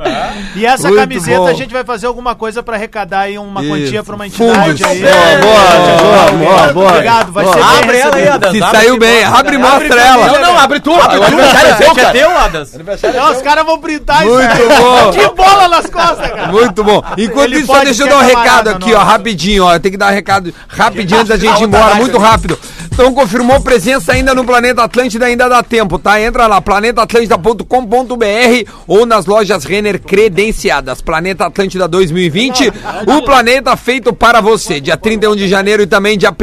E 0.54 0.66
essa 0.66 0.88
Muito 0.88 1.00
camiseta 1.00 1.38
bom. 1.38 1.46
a 1.48 1.54
gente 1.54 1.72
vai 1.72 1.84
fazer 1.84 2.06
alguma 2.06 2.34
coisa 2.34 2.62
pra 2.62 2.76
arrecadar 2.76 3.20
aí 3.20 3.38
uma 3.38 3.60
Isso. 3.62 3.70
quantia 3.70 4.02
pra 4.04 4.14
uma 4.14 4.28
Fundos. 4.30 4.56
entidade 4.68 4.84
aí. 4.84 5.00
Boa, 5.00 5.12
boa, 5.40 5.96
boa, 5.96 6.32
boa, 6.32 6.72
boa. 6.72 6.90
Obrigado, 6.92 7.32
vai 7.32 7.44
Boa. 7.44 7.56
ser 7.56 7.62
bem 7.62 7.78
Abre 7.78 7.98
ela 7.98 8.16
aí. 8.16 8.52
Se 8.52 8.58
saiu 8.60 8.98
bem, 8.98 9.24
abre 9.24 9.54
e 9.54 9.58
Abre 9.76 9.88
Não, 9.88 10.40
não, 10.40 10.58
abre 10.58 10.80
tu. 10.80 10.90
O 10.90 11.00
aniversário 11.00 11.24
é 11.24 11.26
Aniversário 11.26 11.76
seu, 11.76 11.90
é 11.90 11.94
cara. 11.94 12.12
teu, 12.12 12.38
Adas. 12.38 12.72
Não, 13.14 13.32
os 13.32 13.42
caras 13.42 13.66
vão 13.66 13.78
printar 13.78 14.26
isso. 14.26 14.34
Muito 14.34 14.68
bom. 14.80 15.10
Que 15.12 15.28
bola 15.34 15.68
nas 15.68 15.86
costas, 15.86 16.30
cara. 16.30 16.46
Muito 16.48 16.84
bom. 16.84 17.02
Enquanto 17.16 17.44
Ele 17.46 17.56
isso, 17.58 17.66
só 17.66 17.72
pode 17.74 17.84
deixa 17.86 18.02
eu 18.02 18.08
dar 18.08 18.18
um 18.18 18.22
recado 18.26 18.68
aqui, 18.70 18.94
ó, 18.94 19.02
rapidinho, 19.02 19.64
ó. 19.64 19.78
Tem 19.78 19.90
que 19.90 19.98
dar 19.98 20.10
um 20.10 20.14
recado 20.14 20.54
rapidinho 20.68 21.20
antes 21.20 21.28
da 21.28 21.36
gente 21.36 21.60
ir 21.60 21.64
embora, 21.64 21.94
muito 21.96 22.18
rápido. 22.18 22.58
Então, 22.98 23.12
confirmou 23.12 23.60
presença 23.60 24.14
ainda 24.14 24.34
no 24.34 24.42
Planeta 24.42 24.82
Atlântida, 24.82 25.26
ainda 25.26 25.50
dá 25.50 25.62
tempo, 25.62 25.98
tá? 25.98 26.18
Entra 26.18 26.46
lá, 26.46 26.62
planetaatlântida.com.br 26.62 28.70
ou 28.86 29.04
nas 29.04 29.26
lojas 29.26 29.64
Renner 29.64 30.00
credenciadas. 30.00 31.02
Planeta 31.02 31.44
Atlântida 31.44 31.86
2020, 31.86 32.72
o 33.06 33.20
planeta 33.20 33.76
feito 33.76 34.14
para 34.14 34.40
você. 34.40 34.80
Dia 34.80 34.96
31 34.96 35.36
de 35.36 35.46
janeiro 35.46 35.82
e 35.82 35.86
também 35.86 36.16
dia 36.16 36.30
1 36.30 36.34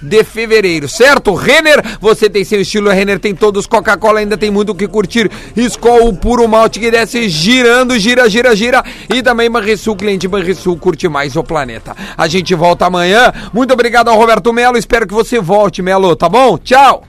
de 0.00 0.24
fevereiro, 0.24 0.88
certo? 0.88 1.34
Renner, 1.34 1.84
você 2.00 2.30
tem 2.30 2.44
seu 2.44 2.62
estilo, 2.62 2.88
Renner 2.88 3.18
tem 3.18 3.34
todos. 3.34 3.66
Coca-Cola 3.66 4.20
ainda 4.20 4.38
tem 4.38 4.50
muito 4.50 4.72
o 4.72 4.74
que 4.74 4.88
curtir. 4.88 5.30
Skol, 5.54 6.08
o 6.08 6.16
puro 6.16 6.48
malte 6.48 6.80
que 6.80 6.90
desce 6.90 7.28
girando, 7.28 7.98
gira, 7.98 8.26
gira, 8.30 8.56
gira. 8.56 8.82
E 9.14 9.22
também 9.22 9.50
Banrisul, 9.50 9.96
cliente 9.96 10.26
Banrisul, 10.26 10.78
curte 10.78 11.10
mais 11.10 11.36
o 11.36 11.44
planeta. 11.44 11.94
A 12.16 12.26
gente 12.26 12.54
volta 12.54 12.86
amanhã. 12.86 13.30
Muito 13.52 13.74
obrigado 13.74 14.08
ao 14.08 14.16
Roberto 14.16 14.50
Melo. 14.50 14.78
Espero 14.78 15.06
que 15.06 15.12
você 15.12 15.38
volte, 15.38 15.73
Melo, 15.82 16.14
tá 16.16 16.28
bom? 16.28 16.58
Tchau! 16.58 17.04